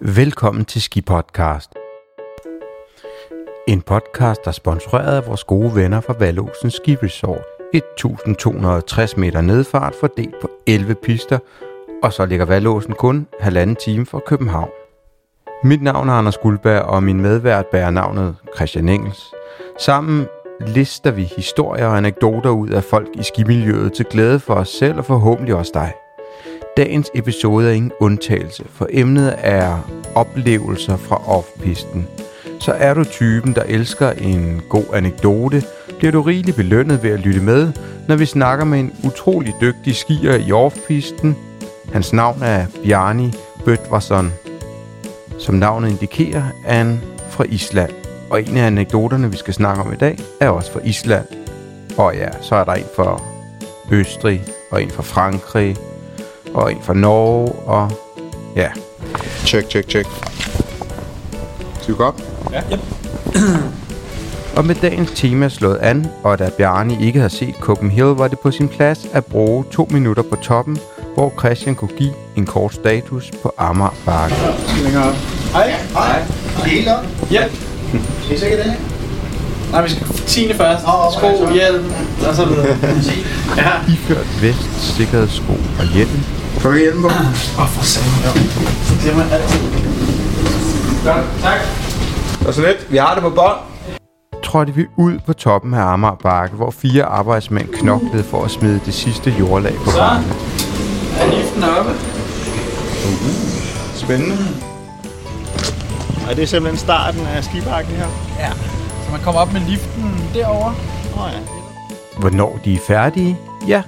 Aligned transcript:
Velkommen 0.00 0.64
til 0.64 0.82
Ski 0.82 1.00
Podcast. 1.00 1.70
En 3.68 3.82
podcast, 3.82 4.44
der 4.44 4.48
er 4.48 4.52
sponsoreret 4.52 5.16
af 5.16 5.26
vores 5.26 5.44
gode 5.44 5.74
venner 5.74 6.00
fra 6.00 6.14
Valåsen 6.18 6.70
Ski 6.70 6.96
Resort. 7.02 7.44
1260 7.74 9.16
meter 9.16 9.40
nedfart 9.40 9.94
fordelt 10.00 10.34
på 10.40 10.50
11 10.66 10.94
pister, 10.94 11.38
og 12.02 12.12
så 12.12 12.26
ligger 12.26 12.44
Valåsen 12.44 12.94
kun 12.94 13.26
halvanden 13.40 13.76
time 13.76 14.06
fra 14.06 14.20
København. 14.26 14.70
Mit 15.64 15.82
navn 15.82 16.08
er 16.08 16.12
Anders 16.12 16.38
Guldberg, 16.38 16.82
og 16.82 17.02
min 17.02 17.20
medvært 17.20 17.66
bærer 17.66 17.90
navnet 17.90 18.36
Christian 18.56 18.88
Engels. 18.88 19.34
Sammen 19.78 20.26
lister 20.60 21.10
vi 21.10 21.22
historier 21.22 21.86
og 21.86 21.96
anekdoter 21.96 22.50
ud 22.50 22.68
af 22.68 22.84
folk 22.84 23.08
i 23.14 23.22
skimiljøet 23.22 23.92
til 23.92 24.04
glæde 24.04 24.40
for 24.40 24.54
os 24.54 24.68
selv 24.68 24.98
og 24.98 25.04
forhåbentlig 25.04 25.54
også 25.54 25.72
dig. 25.74 25.92
Dagens 26.76 27.10
episode 27.14 27.68
er 27.68 27.72
ingen 27.72 27.92
undtagelse, 28.00 28.64
for 28.70 28.86
emnet 28.90 29.34
er 29.38 29.90
oplevelser 30.14 30.96
fra 30.96 31.28
offpisten. 31.28 32.08
Så 32.60 32.72
er 32.72 32.94
du 32.94 33.04
typen, 33.04 33.54
der 33.54 33.62
elsker 33.62 34.10
en 34.10 34.62
god 34.68 34.84
anekdote, 34.92 35.62
bliver 35.98 36.12
du 36.12 36.22
rigeligt 36.22 36.56
belønnet 36.56 37.02
ved 37.02 37.10
at 37.10 37.20
lytte 37.20 37.40
med, 37.40 37.72
når 38.08 38.16
vi 38.16 38.26
snakker 38.26 38.64
med 38.64 38.80
en 38.80 38.92
utrolig 39.04 39.54
dygtig 39.60 39.96
skier 39.96 40.34
i 40.34 40.52
offpisten. 40.52 41.36
Hans 41.92 42.12
navn 42.12 42.42
er 42.42 42.66
Bjarni 42.84 43.32
Bøtvarsson. 43.64 44.32
Som 45.38 45.54
navnet 45.54 45.90
indikerer, 45.90 46.44
er 46.66 46.76
han 46.76 47.00
fra 47.30 47.44
Island. 47.44 47.92
Og 48.30 48.42
en 48.42 48.56
af 48.56 48.66
anekdoterne, 48.66 49.30
vi 49.30 49.36
skal 49.36 49.54
snakke 49.54 49.82
om 49.82 49.92
i 49.92 49.96
dag, 49.96 50.18
er 50.40 50.48
også 50.48 50.72
fra 50.72 50.80
Island. 50.84 51.26
Og 51.98 52.14
ja, 52.14 52.28
så 52.40 52.54
er 52.54 52.64
der 52.64 52.72
en 52.72 52.84
fra 52.96 53.22
Østrig, 53.92 54.42
og 54.70 54.82
en 54.82 54.90
fra 54.90 55.02
Frankrig, 55.02 55.76
og 56.54 56.72
en 56.72 56.78
fra 56.82 56.94
Norge, 56.94 57.52
og 57.52 57.90
ja. 58.56 58.68
Check, 59.44 59.70
check, 59.70 59.88
check. 59.88 60.08
Skal 61.80 61.94
vi 61.94 61.96
gå 61.96 62.04
op? 62.04 62.20
Ja, 62.52 62.60
yep. 62.72 62.80
Og 64.56 64.64
med 64.64 64.74
dagens 64.74 65.10
tema 65.14 65.48
slået 65.48 65.78
an, 65.82 66.06
og 66.22 66.38
da 66.38 66.50
Bjarni 66.58 67.06
ikke 67.06 67.20
har 67.20 67.28
set 67.28 67.54
Copenhagen, 67.60 68.18
var 68.18 68.28
det 68.28 68.38
på 68.38 68.50
sin 68.50 68.68
plads 68.68 69.06
at 69.12 69.24
bruge 69.24 69.64
to 69.70 69.88
minutter 69.90 70.22
på 70.22 70.36
toppen, 70.36 70.78
hvor 71.14 71.32
Christian 71.38 71.74
kunne 71.74 71.96
give 71.96 72.12
en 72.36 72.46
kort 72.46 72.74
status 72.74 73.30
på 73.42 73.52
Amager 73.58 73.94
Bakke. 74.06 74.36
Længere 74.84 75.04
op. 75.08 75.14
Hej. 75.52 75.74
Hej. 75.92 76.22
Helt 76.66 76.88
op. 76.88 77.04
Ja. 77.30 77.44
Skal 78.24 78.36
I 78.36 78.38
sikkert 78.38 78.58
det? 78.64 78.74
Nej, 79.72 79.82
vi 79.82 79.90
skal 79.90 80.06
tiende 80.06 80.54
først. 80.54 80.84
Åh, 80.86 81.12
Sko, 81.12 81.52
hjelm, 81.54 81.84
og 82.28 82.34
så 82.34 82.44
videre. 82.44 82.66
ja. 83.62 83.70
Iført 83.88 84.42
vest, 84.42 84.96
sikkerhedssko 84.96 85.52
og 85.52 85.86
hjelm, 85.94 86.20
Får 86.66 86.72
vi 86.72 86.78
hjælpen 86.78 87.02
på? 87.02 87.08
Åh, 87.08 87.62
oh, 87.62 87.68
for 87.68 87.84
satan. 87.84 88.12
Jo. 88.26 88.30
Det 88.90 88.98
glemmer 89.02 89.22
jeg 89.24 89.32
altid. 89.32 89.60
Godt, 91.04 91.26
tak. 91.42 91.60
Og 92.46 92.54
så 92.54 92.60
lidt. 92.60 92.90
Vi 92.92 92.96
har 92.96 93.14
det 93.14 93.22
på 93.22 93.30
bånd. 93.30 93.58
trådte 94.44 94.74
vi 94.74 94.86
ud 94.96 95.18
på 95.26 95.32
toppen 95.32 95.74
af 95.74 95.82
Amager 95.82 96.14
Bakke, 96.14 96.56
hvor 96.56 96.70
fire 96.70 97.04
arbejdsmænd 97.04 97.68
knoklede 97.68 98.24
for 98.24 98.44
at 98.44 98.50
smide 98.50 98.80
det 98.86 98.94
sidste 98.94 99.34
jordlag 99.40 99.74
på 99.84 99.90
Så. 99.90 99.98
bakken. 99.98 100.32
Er 101.20 101.36
liften 101.36 101.62
oppe? 101.64 101.92
Spændende. 103.94 104.36
Og 106.28 106.36
det 106.36 106.42
er 106.42 106.46
simpelthen 106.46 106.78
starten 106.78 107.20
af 107.26 107.44
skibakken 107.44 107.92
her. 107.94 108.06
Ja. 108.38 108.50
Så 109.04 109.10
man 109.10 109.20
kommer 109.20 109.40
op 109.40 109.52
med 109.52 109.60
liften 109.60 110.30
derovre. 110.34 110.74
Åh 111.16 111.24
oh, 111.24 111.30
ja. 111.32 111.38
Hvornår 112.18 112.58
de 112.64 112.74
er 112.74 112.78
færdige? 112.86 113.38
Ja, 113.68 113.82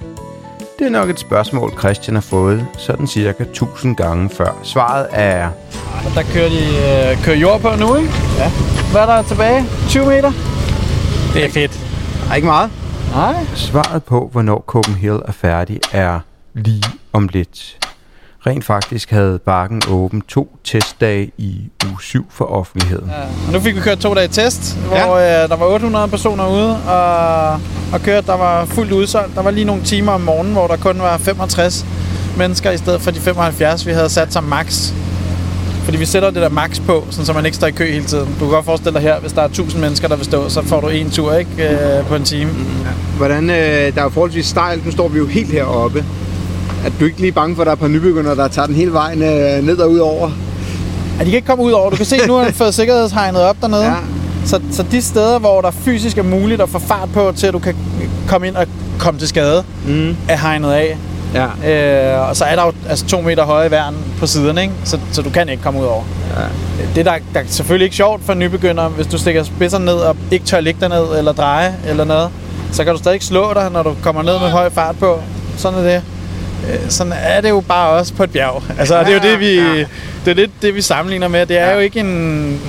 det 0.79 0.85
er 0.87 0.91
nok 0.91 1.09
et 1.09 1.19
spørgsmål, 1.19 1.73
Christian 1.79 2.15
har 2.15 2.21
fået 2.21 2.65
sådan 2.77 3.07
cirka 3.07 3.43
1000 3.43 3.95
gange 3.95 4.29
før. 4.29 4.59
Svaret 4.63 5.07
er 5.11 5.49
Og 6.05 6.11
der 6.15 6.23
kører 6.33 6.49
de 6.49 6.63
øh, 7.11 7.23
kører 7.23 7.35
jord 7.37 7.61
på 7.61 7.69
nu, 7.79 7.95
ikke? 7.95 8.11
Ja. 8.37 8.51
Hvad 8.91 9.01
er 9.01 9.05
der 9.05 9.21
tilbage? 9.21 9.65
20 9.89 10.05
meter? 10.05 10.31
Det 11.33 11.45
er 11.45 11.49
fedt. 11.49 11.79
Ej, 12.29 12.35
ikke 12.35 12.45
meget. 12.45 12.71
Nej. 13.13 13.45
Svaret 13.55 14.03
på, 14.03 14.29
hvornår 14.31 14.63
Copenhagen 14.67 15.21
er 15.27 15.31
færdig, 15.31 15.79
er 15.91 16.19
lige 16.53 16.83
om 17.13 17.29
lidt. 17.33 17.77
Rent 18.47 18.65
faktisk 18.65 19.11
havde 19.11 19.39
bakken 19.45 19.81
åben 19.89 20.21
to 20.21 20.57
testdage 20.63 21.31
i 21.37 21.69
uge 21.85 22.01
7 22.01 22.25
for 22.31 22.45
offentligheden. 22.45 23.09
Ja. 23.09 23.21
Og 23.47 23.53
nu 23.53 23.59
fik 23.59 23.75
vi 23.75 23.81
kørt 23.81 23.97
to 23.97 24.13
dage 24.13 24.27
test, 24.27 24.77
hvor 24.77 25.17
ja. 25.17 25.43
øh, 25.43 25.49
der 25.49 25.55
var 25.55 25.65
800 25.65 26.07
personer 26.07 26.49
ude 26.49 26.77
og, 26.83 27.51
og 27.93 28.01
kørt. 28.03 28.27
Der 28.27 28.37
var 28.37 28.65
fuldt 28.65 28.91
udsolgt. 28.91 29.35
Der 29.35 29.41
var 29.41 29.51
lige 29.51 29.65
nogle 29.65 29.83
timer 29.83 30.11
om 30.11 30.21
morgenen, 30.21 30.53
hvor 30.53 30.67
der 30.67 30.77
kun 30.77 30.99
var 30.99 31.17
65 31.17 31.85
mennesker 32.37 32.71
i 32.71 32.77
stedet 32.77 33.01
for 33.01 33.11
de 33.11 33.19
75, 33.19 33.85
vi 33.85 33.91
havde 33.91 34.09
sat 34.09 34.33
som 34.33 34.43
max. 34.43 34.93
Fordi 35.83 35.97
vi 35.97 36.05
sætter 36.05 36.29
det 36.29 36.41
der 36.41 36.49
max 36.49 36.81
på, 36.81 37.05
sådan, 37.09 37.25
så 37.25 37.33
man 37.33 37.45
ikke 37.45 37.55
står 37.55 37.67
i 37.67 37.71
kø 37.71 37.91
hele 37.91 38.05
tiden. 38.05 38.27
Du 38.39 38.39
kan 38.39 38.49
godt 38.49 38.65
forestille 38.65 38.93
dig 38.93 39.01
her, 39.01 39.19
hvis 39.19 39.31
der 39.33 39.41
er 39.41 39.45
1000 39.45 39.81
mennesker, 39.81 40.07
der 40.07 40.15
vil 40.15 40.25
stå, 40.25 40.49
så 40.49 40.61
får 40.61 40.81
du 40.81 40.87
en 40.87 41.09
tur 41.09 41.33
ikke, 41.33 41.69
øh, 41.69 42.05
på 42.07 42.15
en 42.15 42.23
time. 42.23 42.51
Hvordan, 43.17 43.49
øh, 43.49 43.55
der 43.55 43.99
er 43.99 44.03
jo 44.03 44.09
forholdsvis 44.09 44.45
stejlt. 44.45 44.85
Nu 44.85 44.91
står 44.91 45.07
vi 45.07 45.17
jo 45.17 45.25
helt 45.25 45.51
heroppe. 45.51 46.05
Er 46.85 46.89
du 46.99 47.05
ikke 47.05 47.19
lige 47.19 47.31
bange 47.31 47.55
for, 47.55 47.61
at 47.61 47.65
der 47.65 47.71
er 47.71 47.75
et 47.75 47.79
par 47.79 47.87
nybegyndere, 47.87 48.35
der 48.35 48.47
tager 48.47 48.65
den 48.65 48.75
hele 48.75 48.93
vejen 48.93 49.21
øh, 49.23 49.63
ned 49.65 49.77
og 49.77 49.91
ud 49.91 49.97
over? 49.99 50.29
Ja, 51.19 51.23
de 51.23 51.29
kan 51.29 51.35
ikke 51.35 51.47
komme 51.47 51.63
ud 51.63 51.71
over. 51.71 51.89
Du 51.89 51.95
kan 51.95 52.05
se, 52.05 52.17
nu 52.27 52.33
har 52.33 52.43
han 52.43 52.53
fået 52.63 52.73
sikkerhedshegnet 52.73 53.41
op 53.41 53.55
dernede. 53.61 53.83
Ja. 53.85 53.93
Så, 54.45 54.59
så 54.71 54.83
de 54.91 55.01
steder, 55.01 55.39
hvor 55.39 55.61
der 55.61 55.71
fysisk 55.71 56.17
er 56.17 56.23
muligt 56.23 56.61
at 56.61 56.69
få 56.69 56.79
fart 56.79 57.09
på, 57.13 57.33
til 57.35 57.47
at 57.47 57.53
du 57.53 57.59
kan 57.59 57.75
komme 58.27 58.47
ind 58.47 58.55
og 58.55 58.65
komme 58.99 59.19
til 59.19 59.27
skade, 59.27 59.63
Mm. 59.87 60.15
er 60.29 60.37
hegnet 60.37 60.71
af. 60.71 60.97
Ja. 61.33 61.45
Øh, 62.21 62.29
og 62.29 62.35
så 62.35 62.45
er 62.45 62.55
der 62.55 62.65
jo 62.65 62.71
altså, 62.89 63.05
to 63.05 63.21
meter 63.21 63.43
høje 63.45 63.71
værn 63.71 63.95
på 64.19 64.27
siden, 64.27 64.57
ikke? 64.57 64.73
Så, 64.83 64.99
så 65.11 65.21
du 65.21 65.29
kan 65.29 65.49
ikke 65.49 65.63
komme 65.63 65.79
ud 65.79 65.85
over. 65.85 66.03
Ja. 66.37 66.43
Det 66.95 67.05
der, 67.05 67.13
der 67.33 67.39
er 67.39 67.43
selvfølgelig 67.47 67.85
ikke 67.85 67.95
sjovt 67.95 68.25
for 68.25 68.33
nybegyndere, 68.33 68.89
hvis 68.89 69.07
du 69.07 69.17
stikker 69.17 69.43
spidser 69.43 69.77
ned 69.77 69.93
og 69.93 70.15
ikke 70.31 70.45
tør 70.45 70.59
ligge 70.59 70.79
derned 70.81 71.17
eller 71.17 71.31
dreje 71.31 71.75
eller 71.87 72.03
noget. 72.03 72.29
Så 72.71 72.83
kan 72.83 72.93
du 72.93 72.99
stadig 72.99 73.23
slå 73.23 73.53
dig, 73.53 73.69
når 73.71 73.83
du 73.83 73.93
kommer 74.03 74.21
ned 74.21 74.39
med 74.39 74.49
høj 74.49 74.69
fart 74.69 74.95
på. 74.99 75.19
Sådan 75.57 75.79
er 75.79 75.83
det. 75.83 76.01
Øh, 76.73 76.89
Sådan 76.89 77.13
er 77.23 77.41
det 77.41 77.49
jo 77.49 77.59
bare 77.67 77.89
også 77.89 78.13
på 78.13 78.23
et 78.23 78.31
bjerg. 78.31 78.63
Altså, 78.79 78.95
ja, 78.97 79.03
det 79.03 79.09
er 79.09 79.13
jo 79.13 79.31
det, 79.31 79.39
vi, 79.39 79.45
ja. 79.53 79.85
det 80.25 80.31
er 80.31 80.33
lidt 80.33 80.51
det, 80.61 80.75
vi 80.75 80.81
sammenligner 80.81 81.27
med. 81.27 81.45
Det 81.45 81.57
er 81.57 81.65
Ja. 81.67 81.73
jo 81.73 81.79
ikke 81.79 81.99
en, 81.99 82.05
en 82.07 82.59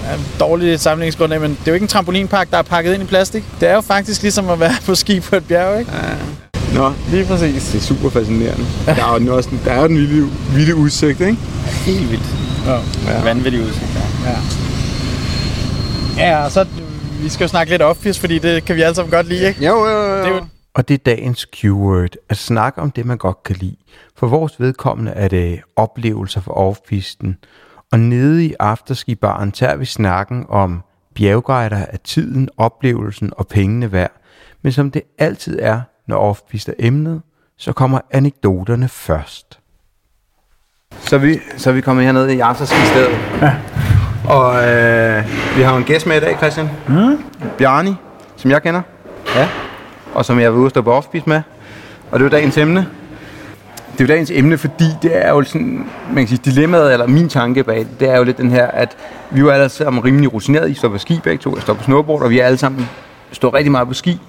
dårlig 0.41 0.81
sammenligningsgrundlag, 0.81 1.41
men 1.41 1.51
det 1.51 1.59
er 1.59 1.63
jo 1.71 1.75
ikke 1.75 1.85
en 1.85 1.89
trampolinpark, 1.89 2.51
der 2.51 2.59
er 2.59 2.63
pakket 2.63 2.95
ind 2.95 3.03
i 3.03 3.07
plastik. 3.07 3.45
Det 3.61 3.69
er 3.69 3.75
jo 3.75 3.81
faktisk 3.81 4.23
ligesom 4.23 4.51
at 4.51 4.61
være 4.61 4.73
på 4.87 4.95
ski 4.95 5.21
på 5.21 5.37
et 5.37 5.45
bjerg, 5.45 5.79
ikke? 5.79 5.91
Nå, 6.75 6.93
Lige 7.11 7.25
præcis. 7.25 7.65
det 7.73 7.79
er 7.79 7.83
super 7.83 8.11
fascinerende. 8.11 8.65
Der 8.87 8.93
er 8.93 9.21
jo 9.27 9.37
også, 9.37 9.49
der 9.65 9.71
er 9.73 9.81
jo 9.83 9.89
den 9.89 9.97
vilde, 9.97 10.29
vilde 10.55 10.75
udsigt, 10.75 11.21
ikke? 11.21 11.37
Helt 11.87 12.11
vildt. 12.11 12.25
Ja. 12.67 12.73
Ja. 13.13 13.21
Vanvittig 13.25 13.61
udsigt. 13.61 13.87
Ja. 14.27 14.37
Ja, 16.19 16.45
og 16.45 16.53
så 16.53 16.65
vi 17.23 17.29
skal 17.29 17.45
jo 17.45 17.49
snakke 17.49 17.73
lidt 17.73 17.83
off 17.83 17.99
fordi 18.21 18.39
det 18.39 18.65
kan 18.65 18.77
vi 18.77 18.83
alle 18.83 18.95
sammen 18.95 19.11
godt 19.13 19.29
lide, 19.29 19.49
ikke? 19.49 19.67
Jo, 19.67 19.87
jo, 19.87 20.03
jo. 20.03 20.17
Det 20.19 20.25
er 20.27 20.29
jo, 20.29 20.41
Og 20.75 20.89
det 20.89 20.95
er 20.95 20.99
dagens 20.99 21.45
keyword, 21.45 22.11
at 22.29 22.37
snakke 22.37 22.81
om 22.81 22.91
det, 22.91 23.07
man 23.07 23.19
godt 23.19 23.43
kan 23.43 23.57
lide. 23.57 23.77
For 24.17 24.27
vores 24.27 24.61
vedkommende 24.61 25.13
er 25.13 25.29
det 25.29 25.61
oplevelser 25.77 26.41
for 26.41 26.53
offpisten. 26.53 27.37
Og 27.93 28.01
nede 28.01 28.45
i 28.45 28.55
afterskibaren 28.61 29.53
tager 29.53 29.77
vi 29.77 29.85
snakken 29.85 30.47
om 30.49 30.83
bjergguider 31.15 31.87
af 31.87 31.99
tiden, 32.05 32.49
oplevelsen 32.57 33.33
og 33.37 33.49
pengene 33.49 33.93
værd. 33.93 34.13
Men 34.63 34.73
som 34.73 34.91
det 34.91 35.03
altid 35.19 35.59
er, 35.63 35.81
når 36.07 36.17
offpist 36.17 36.69
er 36.69 36.73
emnet, 36.79 37.23
så 37.57 37.73
kommer 37.73 38.01
anekdoterne 38.11 38.89
først. 38.89 39.61
Så 41.01 41.17
er 41.17 41.21
vi, 41.21 41.39
så 41.57 41.71
er 41.71 41.75
vi 41.75 41.81
kommet 41.81 42.05
herned 42.05 42.29
i 42.29 42.41
afterskistedet. 42.41 43.19
Ja. 43.43 43.57
Og 44.29 44.69
øh, 44.69 45.25
vi 45.57 45.63
har 45.63 45.77
en 45.77 45.85
gæst 45.85 46.07
med 46.07 46.17
i 46.17 46.21
dag, 46.21 46.37
Christian. 46.37 46.71
Mm. 46.89 47.25
Bjarni, 47.59 47.95
som 48.37 48.51
jeg 48.51 48.63
kender. 48.63 48.83
Ja. 49.35 49.49
Og 50.15 50.25
som 50.25 50.41
jeg 50.41 50.53
vil 50.53 50.59
ude 50.59 50.67
at 50.67 50.71
stå 50.71 50.83
på 50.83 50.93
offbeat 50.93 51.27
med. 51.27 51.43
Og 52.11 52.19
det 52.19 52.27
er 52.27 52.29
jo 52.29 52.37
dagens 52.37 52.59
emne. 52.59 52.87
Det 53.93 54.01
er 54.01 54.05
jo 54.05 54.07
dagens 54.07 54.31
emne, 54.31 54.59
fordi 54.59 54.85
det 55.03 55.27
er 55.27 55.31
jo 55.31 55.43
sådan, 55.43 55.87
man 56.09 56.27
kan 56.27 56.29
sige, 56.29 56.41
dilemmaet, 56.45 56.93
eller 56.93 57.07
min 57.07 57.29
tanke 57.29 57.65
bag 57.65 57.79
det, 57.79 58.01
det 58.01 58.11
er 58.11 58.17
jo 58.17 58.25
lidt 58.25 58.39
den 58.39 58.51
her, 58.51 58.67
at 58.67 58.97
vi 59.31 59.41
er 59.41 59.45
jo 59.45 59.51
alle 59.51 59.69
sammen 59.69 60.05
rimelig 60.05 60.33
rutineret. 60.33 60.71
I 60.71 60.75
står 60.75 60.89
på 60.89 60.99
ski 60.99 61.21
begge 61.25 61.39
to, 61.39 61.55
jeg 61.55 61.63
står 61.63 61.75
på 61.75 61.83
snowboard, 61.83 62.23
og 62.23 62.31
vi 62.31 62.39
er 62.39 62.47
alle 62.47 62.59
sammen 62.59 62.89
står 63.33 63.55
rigtig 63.55 63.71
meget 63.71 63.89
på 63.89 63.95
ski. 63.95 64.21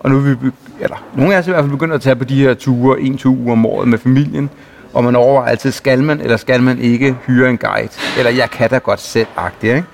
Og 0.00 0.10
nu 0.10 0.16
er 0.16 0.20
vi, 0.20 0.50
eller 0.80 0.96
nogle 1.14 1.34
af 1.34 1.38
os 1.38 1.46
i 1.46 1.50
hvert 1.50 1.62
fald 1.62 1.70
begyndt 1.70 1.94
at 1.94 2.00
tage 2.00 2.16
på 2.16 2.24
de 2.24 2.42
her 2.42 2.54
ture, 2.54 3.00
en 3.00 3.18
to 3.18 3.28
uger 3.28 3.52
om 3.52 3.66
året 3.66 3.88
med 3.88 3.98
familien. 3.98 4.50
Og 4.94 5.04
man 5.04 5.16
overvejer 5.16 5.50
altid, 5.50 5.72
skal 5.72 6.04
man 6.04 6.20
eller 6.20 6.36
skal 6.36 6.62
man 6.62 6.78
ikke 6.78 7.16
hyre 7.26 7.50
en 7.50 7.58
guide? 7.58 7.88
Eller 8.18 8.30
jeg 8.30 8.50
kan 8.50 8.70
da 8.70 8.78
godt 8.78 9.00
selv, 9.00 9.26
agtigt, 9.36 9.76
ikke? 9.76 9.86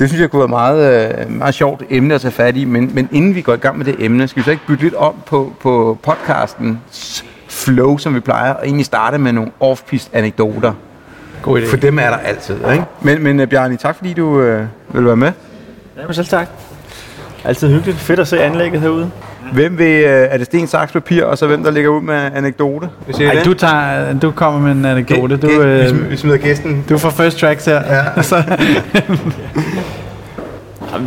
Det 0.00 0.08
synes 0.08 0.20
jeg 0.20 0.30
kunne 0.30 0.40
være 0.40 0.48
meget, 0.48 1.10
øh, 1.18 1.30
meget 1.30 1.54
sjovt 1.54 1.82
emne 1.90 2.14
at 2.14 2.20
tage 2.20 2.32
fat 2.32 2.56
i, 2.56 2.64
men, 2.64 2.90
men 2.94 3.08
inden 3.12 3.34
vi 3.34 3.40
går 3.40 3.54
i 3.54 3.56
gang 3.56 3.78
med 3.78 3.86
det 3.86 3.96
emne, 3.98 4.28
skal 4.28 4.40
vi 4.40 4.44
så 4.44 4.50
ikke 4.50 4.66
bytte 4.66 4.82
lidt 4.82 4.94
om 4.94 5.14
på, 5.26 5.52
på 5.60 5.98
podcastens 6.02 7.24
flow, 7.48 7.96
som 7.96 8.14
vi 8.14 8.20
plejer, 8.20 8.52
og 8.52 8.64
egentlig 8.64 8.86
starte 8.86 9.18
med 9.18 9.32
nogle 9.32 9.50
off-pist 9.60 10.10
anekdoter. 10.12 10.72
God 11.42 11.60
idé. 11.60 11.70
For 11.70 11.76
dem 11.76 11.98
er 11.98 12.10
der 12.10 12.16
altid, 12.16 12.54
ikke? 12.54 12.84
Men, 13.00 13.22
men 13.22 13.40
uh, 13.40 13.46
Bjarni, 13.46 13.76
tak 13.76 13.96
fordi 13.96 14.12
du 14.12 14.26
uh, 14.26 14.60
vil 14.94 15.06
være 15.06 15.16
med. 15.16 15.32
Ja, 16.08 16.12
selv 16.12 16.26
tak. 16.26 16.48
Altid 17.44 17.68
hyggeligt. 17.68 17.98
Fedt 17.98 18.20
at 18.20 18.28
se 18.28 18.40
anlægget 18.40 18.80
herude. 18.80 19.10
Hvem 19.52 19.78
vil, 19.78 19.86
øh, 20.04 20.28
er 20.30 20.36
det 20.36 20.46
sten, 20.46 20.66
saks, 20.66 20.92
papir, 20.92 21.24
og 21.24 21.38
så 21.38 21.46
hvem 21.46 21.64
der 21.64 21.70
ligger 21.70 21.90
ud 21.90 22.00
med 22.00 22.14
anekdote? 22.34 22.88
Hvis 23.06 23.20
Ej, 23.20 23.34
det? 23.34 23.44
du, 23.44 23.54
tager, 23.54 24.12
du 24.18 24.30
kommer 24.30 24.60
med 24.60 24.72
en 24.72 24.84
anekdote. 24.84 25.36
Du, 25.36 25.46
Gæ- 25.46 25.50
gæ- 25.50 25.62
vi, 25.62 25.88
øh, 25.88 26.10
vi 26.10 26.16
smider 26.16 26.36
gæsten. 26.36 26.84
du 26.88 26.98
får 26.98 27.10
first 27.10 27.38
tracks 27.38 27.64
her. 27.64 27.82
Ja. 28.16 28.22
så, 28.30 28.36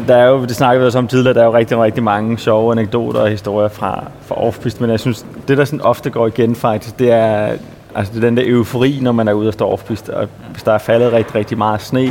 Der 0.07 0.15
er 0.15 0.27
jo, 0.29 0.41
det 0.41 0.55
snakkede 0.55 0.79
vi 0.81 0.85
også 0.85 0.97
om 0.99 1.07
tidligere, 1.07 1.33
der 1.33 1.41
er 1.41 1.45
jo 1.45 1.53
rigtig, 1.53 1.77
rigtig 1.77 2.03
mange 2.03 2.37
sjove 2.37 2.71
anekdoter 2.71 3.19
og 3.19 3.29
historier 3.29 3.67
fra, 3.69 4.03
fra 4.25 4.35
off-piste, 4.47 4.81
men 4.81 4.89
jeg 4.89 4.99
synes, 4.99 5.25
det 5.47 5.57
der 5.57 5.65
sådan 5.65 5.81
ofte 5.81 6.09
går 6.09 6.27
igen 6.27 6.55
faktisk, 6.55 6.99
det 6.99 7.11
er, 7.11 7.49
altså, 7.95 8.13
det 8.13 8.23
er 8.23 8.27
den 8.27 8.37
der 8.37 8.43
eufori, 8.45 8.99
når 9.01 9.11
man 9.11 9.27
er 9.27 9.33
ude 9.33 9.47
og 9.47 9.53
står 9.53 9.73
off-piste, 9.77 10.13
og 10.13 10.27
hvis 10.51 10.63
der 10.63 10.71
er 10.71 10.77
faldet 10.77 11.13
rigtig, 11.13 11.35
rigtig 11.35 11.57
meget 11.57 11.81
sne 11.81 12.03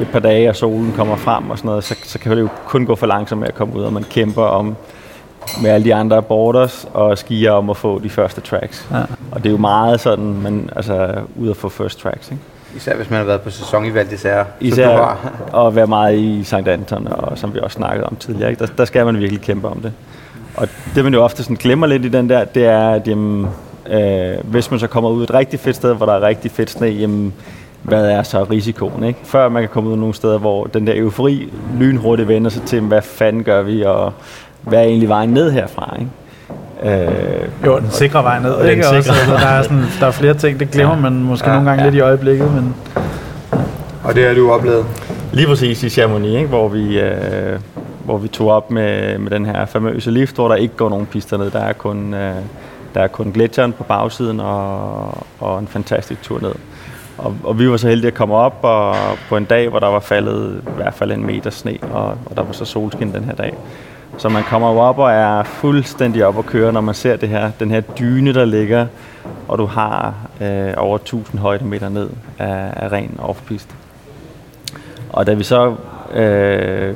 et 0.00 0.08
par 0.12 0.18
dage, 0.18 0.48
og 0.48 0.56
solen 0.56 0.92
kommer 0.96 1.16
frem 1.16 1.50
og 1.50 1.58
sådan 1.58 1.68
noget, 1.68 1.84
så, 1.84 1.94
så 2.04 2.18
kan 2.18 2.32
det 2.32 2.40
jo 2.40 2.48
kun 2.66 2.86
gå 2.86 2.94
for 2.94 3.06
langsomt 3.06 3.40
med 3.40 3.48
at 3.48 3.54
komme 3.54 3.76
ud, 3.76 3.82
og 3.82 3.92
man 3.92 4.02
kæmper 4.10 4.42
om 4.42 4.76
med 5.62 5.70
alle 5.70 5.84
de 5.84 5.94
andre 5.94 6.22
boarders 6.22 6.88
og 6.92 7.18
skier 7.18 7.52
om 7.52 7.70
at 7.70 7.76
få 7.76 7.98
de 7.98 8.10
første 8.10 8.40
tracks. 8.40 8.86
Ja. 8.90 9.00
Og 9.32 9.42
det 9.42 9.46
er 9.46 9.50
jo 9.50 9.56
meget 9.56 10.00
sådan, 10.00 10.24
man 10.24 10.70
altså 10.76 11.14
ud 11.36 11.50
at 11.50 11.56
få 11.56 11.68
first 11.68 12.00
tracks, 12.00 12.30
ikke? 12.30 12.42
Især 12.76 12.96
hvis 12.96 13.10
man 13.10 13.18
har 13.18 13.26
været 13.26 13.40
på 13.40 13.50
sæson 13.50 13.84
i 13.84 13.94
Val 13.94 14.06
d'Isère. 14.06 14.44
Især 14.60 15.18
at 15.66 15.74
være 15.76 15.86
meget 15.86 16.18
i 16.18 16.44
St. 16.44 16.54
Anton, 16.54 17.08
og 17.10 17.38
som 17.38 17.54
vi 17.54 17.60
også 17.60 17.74
snakkede 17.74 18.06
om 18.06 18.16
tidligere. 18.16 18.50
Ikke? 18.50 18.66
Der, 18.66 18.72
der 18.78 18.84
skal 18.84 19.06
man 19.06 19.18
virkelig 19.18 19.40
kæmpe 19.40 19.68
om 19.68 19.80
det. 19.80 19.92
Og 20.56 20.68
det 20.94 21.04
man 21.04 21.14
jo 21.14 21.22
ofte 21.24 21.42
sådan 21.42 21.56
glemmer 21.56 21.86
lidt 21.86 22.04
i 22.04 22.08
den 22.08 22.28
der, 22.28 22.44
det 22.44 22.64
er, 22.64 22.90
at 22.90 23.08
jamen, 23.08 23.46
øh, 23.90 24.34
hvis 24.44 24.70
man 24.70 24.80
så 24.80 24.86
kommer 24.86 25.10
ud 25.10 25.22
et 25.22 25.34
rigtig 25.34 25.60
fedt 25.60 25.76
sted, 25.76 25.94
hvor 25.94 26.06
der 26.06 26.12
er 26.12 26.22
rigtig 26.22 26.50
fedt 26.50 26.70
sne, 26.70 26.86
jamen, 26.86 27.34
hvad 27.82 28.10
er 28.10 28.22
så 28.22 28.44
risikoen? 28.44 29.04
Ikke? 29.04 29.18
Før 29.24 29.48
man 29.48 29.62
kan 29.62 29.68
komme 29.68 29.90
ud 29.90 29.96
nogle 29.96 30.14
steder, 30.14 30.38
hvor 30.38 30.64
den 30.64 30.86
der 30.86 30.92
eufori 30.96 31.52
lynhurtigt 31.78 32.28
vender 32.28 32.50
sig 32.50 32.62
til, 32.62 32.80
hvad 32.80 33.02
fanden 33.02 33.44
gør 33.44 33.62
vi, 33.62 33.82
og 33.82 34.12
hvad 34.66 34.78
er 34.78 34.82
egentlig 34.82 35.08
vejen 35.08 35.30
ned 35.30 35.50
herfra? 35.50 35.96
Ikke? 35.98 36.10
Øh, 36.82 37.48
jo, 37.66 37.78
den 37.78 37.90
sikre 37.90 38.24
vej 38.24 38.38
ned. 38.40 38.58
den 38.58 38.68
Ikke? 38.70 38.84
sikre 38.84 38.98
Også, 38.98 39.12
altså, 39.12 39.32
der, 39.32 39.48
er 39.48 39.62
sådan, 39.62 39.84
der 40.00 40.06
er 40.06 40.10
flere 40.10 40.34
ting, 40.34 40.60
det 40.60 40.70
glemmer 40.70 40.96
man 40.96 41.12
måske 41.12 41.48
Ja, 41.48 41.54
nogle 41.54 41.70
gange 41.70 41.82
ja. 41.82 41.88
lidt 41.88 41.98
i 41.98 42.00
øjeblikket. 42.00 42.54
Men 42.54 42.74
Og 44.04 44.14
det 44.14 44.26
har 44.26 44.34
du 44.34 44.50
oplevet. 44.50 44.86
Lige 45.32 45.46
præcis 45.46 45.82
i 45.82 45.88
Chamonix, 45.90 46.34
ikke? 46.34 46.48
Hvor, 46.48 46.68
vi, 46.68 47.00
øh, 47.00 47.58
hvor 48.04 48.18
vi 48.18 48.28
tog 48.28 48.48
op 48.50 48.70
med, 48.70 49.18
med 49.18 49.30
den 49.30 49.46
her 49.46 49.64
famøse 49.66 50.10
lift, 50.10 50.34
hvor 50.34 50.48
der 50.48 50.54
ikke 50.54 50.76
går 50.76 50.88
nogen 50.88 51.06
pister 51.06 51.36
ned. 51.36 51.50
Der 51.50 51.60
er 51.60 51.72
kun, 51.72 52.14
øh, 52.14 52.34
der 52.94 53.00
er 53.00 53.06
kun 53.06 53.32
gletsjeren 53.32 53.72
på 53.72 53.84
bagsiden 53.84 54.40
og, 54.40 55.26
og 55.40 55.58
en 55.58 55.66
fantastisk 55.68 56.22
tur 56.22 56.40
ned. 56.40 56.54
Og, 57.18 57.34
og 57.44 57.58
vi 57.58 57.70
var 57.70 57.76
så 57.76 57.88
heldige 57.88 58.08
at 58.08 58.14
komme 58.14 58.34
op 58.34 58.58
og, 58.62 58.94
på 59.28 59.36
en 59.36 59.44
dag, 59.44 59.68
hvor 59.68 59.78
der 59.78 59.86
var 59.86 60.00
faldet 60.00 60.62
i 60.66 60.70
hvert 60.76 60.94
fald 60.94 61.12
en 61.12 61.26
meter 61.26 61.50
sne, 61.50 61.78
og, 61.92 62.06
og 62.06 62.36
der 62.36 62.42
var 62.42 62.52
så 62.52 62.64
solskin 62.64 63.12
den 63.12 63.24
her 63.24 63.34
dag. 63.34 63.54
Så 64.18 64.28
man 64.28 64.42
kommer 64.42 64.72
jo 64.72 64.78
op 64.78 64.98
og 64.98 65.10
er 65.10 65.42
fuldstændig 65.42 66.26
op 66.26 66.36
og 66.36 66.46
køre, 66.46 66.72
når 66.72 66.80
man 66.80 66.94
ser 66.94 67.16
det 67.16 67.28
her, 67.28 67.50
den 67.60 67.70
her 67.70 67.80
dyne, 67.80 68.34
der 68.34 68.44
ligger, 68.44 68.86
og 69.48 69.58
du 69.58 69.66
har 69.66 70.14
øh, 70.40 70.74
over 70.76 70.96
1000 70.96 71.40
højdemeter 71.40 71.88
ned 71.88 72.08
af, 72.38 72.72
af 72.76 72.92
ren 72.92 73.20
off-piste. 73.22 73.74
Og 75.10 75.26
da 75.26 75.34
vi 75.34 75.44
så 75.44 75.74
øh, 76.14 76.94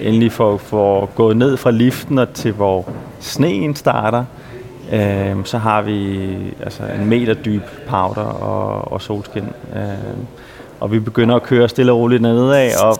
endelig 0.00 0.32
får, 0.32 0.56
får 0.56 1.06
gået 1.14 1.36
ned 1.36 1.56
fra 1.56 1.70
liften 1.70 2.18
og 2.18 2.32
til 2.32 2.52
hvor 2.52 2.88
sneen 3.20 3.76
starter, 3.76 4.24
øh, 4.92 5.36
så 5.44 5.58
har 5.58 5.82
vi 5.82 6.36
altså 6.62 6.82
en 7.00 7.06
meter 7.06 7.34
dyb 7.34 7.62
powder 7.88 8.22
og, 8.22 8.92
og 8.92 9.02
solskin. 9.02 9.48
Øh, 9.76 9.82
og 10.80 10.92
vi 10.92 10.98
begynder 10.98 11.36
at 11.36 11.42
køre 11.42 11.68
stille 11.68 11.92
og 11.92 11.98
roligt 11.98 12.22
nedad, 12.22 12.70
og, 12.82 12.96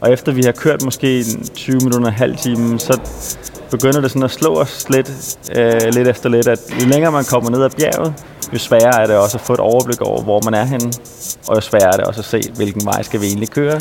og 0.00 0.12
efter 0.12 0.32
vi 0.32 0.42
har 0.42 0.52
kørt 0.52 0.84
måske 0.84 1.18
en 1.18 1.48
20 1.54 1.76
minutter, 1.76 2.08
en 2.08 2.14
halv 2.14 2.36
time, 2.36 2.78
så 2.78 3.00
begynder 3.70 4.00
det 4.00 4.10
sådan 4.10 4.22
at 4.22 4.30
slå 4.30 4.54
os 4.54 4.86
lidt, 4.90 5.38
øh, 5.56 5.94
lidt 5.94 6.08
efter 6.08 6.28
lidt, 6.28 6.48
at 6.48 6.60
jo 6.80 6.86
længere 6.86 7.12
man 7.12 7.24
kommer 7.24 7.50
ned 7.50 7.62
ad 7.62 7.70
bjerget, 7.70 8.14
jo 8.52 8.58
sværere 8.58 9.02
er 9.02 9.06
det 9.06 9.16
også 9.16 9.36
at 9.36 9.40
få 9.40 9.52
et 9.52 9.60
overblik 9.60 10.00
over, 10.00 10.22
hvor 10.22 10.40
man 10.44 10.54
er 10.54 10.64
henne, 10.64 10.92
og 11.48 11.56
jo 11.56 11.60
sværere 11.60 11.92
er 11.92 11.96
det 11.96 12.04
også 12.04 12.20
at 12.20 12.24
se, 12.24 12.42
hvilken 12.56 12.84
vej 12.84 13.02
skal 13.02 13.20
vi 13.20 13.26
egentlig 13.26 13.50
køre. 13.50 13.80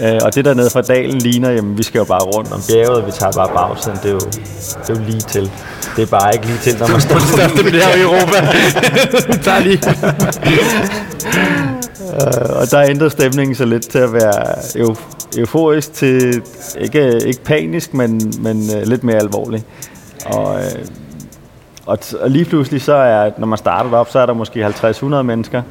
Øh, 0.00 0.20
og 0.22 0.34
det 0.34 0.44
der 0.44 0.54
nede 0.54 0.70
fra 0.70 0.82
dalen 0.82 1.18
ligner, 1.18 1.50
jamen 1.50 1.78
vi 1.78 1.82
skal 1.82 1.98
jo 1.98 2.04
bare 2.04 2.20
rundt 2.20 2.52
om 2.52 2.60
bjerget, 2.68 3.02
og 3.02 3.06
vi 3.06 3.12
tager 3.12 3.32
bare 3.32 3.48
bagsiden, 3.54 3.98
det 4.02 4.08
er 4.08 4.12
jo, 4.12 4.18
det 4.18 4.90
er 4.90 4.94
jo 4.94 5.00
lige 5.06 5.20
til. 5.20 5.50
Det 5.96 6.02
er 6.02 6.06
bare 6.06 6.34
ikke 6.34 6.46
lige 6.46 6.58
til, 6.58 6.78
når 6.78 6.88
man 6.88 7.00
står 7.00 7.14
på 7.56 7.62
det 7.62 7.72
bjerg 7.72 7.98
i 7.98 8.02
Europa. 8.02 8.38
Vi 9.32 9.38
tager 9.44 9.60
lige. 9.60 9.80
Øh, 12.14 12.60
og 12.60 12.70
der 12.70 12.82
ændrede 12.82 13.10
stemningen 13.10 13.54
så 13.54 13.64
lidt 13.64 13.88
til 13.88 13.98
at 13.98 14.12
være 14.12 14.58
euf- 14.58 15.38
euforisk 15.38 15.92
til, 15.92 16.42
ikke, 16.80 17.26
ikke 17.26 17.42
panisk, 17.44 17.94
men, 17.94 18.32
men 18.40 18.56
uh, 18.56 18.82
lidt 18.88 19.04
mere 19.04 19.16
alvorlig. 19.16 19.64
Og, 20.26 20.56
øh, 20.58 20.86
og, 21.86 21.98
t- 22.04 22.22
og 22.22 22.30
lige 22.30 22.44
pludselig 22.44 22.82
så 22.82 22.94
er, 22.94 23.30
når 23.38 23.46
man 23.46 23.58
starter 23.58 23.92
op, 23.96 24.10
så 24.10 24.18
er 24.18 24.26
der 24.26 24.32
måske 24.32 24.66
50-100 24.66 25.04
mennesker. 25.22 25.62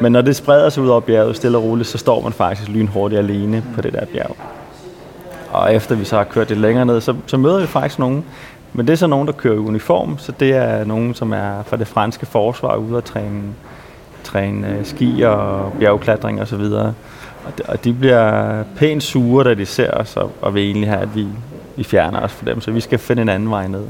Men 0.00 0.12
når 0.12 0.20
det 0.20 0.36
spreder 0.36 0.68
sig 0.68 0.82
ud 0.82 0.88
over 0.88 1.00
bjerget 1.00 1.36
stille 1.36 1.58
og 1.58 1.64
roligt, 1.64 1.88
så 1.88 1.98
står 1.98 2.20
man 2.20 2.32
faktisk 2.32 2.68
lynhurtigt 2.68 3.18
alene 3.18 3.64
på 3.74 3.80
det 3.80 3.92
der 3.92 4.04
bjerg. 4.04 4.36
Og 5.52 5.74
efter 5.74 5.94
vi 5.94 6.04
så 6.04 6.16
har 6.16 6.24
kørt 6.24 6.48
lidt 6.48 6.60
længere 6.60 6.86
ned, 6.86 7.00
så, 7.00 7.14
så 7.26 7.36
møder 7.36 7.60
vi 7.60 7.66
faktisk 7.66 7.98
nogen. 7.98 8.24
Men 8.72 8.86
det 8.86 8.92
er 8.92 8.96
så 8.96 9.06
nogen, 9.06 9.26
der 9.26 9.32
kører 9.32 9.54
i 9.54 9.58
uniform, 9.58 10.18
så 10.18 10.32
det 10.40 10.52
er 10.52 10.84
nogen, 10.84 11.14
som 11.14 11.32
er 11.32 11.62
fra 11.66 11.76
det 11.76 11.86
franske 11.88 12.26
forsvar 12.26 12.76
ude 12.76 12.96
at 12.96 13.04
træne 13.04 13.42
træne 14.24 14.76
øh, 14.78 14.84
ski 14.84 15.22
og 15.22 15.72
bjergklatring 15.78 16.40
og 16.40 16.48
så 16.48 16.56
videre. 16.56 16.94
Og 17.44 17.58
de, 17.58 17.62
og 17.68 17.84
de 17.84 17.92
bliver 17.92 18.62
pænt 18.76 19.02
sure, 19.02 19.44
da 19.44 19.54
de 19.54 19.66
ser 19.66 19.90
os, 19.90 20.16
og, 20.16 20.32
og 20.40 20.54
vil 20.54 20.62
egentlig 20.62 20.88
have, 20.88 21.02
at 21.02 21.14
vi, 21.14 21.26
vi 21.76 21.84
fjerner 21.84 22.20
os 22.20 22.32
fra 22.32 22.50
dem, 22.50 22.60
så 22.60 22.70
vi 22.70 22.80
skal 22.80 22.98
finde 22.98 23.22
en 23.22 23.28
anden 23.28 23.50
vej 23.50 23.66
ned. 23.66 23.84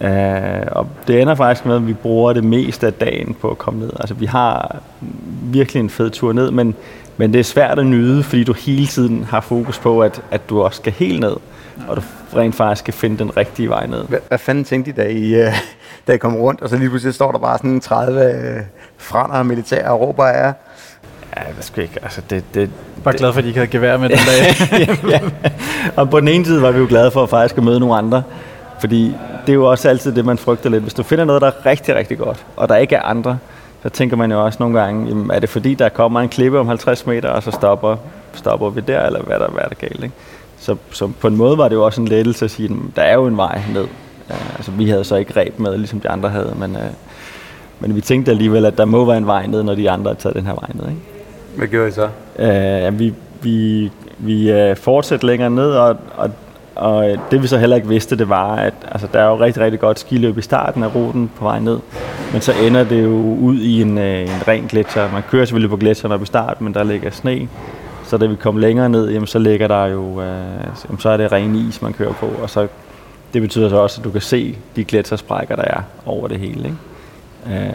Uh, 0.00 0.66
og 0.72 0.86
det 1.06 1.22
ender 1.22 1.34
faktisk 1.34 1.66
med, 1.66 1.76
at 1.76 1.86
vi 1.86 1.92
bruger 1.92 2.32
det 2.32 2.44
meste 2.44 2.86
af 2.86 2.92
dagen 2.92 3.36
på 3.40 3.50
at 3.50 3.58
komme 3.58 3.80
ned. 3.80 3.90
Altså 4.00 4.14
vi 4.14 4.26
har 4.26 4.76
virkelig 5.42 5.80
en 5.80 5.90
fed 5.90 6.10
tur 6.10 6.32
ned, 6.32 6.50
men, 6.50 6.74
men 7.16 7.32
det 7.32 7.38
er 7.38 7.44
svært 7.44 7.78
at 7.78 7.86
nyde, 7.86 8.22
fordi 8.22 8.44
du 8.44 8.52
hele 8.52 8.86
tiden 8.86 9.24
har 9.24 9.40
fokus 9.40 9.78
på, 9.78 10.00
at, 10.00 10.22
at 10.30 10.48
du 10.50 10.62
også 10.62 10.76
skal 10.76 10.92
helt 10.92 11.20
ned, 11.20 11.36
og 11.88 11.96
du 11.96 12.02
rent 12.36 12.54
faktisk 12.54 12.78
skal 12.78 12.94
finde 12.94 13.18
den 13.18 13.36
rigtige 13.36 13.68
vej 13.68 13.86
ned. 13.86 14.04
Hvad, 14.08 14.18
hvad 14.28 14.38
fanden 14.38 14.64
tænkte 14.64 14.90
I, 14.90 14.94
da 14.94 15.02
I, 15.02 15.34
øh, 15.34 15.52
da 16.06 16.12
I 16.12 16.18
kom 16.18 16.36
rundt, 16.36 16.60
og 16.60 16.68
så 16.68 16.76
lige 16.76 16.88
pludselig 16.88 17.14
står 17.14 17.32
der 17.32 17.38
bare 17.38 17.58
sådan 17.58 17.70
en 17.70 17.80
30 17.80 18.32
øh, 18.32 18.60
frander 18.98 19.42
militær 19.42 19.88
og 19.88 20.00
råber 20.00 20.24
af 20.24 20.46
jer? 20.46 20.52
Ja, 21.36 21.42
jeg 21.46 21.56
ved 21.56 21.62
sgu 21.62 21.80
ikke. 21.80 21.98
Altså, 22.02 22.20
det, 22.30 22.44
det, 22.54 22.70
Bare 23.04 23.16
glad 23.16 23.32
for, 23.32 23.38
at 23.38 23.44
de 23.44 23.48
ikke 23.48 23.58
havde 23.58 23.70
gevær 23.70 23.96
med 23.96 24.08
den 24.08 24.18
dag. 24.18 24.98
ja. 25.12 25.20
Og 25.96 26.10
på 26.10 26.20
den 26.20 26.28
ene 26.28 26.44
side 26.44 26.62
var 26.62 26.70
vi 26.70 26.78
jo 26.78 26.86
glade 26.88 27.10
for 27.10 27.22
at 27.22 27.28
faktisk 27.28 27.58
at 27.58 27.64
møde 27.64 27.80
nogle 27.80 27.96
andre. 27.96 28.22
Fordi 28.80 29.14
det 29.46 29.52
er 29.52 29.54
jo 29.54 29.70
også 29.70 29.88
altid 29.88 30.12
det, 30.12 30.24
man 30.24 30.38
frygter 30.38 30.70
lidt. 30.70 30.82
Hvis 30.82 30.94
du 30.94 31.02
finder 31.02 31.24
noget, 31.24 31.42
der 31.42 31.48
er 31.48 31.66
rigtig, 31.66 31.94
rigtig 31.94 32.18
godt, 32.18 32.46
og 32.56 32.68
der 32.68 32.76
ikke 32.76 32.94
er 32.96 33.02
andre, 33.02 33.38
så 33.82 33.88
tænker 33.88 34.16
man 34.16 34.32
jo 34.32 34.44
også 34.44 34.56
nogle 34.60 34.80
gange, 34.80 35.08
jamen, 35.08 35.30
er 35.30 35.40
det 35.40 35.48
fordi, 35.48 35.74
der 35.74 35.88
kommer 35.88 36.20
en 36.20 36.28
klippe 36.28 36.60
om 36.60 36.66
50 36.66 37.06
meter, 37.06 37.28
og 37.28 37.42
så 37.42 37.50
stopper, 37.50 37.96
stopper 38.34 38.70
vi 38.70 38.80
der, 38.80 39.06
eller 39.06 39.22
hvad 39.22 39.38
der, 39.38 39.48
hvad 39.48 39.62
er 39.62 39.68
der 39.68 39.74
galt, 39.74 40.04
ikke? 40.04 40.14
Så, 40.64 40.76
så 40.90 41.10
på 41.20 41.26
en 41.26 41.36
måde 41.36 41.58
var 41.58 41.68
det 41.68 41.76
jo 41.76 41.84
også 41.84 42.00
en 42.00 42.08
lettelse 42.08 42.44
at 42.44 42.50
sige, 42.50 42.68
at 42.70 42.96
der 42.96 43.02
er 43.02 43.14
jo 43.14 43.26
en 43.26 43.36
vej 43.36 43.62
ned. 43.74 43.86
Ja, 44.30 44.34
altså, 44.56 44.70
vi 44.70 44.88
havde 44.88 45.04
så 45.04 45.16
ikke 45.16 45.40
ræb 45.40 45.58
med, 45.58 45.78
ligesom 45.78 46.00
de 46.00 46.08
andre 46.08 46.28
havde, 46.28 46.54
men, 46.58 46.76
øh, 46.76 46.82
men 47.80 47.96
vi 47.96 48.00
tænkte 48.00 48.30
alligevel, 48.30 48.66
at 48.66 48.78
der 48.78 48.84
må 48.84 49.04
være 49.04 49.16
en 49.16 49.26
vej 49.26 49.46
ned, 49.46 49.62
når 49.62 49.74
de 49.74 49.90
andre 49.90 50.10
har 50.10 50.14
taget 50.14 50.36
den 50.36 50.46
her 50.46 50.54
vej 50.54 50.70
ned. 50.74 50.84
Ikke? 50.88 51.00
Hvad 51.56 51.68
gjorde 51.68 51.88
I 51.88 51.92
så? 51.92 52.08
Ja, 52.38 52.90
vi 52.90 53.14
vi, 53.44 53.90
vi 54.18 54.50
øh, 54.50 54.76
fortsatte 54.76 55.26
længere 55.26 55.50
ned, 55.50 55.70
og, 55.70 55.96
og, 56.16 56.30
og 56.74 57.16
det 57.30 57.42
vi 57.42 57.46
så 57.46 57.58
heller 57.58 57.76
ikke 57.76 57.88
vidste, 57.88 58.16
det 58.18 58.28
var, 58.28 58.56
at 58.56 58.74
altså, 58.92 59.08
der 59.12 59.20
er 59.20 59.28
jo 59.28 59.40
rigtig, 59.40 59.62
rigtig 59.62 59.80
godt 59.80 59.98
skiløb 59.98 60.38
i 60.38 60.42
starten 60.42 60.82
af 60.82 60.94
ruten 60.94 61.30
på 61.36 61.44
vej 61.44 61.58
ned, 61.58 61.78
men 62.32 62.40
så 62.40 62.52
ender 62.66 62.84
det 62.84 63.04
jo 63.04 63.36
ud 63.40 63.58
i 63.58 63.82
en, 63.82 63.98
en 63.98 64.48
ren 64.48 64.64
gletsjer. 64.68 65.12
Man 65.12 65.22
kører 65.30 65.44
selvfølgelig 65.44 65.70
på 65.70 65.76
gletsjeren 65.76 66.12
op 66.12 66.22
i 66.22 66.26
starten, 66.26 66.64
men 66.64 66.74
der 66.74 66.84
ligger 66.84 67.10
sne, 67.10 67.48
så 68.14 68.18
da 68.18 68.26
vi 68.26 68.34
kom 68.36 68.56
længere 68.56 68.88
ned, 68.88 69.10
jamen, 69.10 69.26
så 69.26 69.38
ligger 69.38 69.68
der 69.68 69.84
jo, 69.86 70.20
øh, 70.22 70.26
jamen, 70.88 70.98
så 70.98 71.08
er 71.08 71.16
det 71.16 71.32
ren 71.32 71.54
is, 71.54 71.82
man 71.82 71.92
kører 71.92 72.12
på, 72.12 72.26
og 72.42 72.50
så 72.50 72.66
det 73.34 73.42
betyder 73.42 73.68
så 73.68 73.76
også, 73.76 74.00
at 74.00 74.04
du 74.04 74.10
kan 74.10 74.20
se 74.20 74.58
de 74.76 74.84
gletsjersprækker, 74.84 75.56
der 75.56 75.62
er 75.62 75.80
over 76.06 76.28
det 76.28 76.38
hele. 76.38 76.64
Ikke? 76.64 76.76
Øh, 77.66 77.72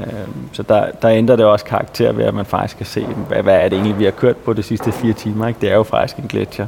så 0.52 0.64
der, 0.64 0.86
der 1.02 1.10
ændrer 1.10 1.36
det 1.36 1.46
også 1.46 1.66
karakter 1.66 2.12
ved, 2.12 2.26
at 2.26 2.34
man 2.34 2.46
faktisk 2.46 2.78
kan 2.78 2.86
se, 2.86 3.06
hvad, 3.28 3.44
hvad 3.44 3.56
er 3.56 3.64
det 3.64 3.74
egentlig, 3.74 4.00
vi 4.00 4.04
har 4.04 4.12
kørt 4.12 4.38
på 4.38 4.54
de 4.54 4.64
sidste 4.64 4.92
fire 4.92 5.14
timer. 5.14 5.48
Ikke? 5.48 5.60
Det 5.62 5.72
er 5.72 5.76
jo 5.76 5.84
faktisk 5.84 6.18
en 6.18 6.28
gletsjer. 6.30 6.66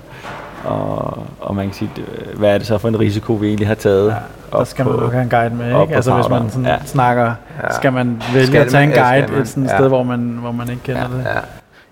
Og, 0.65 1.23
og 1.39 1.55
man 1.55 1.65
kan 1.65 1.73
sige, 1.73 1.91
det, 1.95 2.03
hvad 2.37 2.53
er 2.53 2.57
det 2.57 2.67
så 2.67 2.77
for 2.77 2.87
en 2.87 2.99
risiko, 2.99 3.33
vi 3.33 3.47
egentlig 3.47 3.67
har 3.67 3.75
taget? 3.75 4.07
Ja, 4.09 4.57
der 4.57 4.63
skal 4.63 4.85
man 4.85 4.93
på- 4.95 4.99
nok 5.01 5.11
have 5.11 5.23
en 5.23 5.29
guide 5.29 5.55
med, 5.55 5.81
ikke? 5.81 5.95
Altså 5.95 6.13
hvis 6.15 6.29
man 6.29 6.49
sådan 6.49 6.65
Ja. 6.65 6.77
snakker, 6.85 7.33
Ja. 7.63 7.73
skal 7.73 7.93
man 7.93 8.21
vælge 8.33 8.47
Skal 8.47 8.61
at 8.61 8.67
tage 8.71 8.83
en 8.83 8.89
man? 8.89 8.97
Ja, 8.97 9.03
guide 9.09 9.31
man. 9.31 9.41
et 9.41 9.47
sådan 9.47 9.63
Ja. 9.63 9.77
sted, 9.77 9.87
hvor 9.87 10.03
man, 10.03 10.19
hvor 10.41 10.51
man 10.51 10.69
ikke 10.69 10.83
kender 10.83 11.07
det. 11.07 11.23
Ja, 11.25 11.39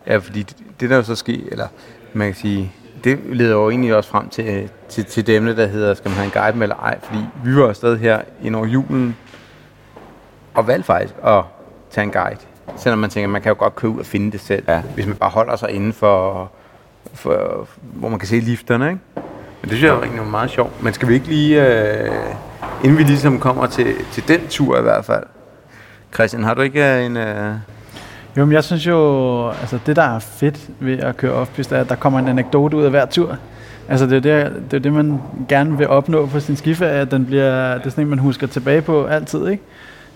ja 0.08 0.18
fordi 0.18 0.44
det, 0.44 0.58
det 0.80 0.90
der 0.90 0.96
jo 0.96 1.04
så 1.04 1.16
sker, 1.16 1.40
eller 1.52 1.68
man 2.14 2.28
kan 2.28 2.36
sige, 2.36 2.72
det 3.04 3.20
leder 3.32 3.52
jo 3.52 3.70
egentlig 3.70 3.96
også 3.96 4.10
frem 4.10 4.30
til, 4.30 4.70
til, 4.90 5.06
til 5.06 5.28
det 5.28 5.36
emne, 5.36 5.56
der 5.56 5.68
hedder, 5.68 5.94
skal 5.94 6.10
man 6.10 6.16
have 6.18 6.26
en 6.26 6.32
guide 6.32 6.58
med 6.58 6.64
eller 6.64 6.76
ej, 6.76 6.98
fordi 7.04 7.20
vi 7.44 7.56
var 7.56 7.68
afsted 7.68 7.98
her 7.98 8.22
ind 8.44 8.56
over 8.56 8.66
julen, 8.66 9.18
og 10.54 10.68
valgte 10.68 10.86
faktisk 10.86 11.14
at 11.26 11.44
tage 11.92 12.06
en 12.06 12.12
guide. 12.12 12.40
Selvom 12.78 13.00
man 13.00 13.10
tænker, 13.10 13.28
man 13.30 13.42
kan 13.42 13.50
jo 13.50 13.56
godt 13.60 13.76
købe 13.76 13.94
ud 13.94 14.00
og 14.00 14.06
finde 14.06 14.32
det 14.32 14.40
selv, 14.42 14.64
Ja. 14.68 14.82
hvis 14.96 15.06
man 15.08 15.16
bare 15.16 15.30
holder 15.30 15.56
sig 15.56 15.70
inden 15.72 15.94
for, 15.94 16.52
for 17.14 17.68
hvor 17.82 18.10
man 18.10 18.20
kan 18.20 18.28
se 18.28 18.40
lifterne, 18.40 18.86
ikke? 18.90 19.00
Men 19.62 19.70
det 19.70 19.78
synes 19.78 19.84
jeg 19.84 19.90
jo 19.90 20.02
egentlig 20.04 20.24
meget 20.28 20.50
sjovt. 20.50 20.84
Men 20.84 20.94
skal 20.94 21.08
vi 21.08 21.14
ikke 21.14 21.28
lige, 21.28 21.68
øh, 21.68 22.12
inden 22.84 22.98
vi 22.98 23.04
ligesom 23.04 23.40
kommer 23.40 23.66
til, 23.68 23.96
til 24.12 24.28
den 24.28 24.48
tur 24.48 24.78
i 24.80 24.82
hvert 24.82 25.06
fald. 25.06 25.24
Christian, 26.14 26.44
har 26.44 26.54
du 26.54 26.62
ikke 26.62 26.86
øh, 26.98 27.06
en... 27.06 27.18
Øh, 27.18 27.54
jo, 28.38 28.46
men 28.46 28.54
jeg 28.54 28.64
synes 28.64 28.88
jo, 28.88 29.48
altså 29.50 29.80
det 29.86 29.96
der 29.96 30.16
er 30.16 30.20
fedt 30.20 30.70
ved 30.80 31.00
at 31.00 31.18
køre 31.18 31.32
off 31.32 31.60
er, 31.72 31.78
at 31.78 31.90
der 31.90 31.96
kommer 31.96 32.20
en 32.20 32.28
anekdote 32.28 32.78
ud 32.78 32.84
af 32.84 32.90
hver 32.90 33.06
tur. 33.06 33.38
Altså 33.90 34.06
det 34.06 34.16
er 34.16 34.20
det, 34.20 34.54
det, 34.72 34.78
er 34.78 34.82
det 34.82 34.94
man 34.94 35.20
gerne 35.48 35.78
vil 35.78 35.88
opnå 35.88 36.26
på 36.26 36.40
sin 36.40 36.56
skiferie, 36.56 36.92
at 36.92 37.12
den 37.12 37.26
bliver, 37.26 37.78
det 37.78 37.86
er 37.86 37.90
sådan 37.90 38.04
en, 38.04 38.10
man 38.10 38.20
husker 38.20 38.48
tilbage 38.48 38.82
på 38.82 39.06
altid, 39.06 39.48
ikke? 39.48 39.64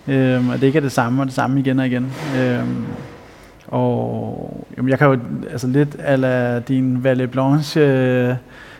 Øhm, 0.08 0.50
og 0.50 0.56
det 0.56 0.68
ikke 0.68 0.78
er 0.78 0.82
det 0.82 0.92
samme 0.92 1.22
og 1.22 1.26
det 1.26 1.34
samme 1.36 1.60
igen 1.60 1.80
og 1.80 1.88
igen. 1.88 2.14
Øhm, 2.38 2.86
og 3.68 4.68
jamen, 4.78 4.90
jeg 4.90 5.00
kan 5.00 5.08
jo 5.08 5.20
altså 5.52 5.68
lidt 5.68 5.96
ala 6.00 6.60
din 6.60 7.04
Valle 7.04 7.28
Blanche 7.28 7.82
øh, 7.82 8.36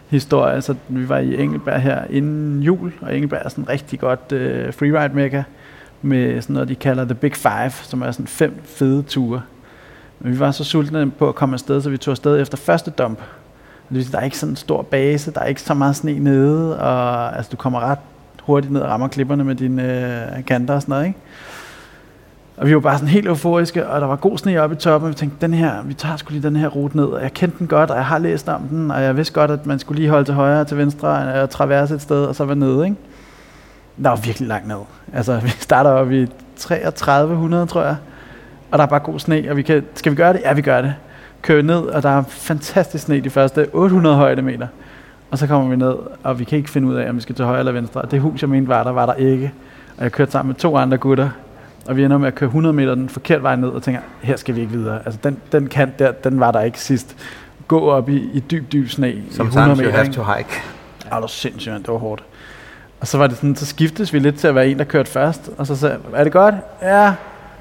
historie, 0.10 0.54
altså 0.54 0.76
vi 0.90 1.10
var 1.10 1.18
i 1.18 1.42
Engelberg 1.42 1.82
her 1.82 2.00
inden 2.10 2.62
jul, 2.62 2.92
og 3.02 3.16
Engelberg 3.16 3.42
er 3.46 3.50
sådan 3.50 3.70
rigtig 3.70 4.00
godt 4.00 4.32
øh, 4.32 4.74
freeride 4.74 5.14
mekka 5.14 5.44
med 6.04 6.42
sådan 6.42 6.54
noget, 6.54 6.70
de 6.70 6.76
kalder 6.76 7.06
The 7.06 7.16
Big 7.16 7.36
Five, 7.36 7.72
som 7.72 8.02
er 8.02 8.12
sådan 8.12 8.28
fem 8.28 8.62
fede 8.64 9.02
ture. 9.04 9.42
Men 10.20 10.34
vi 10.34 10.40
var 10.40 10.52
så 10.52 10.64
sultne 10.64 11.12
på 11.12 11.30
at 11.30 11.36
komme 11.36 11.54
afsted, 11.54 11.82
så 11.82 11.90
vi 11.90 11.98
tog 11.98 12.12
afsted 12.12 12.42
efter 12.42 12.58
første 12.58 12.92
dump. 12.92 13.20
Der 13.90 14.20
er 14.20 14.24
ikke 14.24 14.38
sådan 14.38 14.54
en 14.54 14.56
stor 14.56 14.82
base, 14.82 15.32
der 15.32 15.40
er 15.40 15.46
ikke 15.46 15.62
så 15.62 15.74
meget 15.74 15.96
sne 15.96 16.20
nede, 16.20 16.80
og 16.80 17.36
altså, 17.38 17.50
du 17.52 17.58
kommer 17.58 17.80
ret 17.80 18.00
hurtigt 18.44 18.74
ned 18.74 18.82
og 18.82 18.90
rammer 18.90 19.08
klipperne 19.08 19.44
med 19.44 19.56
dine 19.56 19.84
øh, 20.38 20.46
kanter 20.46 20.74
og 20.74 20.82
sådan 20.82 20.92
noget, 20.92 21.06
ikke? 21.06 21.20
Og 22.58 22.68
vi 22.68 22.76
var 22.76 22.80
bare 22.80 22.98
sådan 22.98 23.10
helt 23.10 23.28
euforiske, 23.28 23.88
og 23.88 24.02
der 24.02 24.08
var 24.08 24.16
god 24.16 24.38
sne 24.38 24.62
oppe 24.62 24.76
i 24.76 24.80
toppen, 24.80 25.06
og 25.06 25.10
vi 25.10 25.16
tænkte, 25.16 25.38
den 25.42 25.54
her, 25.54 25.84
vi 25.84 25.94
tager 25.94 26.18
skulle 26.18 26.40
lige 26.40 26.50
den 26.50 26.56
her 26.56 26.68
rute 26.68 26.98
ned, 26.98 27.06
og 27.06 27.22
jeg 27.22 27.34
kendte 27.34 27.60
den 27.60 27.68
godt, 27.68 27.90
og 27.92 27.98
jeg 27.98 28.06
har 28.06 28.18
læst 28.18 28.50
om 28.50 28.62
den, 28.62 28.92
og 28.92 29.04
jeg 29.04 29.18
vidste 29.18 29.34
godt, 29.34 29.52
at 29.52 29.66
man 29.66 29.80
skulle 29.80 30.00
lige 30.00 30.10
holde 30.10 30.26
til 30.26 30.34
højre 30.34 30.62
og 30.62 30.68
til 30.68 30.78
venstre, 30.78 31.42
og 31.42 31.50
traverse 31.50 31.96
et 31.96 32.02
sted, 32.02 32.26
og 32.26 32.36
så 32.36 32.46
være 32.46 32.56
nede, 32.56 32.86
ikke? 32.86 32.98
Der 34.04 34.10
var 34.10 34.16
virkelig 34.16 34.48
langt 34.48 34.68
ned. 34.68 34.78
Altså, 35.14 35.40
vi 35.44 35.50
starter 35.50 35.90
op 35.90 36.12
i 36.12 36.28
3300, 36.58 37.66
tror 37.66 37.84
jeg, 37.84 37.96
og 38.72 38.78
der 38.78 38.84
er 38.84 38.88
bare 38.88 39.00
god 39.00 39.20
sne, 39.20 39.46
og 39.50 39.58
vi 39.58 39.62
kan, 39.62 39.86
skal 39.96 40.12
vi 40.12 40.16
gøre 40.16 40.34
det? 40.34 40.42
Ja, 40.46 40.54
vi 40.54 40.62
gør 40.62 40.82
det. 40.82 40.94
Kører 41.42 41.62
ned, 41.62 41.78
og 41.80 42.04
der 42.04 42.10
er 42.10 42.24
fantastisk 42.28 43.04
sne 43.04 43.20
de 43.20 43.30
første 43.30 43.68
800 43.74 44.16
højdemeter. 44.16 44.68
Og 45.32 45.38
så 45.38 45.48
kommer 45.48 45.70
vi 45.70 45.76
ned, 45.76 45.96
og 46.24 46.40
vi 46.40 46.44
kan 46.44 46.58
ikke 46.58 46.70
finde 46.70 46.88
ud 46.88 46.96
af, 46.96 47.10
om 47.10 47.16
vi 47.16 47.22
skal 47.22 47.36
til 47.36 47.46
højre 47.46 47.60
eller 47.60 47.72
venstre. 47.72 48.02
Og 48.02 48.12
det 48.12 48.22
hus, 48.22 48.42
jeg 48.42 48.50
mente 48.50 48.68
var 48.68 48.84
der, 48.84 48.92
var 48.92 49.06
der 49.06 49.14
ikke. 49.14 49.54
Og 49.98 50.04
jeg 50.04 50.12
kørte 50.12 50.32
sammen 50.32 50.48
med 50.48 50.56
to 50.56 50.78
andre 50.78 50.98
gutter, 50.98 51.30
og 51.88 51.98
vi 51.98 52.04
ender 52.04 52.18
med 52.18 52.28
at 52.28 52.36
køre 52.36 52.48
100 52.48 52.74
meter 52.74 52.96
den 52.96 53.10
forkerte 53.10 53.44
vej 53.44 53.56
ned, 53.56 53.70
og 53.70 53.84
tænker, 53.84 54.02
her 54.22 54.36
skal 54.36 54.56
vi 54.56 54.62
ikke 54.62 54.74
videre. 54.74 55.00
Altså 55.06 55.20
den, 55.24 55.38
den 55.52 55.68
kant 55.68 56.00
der, 56.00 56.12
den 56.12 56.40
var 56.40 56.52
der 56.52 56.62
ikke 56.62 56.80
sidst. 56.80 57.16
Gå 57.68 57.90
op 57.90 58.10
i, 58.10 58.30
i 58.34 58.40
dyb, 58.40 58.72
dyb 58.72 58.90
sne 58.90 59.12
i 59.12 59.18
100 59.18 59.36
Sometimes 59.36 59.78
you 59.80 59.86
meter. 59.86 59.98
have 59.98 60.14
to 60.14 60.24
hike. 60.24 60.50
Ej, 61.12 61.18
det 61.18 61.22
var 61.22 61.28
sindssygt, 61.28 61.78
det 61.78 61.88
var 61.88 61.98
hårdt. 61.98 62.24
Og 63.04 63.08
så 63.08 63.18
var 63.18 63.28
det 63.28 63.36
sådan, 63.36 63.56
så 63.56 63.66
skiftes 63.66 64.14
vi 64.14 64.20
lidt 64.20 64.40
til 64.40 64.48
at 64.48 64.56
være 64.56 64.68
en, 64.68 64.78
der 64.80 64.84
kørte 64.84 65.12
først, 65.12 65.50
og 65.58 65.68
så 65.68 65.76
sagde 65.76 65.98
er 66.14 66.24
det 66.24 66.34
godt? 66.34 66.56
Ja. 66.82 67.14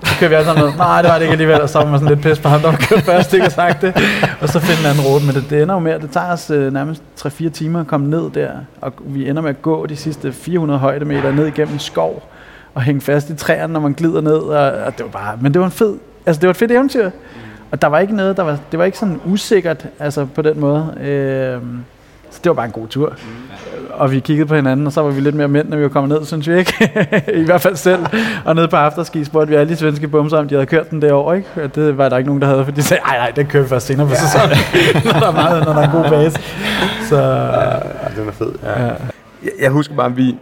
Så 0.04 0.14
kører 0.18 0.28
vi 0.28 0.34
alle 0.34 0.46
sammen 0.46 0.60
noget. 0.60 0.76
nej, 0.76 1.02
det 1.02 1.10
var 1.10 1.14
det 1.14 1.22
ikke 1.22 1.32
alligevel, 1.32 1.60
og 1.60 1.68
så 1.68 1.78
var 1.78 1.90
man 1.90 2.00
sådan 2.00 2.14
lidt 2.14 2.26
pisse 2.26 2.42
på 2.42 2.48
ham, 2.48 2.60
der 2.60 2.70
var 2.70 2.76
kørt 2.76 3.02
først, 3.02 3.34
ikke 3.34 3.42
har 3.42 3.50
sagt 3.50 3.82
det. 3.82 3.94
Og 4.40 4.48
så 4.48 4.60
finder 4.60 4.80
en 4.80 4.86
anden 4.90 5.04
rute, 5.04 5.26
men 5.26 5.34
det, 5.34 5.50
det 5.50 5.62
ender 5.62 5.74
jo 5.74 5.78
med, 5.78 5.92
at 5.92 6.02
det 6.02 6.10
tager 6.10 6.32
os 6.32 6.50
øh, 6.50 6.72
nærmest 6.72 7.02
3-4 7.20 7.48
timer 7.48 7.80
at 7.80 7.86
komme 7.86 8.10
ned 8.10 8.30
der, 8.30 8.50
og 8.80 8.92
vi 8.98 9.28
ender 9.28 9.42
med 9.42 9.50
at 9.50 9.62
gå 9.62 9.86
de 9.86 9.96
sidste 9.96 10.32
400 10.32 10.80
højdemeter 10.80 11.32
ned 11.32 11.46
igennem 11.46 11.78
skov, 11.78 12.22
og 12.74 12.82
hænge 12.82 13.00
fast 13.00 13.30
i 13.30 13.36
træerne, 13.36 13.72
når 13.72 13.80
man 13.80 13.92
glider 13.92 14.20
ned, 14.20 14.32
og, 14.32 14.72
og 14.72 14.98
det 14.98 15.04
var 15.04 15.10
bare, 15.12 15.38
men 15.40 15.52
det 15.52 15.60
var 15.60 15.66
en 15.66 15.72
fed, 15.72 15.94
altså 16.26 16.40
det 16.40 16.46
var 16.46 16.50
et 16.50 16.56
fedt 16.56 16.72
eventyr. 16.72 17.10
Og 17.70 17.82
der 17.82 17.88
var 17.88 17.98
ikke 17.98 18.16
noget, 18.16 18.36
der 18.36 18.42
var, 18.42 18.58
det 18.70 18.78
var 18.78 18.84
ikke 18.84 18.98
sådan 18.98 19.20
usikkert, 19.24 19.86
altså 19.98 20.26
på 20.34 20.42
den 20.42 20.60
måde. 20.60 20.94
Øh, 21.00 21.62
så 22.32 22.40
det 22.44 22.50
var 22.50 22.54
bare 22.54 22.66
en 22.66 22.72
god 22.72 22.88
tur. 22.88 23.12
Og 23.90 24.12
vi 24.12 24.20
kiggede 24.20 24.48
på 24.48 24.54
hinanden, 24.54 24.86
og 24.86 24.92
så 24.92 25.02
var 25.02 25.10
vi 25.10 25.20
lidt 25.20 25.34
mere 25.34 25.48
mænd, 25.48 25.68
når 25.68 25.76
vi 25.76 25.82
var 25.82 25.88
kommet 25.88 26.18
ned, 26.18 26.26
synes 26.26 26.48
vi 26.48 26.58
ikke. 26.58 26.90
I 27.42 27.44
hvert 27.44 27.60
fald 27.60 27.76
selv. 27.76 28.06
Og 28.44 28.54
nede 28.54 28.68
på 28.68 28.76
afterski 28.76 29.24
spurgte 29.24 29.48
vi 29.48 29.54
alle 29.54 29.72
de 29.72 29.76
svenske 29.76 30.08
bumser, 30.08 30.38
om 30.38 30.48
de 30.48 30.54
havde 30.54 30.66
kørt 30.66 30.90
den 30.90 31.02
derovre, 31.02 31.36
ikke? 31.36 31.48
Og 31.64 31.74
det 31.74 31.98
var 31.98 32.08
der 32.08 32.16
ikke 32.16 32.28
nogen, 32.28 32.42
der 32.42 32.48
havde, 32.48 32.64
for 32.64 32.72
de 32.72 32.82
sagde, 32.82 33.02
nej, 33.06 33.18
nej, 33.18 33.30
den 33.30 33.46
kører 33.46 33.62
vi 33.62 33.68
først 33.68 33.86
senere 33.86 34.08
på 34.08 34.14
sæsonen, 34.14 34.56
når 35.12 35.20
der 35.20 35.28
er 35.28 35.32
meget, 35.32 35.64
når 35.64 35.72
der 35.72 35.80
er 35.80 35.84
en 35.84 36.02
god 36.02 36.10
base. 36.10 36.40
Så 37.08 37.16
Ja, 37.16 38.20
den 38.20 38.28
er 38.28 38.32
fed. 38.32 38.52
Ja. 38.62 38.82
ja. 38.82 38.88
Jeg, 39.42 39.50
jeg 39.60 39.70
husker 39.70 39.94
bare, 39.94 40.06
at 40.06 40.16
vi... 40.16 40.36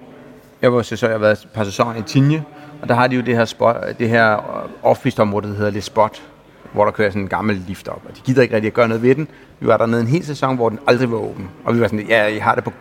Jeg 0.62 0.72
var 0.72 0.82
så, 0.82 1.06
jeg 1.06 1.14
har 1.14 1.18
været 1.18 1.32
et 1.32 1.48
par 1.54 1.64
sæsoner 1.64 1.94
i 1.98 2.02
Tinje, 2.02 2.44
og 2.82 2.88
der 2.88 2.94
har 2.94 3.06
de 3.06 3.16
jo 3.16 3.22
det 3.22 3.36
her, 3.36 3.44
spot, 3.44 3.76
det 3.98 4.08
her 4.08 4.44
off 4.82 5.06
område, 5.18 5.46
der 5.46 5.54
hedder 5.54 5.70
Le 5.70 5.80
Spot, 5.80 6.22
hvor 6.72 6.84
der 6.84 6.92
kører 6.92 7.10
sådan 7.10 7.22
en 7.22 7.28
gammel 7.28 7.62
lift 7.66 7.88
op, 7.88 8.02
og 8.08 8.16
de 8.16 8.20
gider 8.20 8.42
ikke 8.42 8.54
rigtig 8.54 8.66
at 8.66 8.74
gøre 8.74 8.88
noget 8.88 9.02
ved 9.02 9.14
den. 9.14 9.28
Vi 9.60 9.66
var 9.66 9.76
dernede 9.76 10.00
en 10.00 10.06
hel 10.06 10.24
sæson, 10.24 10.56
hvor 10.56 10.68
den 10.68 10.78
aldrig 10.86 11.10
var 11.10 11.18
åben, 11.18 11.50
og 11.64 11.74
vi 11.74 11.80
var 11.80 11.86
sådan, 11.86 12.06
ja, 12.08 12.34
jeg 12.34 12.44
har 12.44 12.54
det 12.54 12.64
på, 12.64 12.72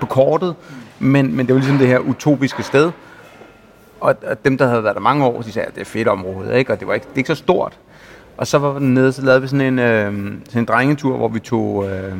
på 0.00 0.06
kortet, 0.06 0.54
men, 0.98 1.36
men 1.36 1.46
det 1.46 1.54
var 1.54 1.60
ligesom 1.60 1.78
det 1.78 1.88
her 1.88 1.98
utopiske 1.98 2.62
sted, 2.62 2.92
og, 4.00 4.16
og 4.26 4.44
dem, 4.44 4.58
der 4.58 4.66
havde 4.68 4.84
været 4.84 4.94
der 4.94 5.02
mange 5.02 5.24
år, 5.24 5.42
de 5.42 5.52
sagde, 5.52 5.68
at 5.68 5.74
det 5.74 5.80
er 5.80 5.84
fedt 5.84 6.08
område, 6.08 6.58
ikke? 6.58 6.72
og 6.72 6.80
det 6.80 6.88
var 6.88 6.94
ikke, 6.94 7.06
det 7.06 7.12
er 7.12 7.18
ikke 7.18 7.28
så 7.28 7.34
stort. 7.34 7.78
Og 8.36 8.46
så 8.46 8.58
var 8.58 8.72
vi 8.72 8.84
nede, 8.84 9.12
så 9.12 9.22
lavede 9.22 9.42
vi 9.42 9.48
sådan 9.48 9.60
en, 9.60 9.78
øh, 9.78 10.12
sådan 10.44 10.62
en 10.62 10.64
drengetur, 10.64 11.16
hvor 11.16 11.28
vi 11.28 11.40
tog, 11.40 11.86
øh, 11.88 12.12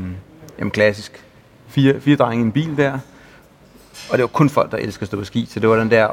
jamen 0.59 0.71
klassisk, 0.71 1.25
fire, 1.69 2.01
fire 2.01 2.17
drenge 2.17 2.43
i 2.43 2.47
en 2.47 2.53
bil 2.53 2.77
der, 2.77 2.93
og 4.11 4.19
det 4.19 4.21
var 4.21 4.27
kun 4.27 4.51
folk, 4.51 4.71
der 4.71 4.77
elsker 4.77 5.03
at 5.03 5.07
stå 5.07 5.17
på 5.17 5.25
ski, 5.25 5.47
så 5.51 5.61
det 5.61 5.69
var 5.69 5.77
den 5.77 5.91
der 5.91 6.09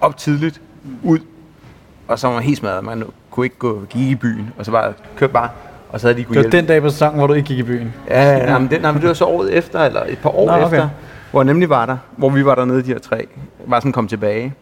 op 0.00 0.16
tidligt, 0.16 0.60
ud, 1.02 1.18
og 2.08 2.18
så 2.18 2.26
var 2.26 2.34
man 2.34 2.42
helt 2.42 2.58
smadret. 2.58 2.84
Man 2.84 3.04
kunne 3.36 3.46
ikke 3.46 3.58
gå 3.58 3.80
gik 3.90 4.08
i 4.10 4.14
byen, 4.14 4.50
og 4.58 4.64
så 4.64 4.70
bare 4.70 4.92
kørte 5.16 5.32
bare, 5.32 5.48
og 5.88 6.00
så 6.00 6.06
havde 6.06 6.18
de 6.18 6.24
kunne 6.24 6.34
Det 6.34 6.44
var 6.44 6.50
hjælpe. 6.50 6.56
den 6.56 6.66
dag 6.66 6.82
på 6.82 6.90
sæsonen, 6.90 7.18
hvor 7.18 7.26
du 7.26 7.32
ikke 7.32 7.46
gik 7.46 7.58
i 7.58 7.62
byen. 7.62 7.94
Ja, 8.08 8.36
ja, 8.36 8.58
men 8.58 8.70
det, 8.70 8.82
nej, 8.82 8.92
men 8.92 9.00
det 9.00 9.08
var 9.08 9.14
så 9.14 9.24
året 9.24 9.54
efter, 9.54 9.80
eller 9.80 10.02
et 10.08 10.18
par 10.18 10.30
år 10.30 10.46
Nå, 10.46 10.52
okay. 10.52 10.64
efter, 10.64 10.88
hvor 11.30 11.40
jeg 11.40 11.44
nemlig 11.46 11.68
var 11.68 11.86
der, 11.86 11.96
hvor 12.16 12.30
vi 12.30 12.44
var 12.44 12.54
dernede, 12.54 12.82
de 12.82 12.86
her 12.86 12.98
tre, 12.98 13.26
var 13.66 13.80
sådan 13.80 13.92
kom 13.92 14.08
tilbage. 14.08 14.54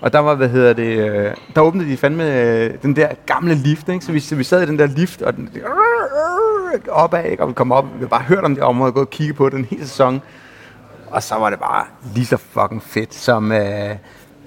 Og 0.00 0.12
der 0.12 0.18
var, 0.18 0.34
hvad 0.34 0.48
hedder 0.48 0.72
det, 0.72 1.10
øh, 1.10 1.30
der 1.54 1.60
åbnede 1.60 1.90
de 1.90 1.96
fandme 1.96 2.40
øh, 2.40 2.70
den 2.82 2.96
der 2.96 3.08
gamle 3.26 3.54
lift, 3.54 3.88
ikke? 3.88 4.04
Så 4.04 4.12
vi, 4.12 4.20
så 4.20 4.34
vi 4.36 4.44
sad 4.44 4.62
i 4.62 4.66
den 4.66 4.78
der 4.78 4.86
lift, 4.86 5.22
og 5.22 5.36
den 5.36 5.48
opad, 6.88 7.24
ikke? 7.24 7.42
og 7.42 7.48
vi 7.48 7.52
kom 7.54 7.72
op, 7.72 7.84
vi 7.84 7.98
havde 7.98 8.08
bare 8.08 8.22
hørt 8.22 8.44
om 8.44 8.54
det 8.54 8.64
område, 8.64 8.88
og 8.88 8.94
gået 8.94 9.06
og 9.06 9.10
kigget 9.10 9.36
på 9.36 9.48
den 9.48 9.64
hele 9.64 9.82
sæson. 9.82 10.22
Og 11.10 11.22
så 11.22 11.34
var 11.34 11.50
det 11.50 11.58
bare 11.58 11.84
lige 12.14 12.26
så 12.26 12.36
fucking 12.36 12.82
fedt, 12.82 13.14
som, 13.14 13.52
øh, 13.52 13.96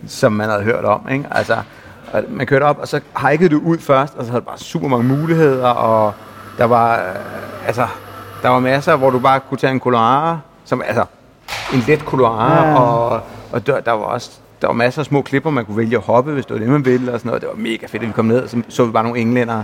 som 0.07 0.33
man 0.33 0.49
havde 0.49 0.63
hørt 0.63 0.85
om, 0.85 1.07
ikke? 1.11 1.25
Altså, 1.31 1.57
og 2.13 2.23
man 2.29 2.45
kørte 2.47 2.63
op, 2.63 2.77
og 2.79 2.87
så 2.87 2.99
hikede 3.29 3.49
du 3.49 3.59
ud 3.65 3.77
først, 3.77 4.15
og 4.17 4.25
så 4.25 4.31
havde 4.31 4.41
du 4.41 4.45
bare 4.45 4.57
super 4.57 4.87
mange 4.87 5.07
muligheder, 5.07 5.67
og 5.67 6.13
der 6.57 6.65
var, 6.65 6.95
øh, 6.95 7.67
altså, 7.67 7.87
der 8.43 8.49
var 8.49 8.59
masser, 8.59 8.95
hvor 8.95 9.09
du 9.09 9.19
bare 9.19 9.39
kunne 9.49 9.57
tage 9.57 9.71
en 9.71 9.79
Colorado, 9.79 10.37
som, 10.65 10.81
altså, 10.87 11.05
en 11.73 11.83
let 11.87 11.99
Colorado, 11.99 12.53
Ja. 12.71 12.79
og, 12.79 13.21
og 13.51 13.67
der, 13.67 13.79
der 13.79 13.91
var 13.91 14.03
også 14.05 14.31
der 14.61 14.67
var 14.67 14.73
masser 14.73 15.01
af 15.01 15.05
små 15.05 15.21
klipper, 15.21 15.49
man 15.49 15.65
kunne 15.65 15.77
vælge 15.77 15.95
at 15.97 16.03
hoppe, 16.03 16.31
hvis 16.31 16.45
det 16.45 16.53
var 16.53 16.59
det, 16.59 16.69
man 16.69 16.85
ville, 16.85 17.13
og 17.13 17.19
sådan 17.19 17.27
noget. 17.29 17.41
Det 17.41 17.49
var 17.49 17.55
mega 17.55 17.85
fedt, 17.87 18.03
at 18.03 18.07
vi 18.07 18.13
kom 18.13 18.25
ned, 18.25 18.41
og 18.43 18.49
så 18.49 18.61
så 18.69 18.85
vi 18.85 18.91
bare 18.91 19.03
nogle 19.03 19.19
englænder. 19.19 19.63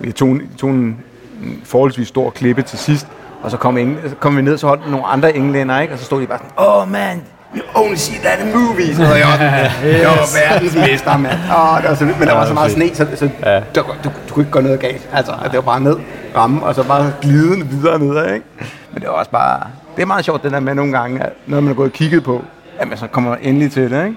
Vi 0.00 0.12
tog, 0.12 0.28
en- 0.28 0.50
tog 0.58 0.70
en 0.70 0.96
en 1.44 1.60
forholdsvis 1.64 2.08
stor 2.08 2.30
klippe 2.30 2.62
til 2.62 2.78
sidst, 2.78 3.06
og 3.42 3.50
så 3.50 3.56
kom, 3.56 3.76
engl- 3.76 4.08
så 4.08 4.14
kom 4.20 4.36
vi 4.36 4.42
ned, 4.42 4.58
så 4.58 4.66
holdt 4.66 4.90
nogle 4.90 5.06
andre 5.06 5.36
englænder, 5.36 5.80
ikke? 5.80 5.92
og 5.94 5.98
så 5.98 6.04
stod 6.04 6.20
de 6.20 6.26
bare 6.26 6.38
sådan, 6.38 6.52
oh 6.56 6.90
man, 6.90 7.22
you 7.56 7.62
only 7.74 7.96
see 7.96 8.18
that 8.18 8.40
in 8.46 8.52
movies. 8.60 8.98
Og 8.98 9.04
jeg 9.18 9.26
var, 9.26 9.44
jeg 9.84 10.08
var 10.08 10.50
verdensmester, 10.50 11.16
mand. 11.16 11.32
Oh, 11.58 11.80
det 11.82 11.88
var 11.90 11.94
så, 11.94 12.04
vildt, 12.04 12.18
men 12.18 12.28
der 12.28 12.34
var 12.34 12.46
så 12.46 12.54
meget 12.54 12.72
sne, 12.72 12.94
så, 12.94 13.06
så 13.16 13.28
Ja. 13.44 13.54
der, 13.74 13.82
du, 13.82 13.82
du, 14.04 14.10
kunne 14.32 14.42
ikke 14.42 14.52
gøre 14.52 14.62
noget 14.62 14.80
galt. 14.80 15.08
Altså, 15.12 15.32
det 15.44 15.54
var 15.54 15.60
bare 15.60 15.80
ned, 15.80 15.96
ramme, 16.36 16.62
og 16.62 16.74
så 16.74 16.82
bare 16.82 17.12
glide 17.22 17.66
videre 17.66 17.98
ned, 17.98 18.34
ikke? 18.34 18.46
Men 18.92 19.00
det 19.02 19.08
var 19.08 19.14
også 19.14 19.30
bare, 19.30 19.60
det 19.96 20.02
er 20.02 20.06
meget 20.06 20.24
sjovt, 20.24 20.42
det 20.42 20.52
der 20.52 20.60
med 20.60 20.74
nogle 20.74 20.92
gange, 20.98 21.22
at 21.22 21.32
når 21.46 21.60
man 21.60 21.70
er 21.70 21.74
gået 21.74 21.86
og 21.86 21.92
kigget 21.92 22.24
på, 22.24 22.44
jamen 22.80 22.98
så 22.98 23.06
kommer 23.06 23.30
man 23.30 23.38
endelig 23.42 23.72
til 23.72 23.90
det, 23.90 24.04
ikke? 24.04 24.16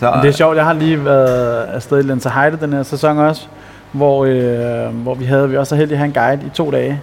Så, 0.00 0.10
Men 0.10 0.20
det 0.22 0.28
er 0.28 0.32
sjovt, 0.32 0.56
jeg 0.56 0.64
har 0.64 0.72
lige 0.72 1.04
været 1.04 1.64
afsted 1.64 1.98
i 1.98 2.02
Lense 2.02 2.30
Heide 2.30 2.58
den 2.60 2.72
her 2.72 2.82
sæson 2.82 3.18
også, 3.18 3.46
hvor, 3.92 4.24
øh, 4.24 4.94
hvor 4.94 5.14
vi 5.14 5.24
havde, 5.24 5.48
vi 5.50 5.56
også 5.56 5.68
så 5.70 5.76
heldige 5.76 5.94
at 5.94 5.98
have 5.98 6.06
en 6.06 6.12
guide 6.12 6.46
i 6.46 6.50
to 6.54 6.70
dage, 6.70 7.00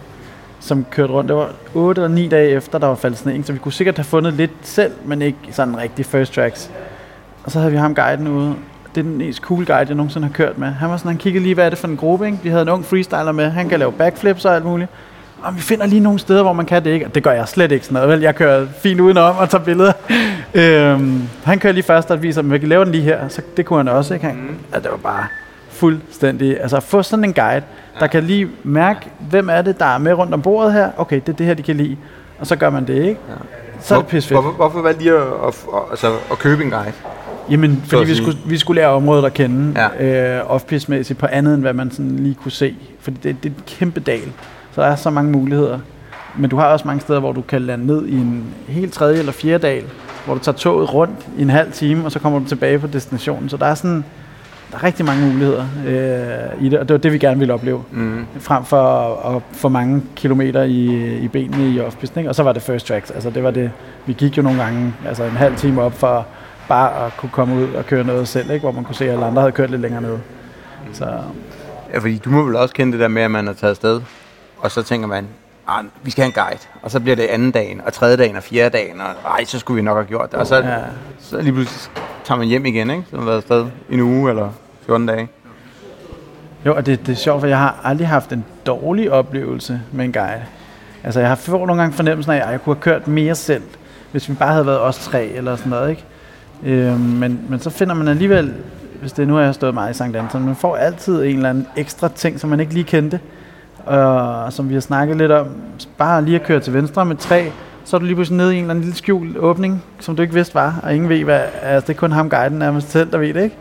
som 0.63 0.85
kørte 0.91 1.13
rundt. 1.13 1.29
Det 1.29 1.35
var 1.35 1.49
8 1.73 2.01
eller 2.01 2.15
9 2.15 2.27
dage 2.27 2.49
efter, 2.49 2.77
der 2.77 2.87
var 2.87 2.95
faldet 2.95 3.19
sne, 3.19 3.33
ikke? 3.33 3.45
så 3.45 3.53
vi 3.53 3.59
kunne 3.59 3.71
sikkert 3.73 3.97
have 3.97 4.03
fundet 4.03 4.33
lidt 4.33 4.51
selv, 4.61 4.91
men 5.05 5.21
ikke 5.21 5.37
sådan 5.51 5.77
rigtig 5.77 6.05
first 6.05 6.33
tracks. 6.33 6.71
Og 7.43 7.51
så 7.51 7.59
havde 7.59 7.71
vi 7.71 7.77
ham 7.77 7.95
guiden 7.95 8.27
ude. 8.27 8.55
Det 8.95 9.01
er 9.01 9.03
den 9.03 9.17
mest 9.17 9.39
cool 9.39 9.65
guide, 9.65 9.85
jeg 9.87 9.95
nogensinde 9.95 10.27
har 10.27 10.33
kørt 10.33 10.57
med. 10.57 10.67
Han 10.67 10.89
var 10.89 10.97
sådan, 10.97 11.09
han 11.09 11.17
kiggede 11.17 11.43
lige, 11.43 11.55
hvad 11.55 11.65
er 11.65 11.69
det 11.69 11.77
for 11.77 11.87
en 11.87 11.97
gruppe, 11.97 12.25
ikke? 12.25 12.37
Vi 12.43 12.49
havde 12.49 12.61
en 12.61 12.69
ung 12.69 12.85
freestyler 12.85 13.31
med, 13.31 13.49
han 13.49 13.69
kan 13.69 13.79
lave 13.79 13.91
backflips 13.91 14.45
og 14.45 14.55
alt 14.55 14.65
muligt. 14.65 14.89
Og 15.43 15.55
vi 15.55 15.61
finder 15.61 15.85
lige 15.85 15.99
nogle 15.99 16.19
steder, 16.19 16.41
hvor 16.41 16.53
man 16.53 16.65
kan 16.65 16.83
det 16.83 16.89
ikke. 16.89 17.05
Og 17.05 17.15
det 17.15 17.23
gør 17.23 17.31
jeg 17.31 17.47
slet 17.47 17.71
ikke 17.71 17.85
sådan 17.85 17.93
noget. 17.93 18.09
Vel, 18.09 18.21
jeg 18.21 18.35
kører 18.35 18.67
fint 18.81 18.99
udenom 18.99 19.35
og 19.35 19.49
tager 19.49 19.63
billeder. 19.63 19.93
øhm, 20.53 21.21
han 21.43 21.59
kører 21.59 21.73
lige 21.73 21.83
først 21.83 22.11
og 22.11 22.23
viser 22.23 22.41
at 22.41 22.51
vi 22.51 22.57
kan 22.57 22.69
lave 22.69 22.85
den 22.85 22.91
lige 22.91 23.03
her. 23.03 23.27
Så 23.27 23.41
det 23.57 23.65
kunne 23.65 23.79
han 23.79 23.87
også, 23.87 24.13
ikke? 24.13 24.25
Han, 24.25 24.35
mm. 24.35 24.57
altså, 24.73 24.89
det 24.89 24.91
var 24.91 25.11
bare 25.11 25.25
fuldstændig... 25.69 26.61
Altså 26.61 26.77
at 26.77 26.83
få 26.83 27.03
sådan 27.03 27.25
en 27.25 27.33
guide, 27.33 27.63
der 27.99 28.07
kan 28.07 28.23
lige 28.23 28.49
mærke, 28.63 28.99
hvem 29.29 29.49
er 29.49 29.61
det, 29.61 29.79
der 29.79 29.85
er 29.85 29.97
med 29.97 30.13
rundt 30.13 30.33
om 30.33 30.41
bordet 30.41 30.73
her. 30.73 30.89
Okay, 30.97 31.15
det 31.25 31.29
er 31.29 31.33
det 31.37 31.45
her, 31.45 31.53
de 31.53 31.63
kan 31.63 31.75
lide. 31.77 31.97
Og 32.39 32.47
så 32.47 32.55
gør 32.55 32.69
man 32.69 32.87
det, 32.87 33.03
ikke? 33.05 33.19
Så 33.79 33.95
er 33.95 33.99
det 33.99 34.07
pisse 34.07 34.29
fedt. 34.29 34.41
Hvorfor, 34.41 34.55
hvorfor 34.55 34.81
valgte 34.81 35.05
I 35.05 35.07
at, 35.07 35.15
at, 35.17 35.55
altså, 35.91 36.13
at 36.31 36.39
købe 36.39 36.63
en 36.63 36.69
guide? 36.69 36.91
Jamen, 37.49 37.83
fordi 37.87 38.05
vi 38.05 38.15
skulle, 38.15 38.37
vi 38.45 38.57
skulle 38.57 38.81
lære 38.81 38.89
området 38.89 39.25
at 39.25 39.33
kende, 39.33 39.79
Ja. 39.99 40.05
ja. 40.05 40.37
øh, 40.39 40.51
off-piste-mæssigt, 40.51 41.19
på 41.19 41.25
andet 41.25 41.53
end 41.53 41.61
hvad 41.61 41.73
man 41.73 41.91
sådan 41.91 42.15
lige 42.15 42.35
kunne 42.35 42.51
se. 42.51 42.75
Fordi 42.99 43.17
det, 43.23 43.43
det 43.43 43.49
er 43.49 43.53
et 43.57 43.65
kæmpe 43.65 43.99
dal, 43.99 44.21
så 44.71 44.81
der 44.81 44.87
er 44.87 44.95
så 44.95 45.09
mange 45.09 45.31
muligheder. 45.31 45.79
men 46.37 46.49
du 46.49 46.57
har 46.57 46.65
også 46.67 46.87
mange 46.87 47.01
steder, 47.01 47.19
hvor 47.19 47.31
du 47.31 47.41
kan 47.41 47.61
lande 47.61 47.85
ned 47.85 48.05
i 48.05 48.15
en 48.15 48.45
helt 48.67 48.93
tredje 48.93 49.19
eller 49.19 49.31
fjerde 49.31 49.67
dal, 49.67 49.83
hvor 50.25 50.33
du 50.33 50.39
tager 50.39 50.55
toget 50.55 50.93
rundt 50.93 51.27
i 51.37 51.41
en 51.41 51.49
halv 51.49 51.71
time, 51.71 52.05
og 52.05 52.11
så 52.11 52.19
kommer 52.19 52.39
du 52.39 52.45
tilbage 52.45 52.79
på 52.79 52.87
destinationen. 52.87 53.49
Så 53.49 53.57
der 53.57 53.65
er 53.65 53.75
sådan, 53.75 54.05
der 54.73 54.79
er 54.79 54.83
rigtig 54.83 55.05
mange 55.05 55.27
muligheder 55.27 55.65
øh, 55.87 56.65
i 56.65 56.69
det, 56.69 56.79
og 56.79 56.87
det 56.87 56.93
var 56.93 56.97
det, 56.97 57.13
vi 57.13 57.17
gerne 57.17 57.39
ville 57.39 57.53
opleve. 57.53 57.83
Mm. 57.91 58.25
Frem 58.39 58.65
for 58.65 59.15
at, 59.35 59.41
få 59.51 59.69
mange 59.69 60.03
kilometer 60.15 60.63
i, 60.63 61.17
i 61.17 61.27
benene 61.27 61.69
i 61.69 61.79
off 61.79 62.03
ikke? 62.17 62.29
Og 62.29 62.35
så 62.35 62.43
var 62.43 62.53
det 62.53 62.61
first 62.61 62.87
tracks. 62.87 63.11
Altså 63.11 63.29
det 63.29 63.43
var 63.43 63.51
det, 63.51 63.71
vi 64.05 64.13
gik 64.13 64.37
jo 64.37 64.41
nogle 64.41 64.63
gange 64.63 64.93
altså 65.07 65.23
en 65.23 65.31
halv 65.31 65.55
time 65.55 65.81
op 65.81 65.93
for 65.93 66.25
bare 66.67 67.05
at 67.05 67.17
kunne 67.17 67.29
komme 67.29 67.55
ud 67.55 67.73
og 67.73 67.85
køre 67.85 68.03
noget 68.03 68.27
selv, 68.27 68.51
ikke? 68.51 68.63
hvor 68.63 68.71
man 68.71 68.83
kunne 68.83 68.95
se, 68.95 69.05
at 69.05 69.11
alle 69.11 69.25
andre 69.25 69.41
havde 69.41 69.51
kørt 69.51 69.69
lidt 69.69 69.81
længere 69.81 70.01
ned. 70.01 70.17
Så. 70.93 71.05
Ja, 71.93 71.99
fordi 71.99 72.17
du 72.17 72.29
må 72.29 72.43
vel 72.43 72.55
også 72.55 72.75
kende 72.75 72.91
det 72.91 72.99
der 72.99 73.07
med, 73.07 73.21
at 73.21 73.31
man 73.31 73.47
er 73.47 73.53
taget 73.53 73.71
afsted, 73.71 74.01
og 74.57 74.71
så 74.71 74.83
tænker 74.83 75.07
man, 75.07 75.27
ah, 75.67 75.85
vi 76.03 76.11
skal 76.11 76.21
have 76.21 76.27
en 76.27 76.45
guide. 76.45 76.59
Og 76.81 76.91
så 76.91 76.99
bliver 76.99 77.15
det 77.15 77.23
anden 77.23 77.51
dagen, 77.51 77.81
og 77.85 77.93
tredje 77.93 78.17
dagen, 78.17 78.35
og 78.35 78.43
fjerde 78.43 78.77
dagen, 78.77 79.01
og 79.01 79.31
ej, 79.31 79.43
så 79.45 79.59
skulle 79.59 79.75
vi 79.75 79.81
nok 79.81 79.97
have 79.97 80.05
gjort 80.05 80.31
det. 80.31 80.39
Og 80.39 80.47
så, 80.47 80.55
ja. 80.55 80.77
så 81.19 81.41
lige 81.41 81.53
pludselig 81.53 82.03
tager 82.23 82.37
man 82.37 82.47
hjem 82.47 82.65
igen, 82.65 82.89
ikke? 82.89 83.03
Så 83.09 83.17
har 83.17 83.25
været 83.25 83.37
afsted 83.37 83.65
en 83.89 83.99
uge 83.99 84.29
eller 84.29 84.49
14 84.85 85.07
dage. 85.07 85.27
Jo, 86.65 86.75
og 86.75 86.85
det, 86.85 87.05
det 87.05 87.11
er 87.11 87.15
sjovt, 87.15 87.39
for 87.39 87.47
jeg 87.47 87.57
har 87.57 87.81
aldrig 87.83 88.07
haft 88.07 88.31
en 88.31 88.45
dårlig 88.65 89.11
oplevelse 89.11 89.81
med 89.91 90.05
en 90.05 90.11
guide. 90.11 90.43
Altså, 91.03 91.19
jeg 91.19 91.29
har 91.29 91.35
fået 91.35 91.67
nogle 91.67 91.81
gange 91.81 91.95
fornemmelsen 91.95 92.31
af, 92.31 92.35
at 92.35 92.51
jeg 92.51 92.61
kunne 92.63 92.75
have 92.75 92.81
kørt 92.81 93.07
mere 93.07 93.35
selv, 93.35 93.63
hvis 94.11 94.29
vi 94.29 94.33
bare 94.33 94.51
havde 94.51 94.65
været 94.65 94.79
os 94.79 94.97
tre 94.97 95.25
eller 95.25 95.55
sådan 95.55 95.69
noget, 95.69 95.89
ikke? 95.89 96.03
Øh, 96.63 96.99
men, 96.99 97.39
men 97.49 97.59
så 97.59 97.69
finder 97.69 97.93
man 97.93 98.07
alligevel, 98.07 98.53
hvis 99.01 99.11
det 99.11 99.27
nu 99.27 99.33
har 99.33 99.41
jeg 99.41 99.55
stået 99.55 99.73
meget 99.73 99.93
i 99.93 99.97
Sankt 99.97 100.17
Anton, 100.17 100.45
man 100.45 100.55
får 100.55 100.75
altid 100.75 101.23
en 101.23 101.35
eller 101.35 101.49
anden 101.49 101.67
ekstra 101.75 102.07
ting, 102.07 102.39
som 102.39 102.49
man 102.49 102.59
ikke 102.59 102.73
lige 102.73 102.83
kendte. 102.83 103.19
Og 103.85 104.53
som 104.53 104.69
vi 104.69 104.73
har 104.73 104.81
snakket 104.81 105.17
lidt 105.17 105.31
om, 105.31 105.47
bare 105.97 106.25
lige 106.25 106.39
at 106.39 106.45
køre 106.45 106.59
til 106.59 106.73
venstre 106.73 107.05
med 107.05 107.15
tre, 107.15 107.51
så 107.85 107.95
er 107.95 107.99
du 107.99 108.05
lige 108.05 108.15
pludselig 108.15 108.37
nede 108.37 108.55
i 108.55 108.57
en 108.57 108.63
eller 108.63 108.69
anden 108.69 108.83
lille 108.83 108.97
skjult 108.97 109.37
åbning, 109.37 109.83
som 109.99 110.15
du 110.15 110.21
ikke 110.21 110.33
vidste 110.33 110.55
var, 110.55 110.79
og 110.83 110.95
ingen 110.95 111.09
ved, 111.09 111.23
hvad, 111.23 111.41
altså 111.61 111.87
det 111.87 111.93
er 111.93 111.99
kun 111.99 112.11
ham 112.11 112.29
guiden 112.29 112.59
nærmest 112.59 112.91
selv, 112.91 113.11
der 113.11 113.17
ved 113.17 113.33
det, 113.33 113.43
ikke? 113.43 113.57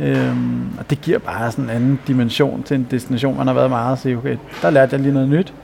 Øhm, 0.00 0.78
og 0.78 0.90
det 0.90 1.00
giver 1.00 1.18
bare 1.18 1.50
sådan 1.50 1.64
en 1.64 1.70
anden 1.70 2.00
dimension 2.06 2.62
til 2.62 2.74
en 2.74 2.86
destination, 2.90 3.36
man 3.36 3.46
har 3.46 3.54
været 3.54 3.70
meget 3.70 3.92
og 3.92 3.98
sige, 3.98 4.16
okay, 4.16 4.36
der 4.62 4.70
lærte 4.70 4.94
jeg 4.94 5.00
lige 5.00 5.14
noget 5.14 5.28
nyt. 5.28 5.54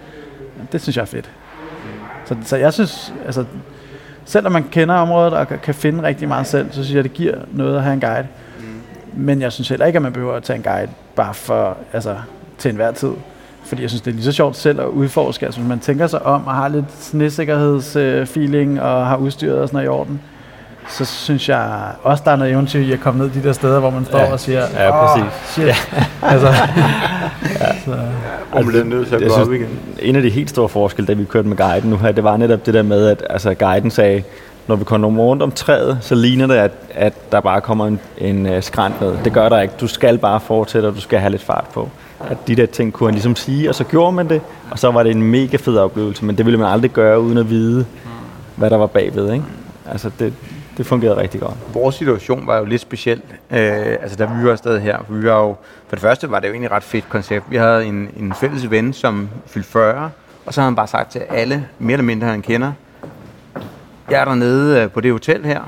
Det 0.72 0.80
synes 0.80 0.96
jeg 0.96 1.02
er 1.02 1.06
fedt. 1.06 1.30
Så, 2.24 2.36
så 2.44 2.56
jeg 2.56 2.72
synes, 2.72 3.14
altså, 3.26 3.44
selvom 4.24 4.52
man 4.52 4.64
kender 4.70 4.94
området 4.94 5.32
og 5.32 5.48
kan 5.48 5.74
finde 5.74 6.02
rigtig 6.02 6.28
meget 6.28 6.46
selv, 6.46 6.66
så 6.72 6.84
synes 6.84 6.94
jeg, 6.96 7.04
det 7.04 7.12
giver 7.12 7.34
noget 7.52 7.76
at 7.76 7.82
have 7.82 7.94
en 7.94 8.00
guide. 8.00 8.26
Men 9.16 9.40
jeg 9.40 9.52
synes 9.52 9.68
heller 9.68 9.86
ikke, 9.86 9.96
at 9.96 10.02
man 10.02 10.12
behøver 10.12 10.34
at 10.34 10.42
tage 10.42 10.56
en 10.56 10.62
guide 10.62 10.90
bare 11.16 11.34
for, 11.34 11.76
altså, 11.92 12.16
til 12.58 12.68
enhver 12.68 12.92
tid. 12.92 13.12
Fordi 13.64 13.82
jeg 13.82 13.90
synes, 13.90 14.02
det 14.02 14.10
er 14.10 14.14
lige 14.14 14.24
så 14.24 14.32
sjovt 14.32 14.56
selv 14.56 14.80
at 14.80 14.86
udforske. 14.86 15.46
Altså, 15.46 15.60
hvis 15.60 15.68
man 15.68 15.80
tænker 15.80 16.06
sig 16.06 16.22
om 16.22 16.46
og 16.46 16.54
har 16.54 16.68
lidt 16.68 16.92
snesikkerhedsfeeling 16.92 18.82
og 18.82 19.06
har 19.06 19.16
udstyret 19.16 19.58
og 19.58 19.68
sådan 19.68 19.76
noget 19.76 19.86
i 19.86 19.88
orden, 19.88 20.20
så 20.88 21.04
synes 21.04 21.48
jeg 21.48 21.82
også, 22.02 22.22
der 22.26 22.30
er 22.30 22.36
noget 22.36 22.52
eventyr 22.52 22.80
i 22.80 22.92
at 22.92 23.00
komme 23.00 23.24
ned 23.24 23.30
de 23.30 23.42
der 23.42 23.52
steder, 23.52 23.80
hvor 23.80 23.90
man 23.90 24.04
står 24.04 24.18
ja. 24.18 24.32
og 24.32 24.40
siger, 24.40 24.66
ja, 24.74 25.06
præcis. 25.06 25.32
shit. 25.46 25.66
Ja. 25.66 25.74
altså, 26.32 26.46
ja. 27.60 27.80
Så. 27.84 27.98
Og 28.52 28.64
man 28.64 28.86
nødt 28.86 29.08
til 29.08 29.14
at 29.14 29.22
gå 29.28 29.34
op 29.34 29.52
igen. 29.52 29.68
En 29.98 30.16
af 30.16 30.22
de 30.22 30.30
helt 30.30 30.50
store 30.50 30.68
forskelle, 30.68 31.06
da 31.06 31.12
vi 31.12 31.24
kørte 31.24 31.48
med 31.48 31.56
guiden 31.56 31.90
nu 31.90 31.96
her, 31.96 32.12
det 32.12 32.24
var 32.24 32.36
netop 32.36 32.66
det 32.66 32.74
der 32.74 32.82
med, 32.82 33.06
at 33.06 33.24
altså, 33.30 33.54
guiden 33.54 33.90
sagde, 33.90 34.22
når 34.66 34.76
vi 34.76 34.84
kommer 34.84 35.22
rundt 35.22 35.42
om 35.42 35.52
træet, 35.52 35.98
så 36.00 36.14
ligner 36.14 36.46
det, 36.46 36.54
at, 36.54 36.72
at 36.94 37.32
der 37.32 37.40
bare 37.40 37.60
kommer 37.60 37.86
en, 37.86 38.00
en 38.18 38.46
uh, 38.46 38.60
skrant 38.60 39.00
ned. 39.00 39.12
Det 39.24 39.32
gør 39.32 39.48
der 39.48 39.60
ikke. 39.60 39.74
Du 39.80 39.86
skal 39.86 40.18
bare 40.18 40.40
fortsætte, 40.40 40.86
og 40.86 40.94
du 40.94 41.00
skal 41.00 41.18
have 41.18 41.30
lidt 41.30 41.42
fart 41.42 41.66
på. 41.74 41.88
At 42.30 42.48
de 42.48 42.56
der 42.56 42.66
ting 42.66 42.92
kunne 42.92 43.06
han 43.06 43.14
ligesom 43.14 43.36
sige, 43.36 43.68
og 43.68 43.74
så 43.74 43.84
gjorde 43.84 44.12
man 44.12 44.28
det, 44.28 44.40
og 44.70 44.78
så 44.78 44.90
var 44.90 45.02
det 45.02 45.10
en 45.12 45.22
mega 45.22 45.56
fed 45.56 45.78
oplevelse, 45.78 46.24
men 46.24 46.38
det 46.38 46.46
ville 46.46 46.58
man 46.58 46.68
aldrig 46.68 46.90
gøre, 46.90 47.20
uden 47.20 47.38
at 47.38 47.50
vide, 47.50 47.86
hvad 48.56 48.70
der 48.70 48.76
var 48.76 48.86
bagved. 48.86 49.32
Ikke? 49.32 49.44
Altså 49.92 50.10
det, 50.18 50.32
det 50.76 50.86
fungerede 50.86 51.16
rigtig 51.16 51.40
godt. 51.40 51.54
Vores 51.74 51.94
situation 51.94 52.46
var 52.46 52.58
jo 52.58 52.64
lidt 52.64 52.80
speciel, 52.80 53.22
øh, 53.50 53.58
altså 54.02 54.16
da 54.16 54.24
vi 54.24 54.44
var 54.44 54.52
afsted 54.52 54.80
her. 54.80 54.98
For, 55.06 55.14
vi 55.14 55.26
var 55.26 55.40
jo, 55.40 55.56
for 55.88 55.96
det 55.96 56.00
første 56.00 56.30
var 56.30 56.40
det 56.40 56.48
jo 56.48 56.52
egentlig 56.52 56.66
et 56.66 56.72
ret 56.72 56.82
fedt 56.82 57.08
koncept. 57.08 57.50
Vi 57.50 57.56
havde 57.56 57.84
en, 57.84 58.08
en 58.16 58.34
fælles 58.34 58.70
ven, 58.70 58.92
som 58.92 59.28
fyldte 59.46 59.70
40, 59.70 60.10
og 60.46 60.54
så 60.54 60.60
havde 60.60 60.70
han 60.70 60.76
bare 60.76 60.86
sagt 60.86 61.10
til 61.12 61.18
alle, 61.18 61.68
mere 61.78 61.92
eller 61.92 62.04
mindre 62.04 62.26
han 62.26 62.42
kender, 62.42 62.72
jeg 64.10 64.20
er 64.20 64.24
dernede 64.24 64.80
øh, 64.80 64.90
på 64.90 65.00
det 65.00 65.12
hotel 65.12 65.44
her, 65.44 65.60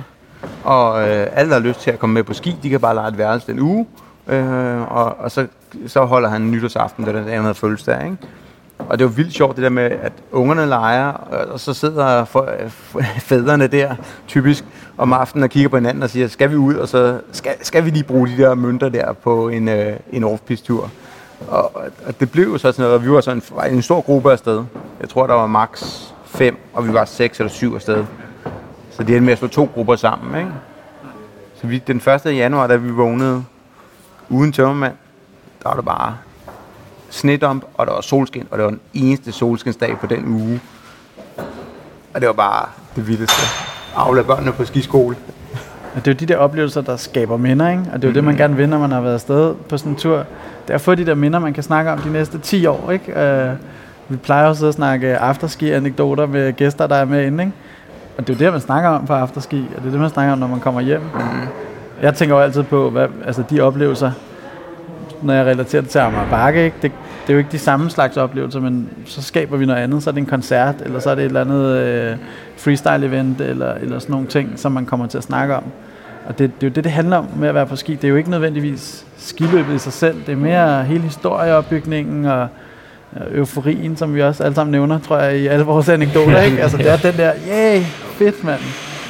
og 0.65 1.09
øh, 1.09 1.27
alle, 1.33 1.51
der 1.51 1.61
har 1.61 1.67
lyst 1.67 1.81
til 1.81 1.91
at 1.91 1.99
komme 1.99 2.15
med 2.15 2.23
på 2.23 2.35
ski, 2.35 2.57
de 2.63 2.71
kan 2.71 2.81
bare 2.81 2.95
lege 2.95 3.09
et 3.09 3.19
værelse 3.19 3.47
den 3.47 3.61
uge, 3.61 3.87
øh, 4.29 4.93
og, 4.93 5.17
og 5.19 5.31
så, 5.31 5.47
så 5.87 6.05
holder 6.05 6.29
han 6.29 6.51
nytårsaften, 6.51 7.05
da 7.05 7.11
den 7.11 7.19
anden 7.19 7.41
havde 7.41 7.55
fødselsdag, 7.55 8.05
ikke? 8.05 8.17
Og 8.79 8.99
det 8.99 9.05
var 9.05 9.13
vildt 9.13 9.35
sjovt 9.35 9.57
det 9.57 9.63
der 9.63 9.69
med, 9.69 9.83
at 9.83 10.13
ungerne 10.33 10.67
leger, 10.67 11.13
og 11.53 11.61
så 11.61 11.75
sidder 11.75 12.25
for, 12.25 12.49
fædrene 13.29 13.67
der 13.67 13.95
typisk 14.29 14.65
om 14.99 15.13
aftenen 15.13 15.45
og 15.45 15.51
kigger 15.51 15.69
på 15.69 15.77
hinanden 15.77 16.03
og 16.03 16.11
siger, 16.11 16.29
skal 16.29 16.51
vi 16.51 16.57
ud, 16.57 16.75
og 16.75 16.89
så 16.89 17.21
skal, 17.33 17.53
skal 17.63 17.85
vi 17.85 17.91
lige 17.91 18.05
bruge 18.05 18.29
de 18.29 18.37
der 18.37 18.55
mønter 18.55 18.89
der 18.89 19.13
på 19.13 19.49
en, 19.49 19.69
øh, 19.69 19.97
en 20.13 20.25
off 20.25 20.41
tur 20.65 20.91
og, 21.49 21.77
og 22.07 22.21
det 22.21 22.31
blev 22.31 22.45
jo 22.45 22.59
så 22.59 22.73
sådan 22.73 22.83
noget, 22.83 22.95
og 22.95 23.05
vi 23.05 23.11
var 23.11 23.21
sådan 23.21 23.43
en, 23.67 23.75
en 23.75 23.83
stor 23.83 24.01
gruppe 24.01 24.33
afsted. 24.33 24.65
Jeg 25.01 25.09
tror, 25.09 25.27
der 25.27 25.35
var 25.35 25.47
max 25.47 26.03
5, 26.25 26.59
og 26.73 26.89
vi 26.89 26.93
var 26.93 27.05
6 27.05 27.41
eller 27.41 27.51
7 27.51 27.75
afsted. 27.75 28.05
Så 28.91 29.03
det 29.03 29.09
endte 29.17 29.21
med 29.21 29.33
at 29.33 29.39
slå 29.39 29.49
to 29.49 29.71
grupper 29.75 29.97
sammen, 29.97 30.41
ikke? 30.41 30.53
Så 31.55 31.67
vi, 31.67 31.79
den 31.79 31.97
1. 31.97 32.37
januar, 32.37 32.67
da 32.67 32.77
vi 32.77 32.91
vågnede 32.91 33.45
uden 34.29 34.53
tømmermand, 34.53 34.95
der 35.63 35.69
var 35.69 35.77
det 35.77 35.85
bare 35.85 36.17
snedump, 37.15 37.65
og 37.75 37.87
der 37.87 37.93
var 37.93 38.01
solskin, 38.01 38.47
og 38.51 38.59
det 38.59 38.65
var 38.65 38.71
den 38.71 38.81
eneste 38.95 39.33
solskinsdag 39.33 39.99
på 39.99 40.07
den 40.07 40.25
uge. 40.27 40.61
Og 42.15 42.21
det 42.21 42.27
var 42.27 42.33
bare 42.33 42.67
det 42.97 43.09
vildeste. 43.09 43.43
Afle 43.97 44.25
børnene 44.25 44.53
på 44.53 44.65
skiskole. 44.65 45.17
Og 45.95 46.05
det 46.05 46.11
er 46.11 46.15
jo 46.15 46.17
de 46.19 46.27
der 46.27 46.37
oplevelser, 46.37 46.81
der 46.81 46.97
skaber 46.97 47.37
minder, 47.37 47.71
ikke? 47.71 47.83
Og 47.93 48.03
det 48.03 48.05
er 48.05 48.09
jo 48.09 48.11
mm. 48.11 48.15
det, 48.15 48.25
man 48.25 48.33
mhm. 48.33 48.39
gerne 48.39 48.57
vil, 48.57 48.69
når 48.69 48.79
man 48.79 48.91
har 48.91 49.01
været 49.01 49.15
afsted 49.15 49.55
på 49.69 49.79
sådan 49.79 49.93
en 49.93 49.97
tur. 49.97 50.17
Det 50.17 50.71
er 50.71 50.75
at 50.75 50.81
få 50.81 50.95
de 50.95 51.07
der 51.07 51.15
minder, 51.15 51.39
man 51.39 51.53
kan 51.53 51.63
snakke 51.63 51.91
om 51.91 51.99
de 51.99 52.13
næste 52.13 52.39
10 52.39 52.67
år, 52.67 52.91
ikke? 52.91 53.13
Uh, 53.13 53.57
vi 54.09 54.17
plejer 54.17 54.47
også 54.47 54.67
at 54.67 54.75
snakke 54.75 55.19
afterski-anekdoter 55.19 56.27
med 56.27 56.53
gæster, 56.53 56.87
der 56.87 56.97
er 56.97 57.05
med 57.05 57.27
inde, 57.27 57.45
ikke? 57.45 57.57
Og 58.19 58.27
det 58.27 58.33
er 58.33 58.39
jo 58.39 58.45
det, 58.45 58.53
man 58.53 58.61
snakker 58.61 58.91
om 58.91 59.07
på 59.07 59.13
afterski, 59.13 59.67
og 59.77 59.83
det 59.83 59.87
er 59.87 59.91
det, 59.91 60.01
man 60.01 60.11
snakker 60.11 60.33
om, 60.33 60.39
når 60.39 60.47
man 60.47 60.61
kommer 60.61 60.81
hjem. 60.81 61.01
Mm. 61.01 61.21
Jeg 62.03 62.15
tænker 62.15 62.37
jo 62.37 62.41
altid 62.41 62.63
på, 62.63 62.91
hvad, 62.91 63.09
altså 63.27 63.43
de 63.51 63.61
oplevelser, 63.61 64.13
når 65.23 65.35
jeg 65.35 65.47
relaterer 65.47 65.83
det 65.83 65.91
til 65.91 65.99
Amager 65.99 66.31
Bakke, 66.31 66.65
ikke? 66.65 66.77
Det, 66.83 66.93
det 67.27 67.31
er 67.31 67.35
jo 67.35 67.39
ikke 67.39 67.53
de 67.53 67.59
samme 67.59 67.91
slags 67.91 68.17
oplevelser, 68.17 68.61
men 68.61 68.89
så 69.07 69.23
skaber 69.23 69.57
vi 69.57 69.67
noget 69.67 69.81
andet. 69.81 70.03
Så 70.03 70.11
er 70.11 70.13
det 70.13 70.21
en 70.21 70.27
koncert, 70.27 70.75
eller 70.85 71.01
så 71.01 71.11
er 71.11 71.15
det 71.15 71.23
et 71.23 71.27
eller 71.27 71.41
andet 71.41 71.77
øh, 71.77 72.17
freestyle-event, 72.57 73.43
eller, 73.43 73.75
eller 73.75 73.99
sådan 73.99 74.13
nogle 74.13 74.27
ting, 74.27 74.53
som 74.57 74.73
man 74.73 74.87
kommer 74.87 75.07
til 75.07 75.19
at 75.19 75.25
snakke 75.25 75.57
om. 75.57 75.65
Og 76.27 76.39
det, 76.39 76.51
det 76.61 76.67
er 76.67 76.71
jo 76.71 76.75
det, 76.75 76.85
det 76.85 76.93
handler 76.93 77.17
om 77.17 77.29
med 77.37 77.49
at 77.49 77.55
være 77.55 77.67
på 77.67 77.77
ski. 77.77 77.95
Det 77.95 78.05
er 78.05 78.09
jo 78.09 78.17
ikke 78.17 78.31
nødvendigvis 78.31 79.07
skiløbet 79.19 79.75
i 79.75 79.79
sig 79.79 79.93
selv. 79.93 80.17
Det 80.27 80.33
er 80.33 80.37
mere 80.37 80.85
hele 80.85 81.03
historieopbygningen 81.03 82.25
og 82.25 82.49
euforien, 83.35 83.97
som 83.97 84.15
vi 84.15 84.23
også 84.23 84.45
alle 84.45 84.55
sammen 84.55 84.73
nævner, 84.73 84.99
tror 84.99 85.19
jeg, 85.19 85.39
i 85.39 85.47
alle 85.47 85.65
vores 85.65 85.89
anekdoter. 85.89 86.41
Ikke? 86.43 86.63
Altså, 86.63 86.77
det 86.77 86.91
er 86.91 86.97
den 87.11 87.17
der, 87.17 87.33
yay, 87.51 87.83
fedt 88.19 88.45
mand. 88.45 88.61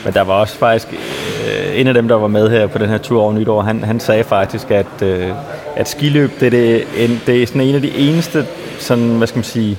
Men 0.04 0.14
der 0.14 0.22
var 0.22 0.34
også 0.34 0.58
faktisk 0.58 0.92
øh, 0.92 1.80
en 1.80 1.86
af 1.86 1.94
dem, 1.94 2.08
der 2.08 2.14
var 2.14 2.28
med 2.28 2.50
her 2.50 2.66
på 2.66 2.78
den 2.78 2.88
her 2.88 2.98
tur 2.98 3.22
over 3.22 3.32
nytår, 3.32 3.62
han, 3.62 3.84
han 3.84 4.00
sagde 4.00 4.24
faktisk, 4.24 4.70
at, 4.70 5.02
øh, 5.02 5.28
at 5.76 5.88
skiløb, 5.88 6.40
det 6.40 6.46
er, 6.46 6.50
det, 6.50 6.84
en, 6.96 7.20
det 7.26 7.42
er 7.42 7.46
sådan 7.46 7.60
en 7.60 7.74
af 7.74 7.80
de 7.80 7.96
eneste 7.96 8.46
sådan, 8.78 9.16
hvad 9.16 9.26
skal 9.26 9.38
man 9.38 9.44
sige, 9.44 9.78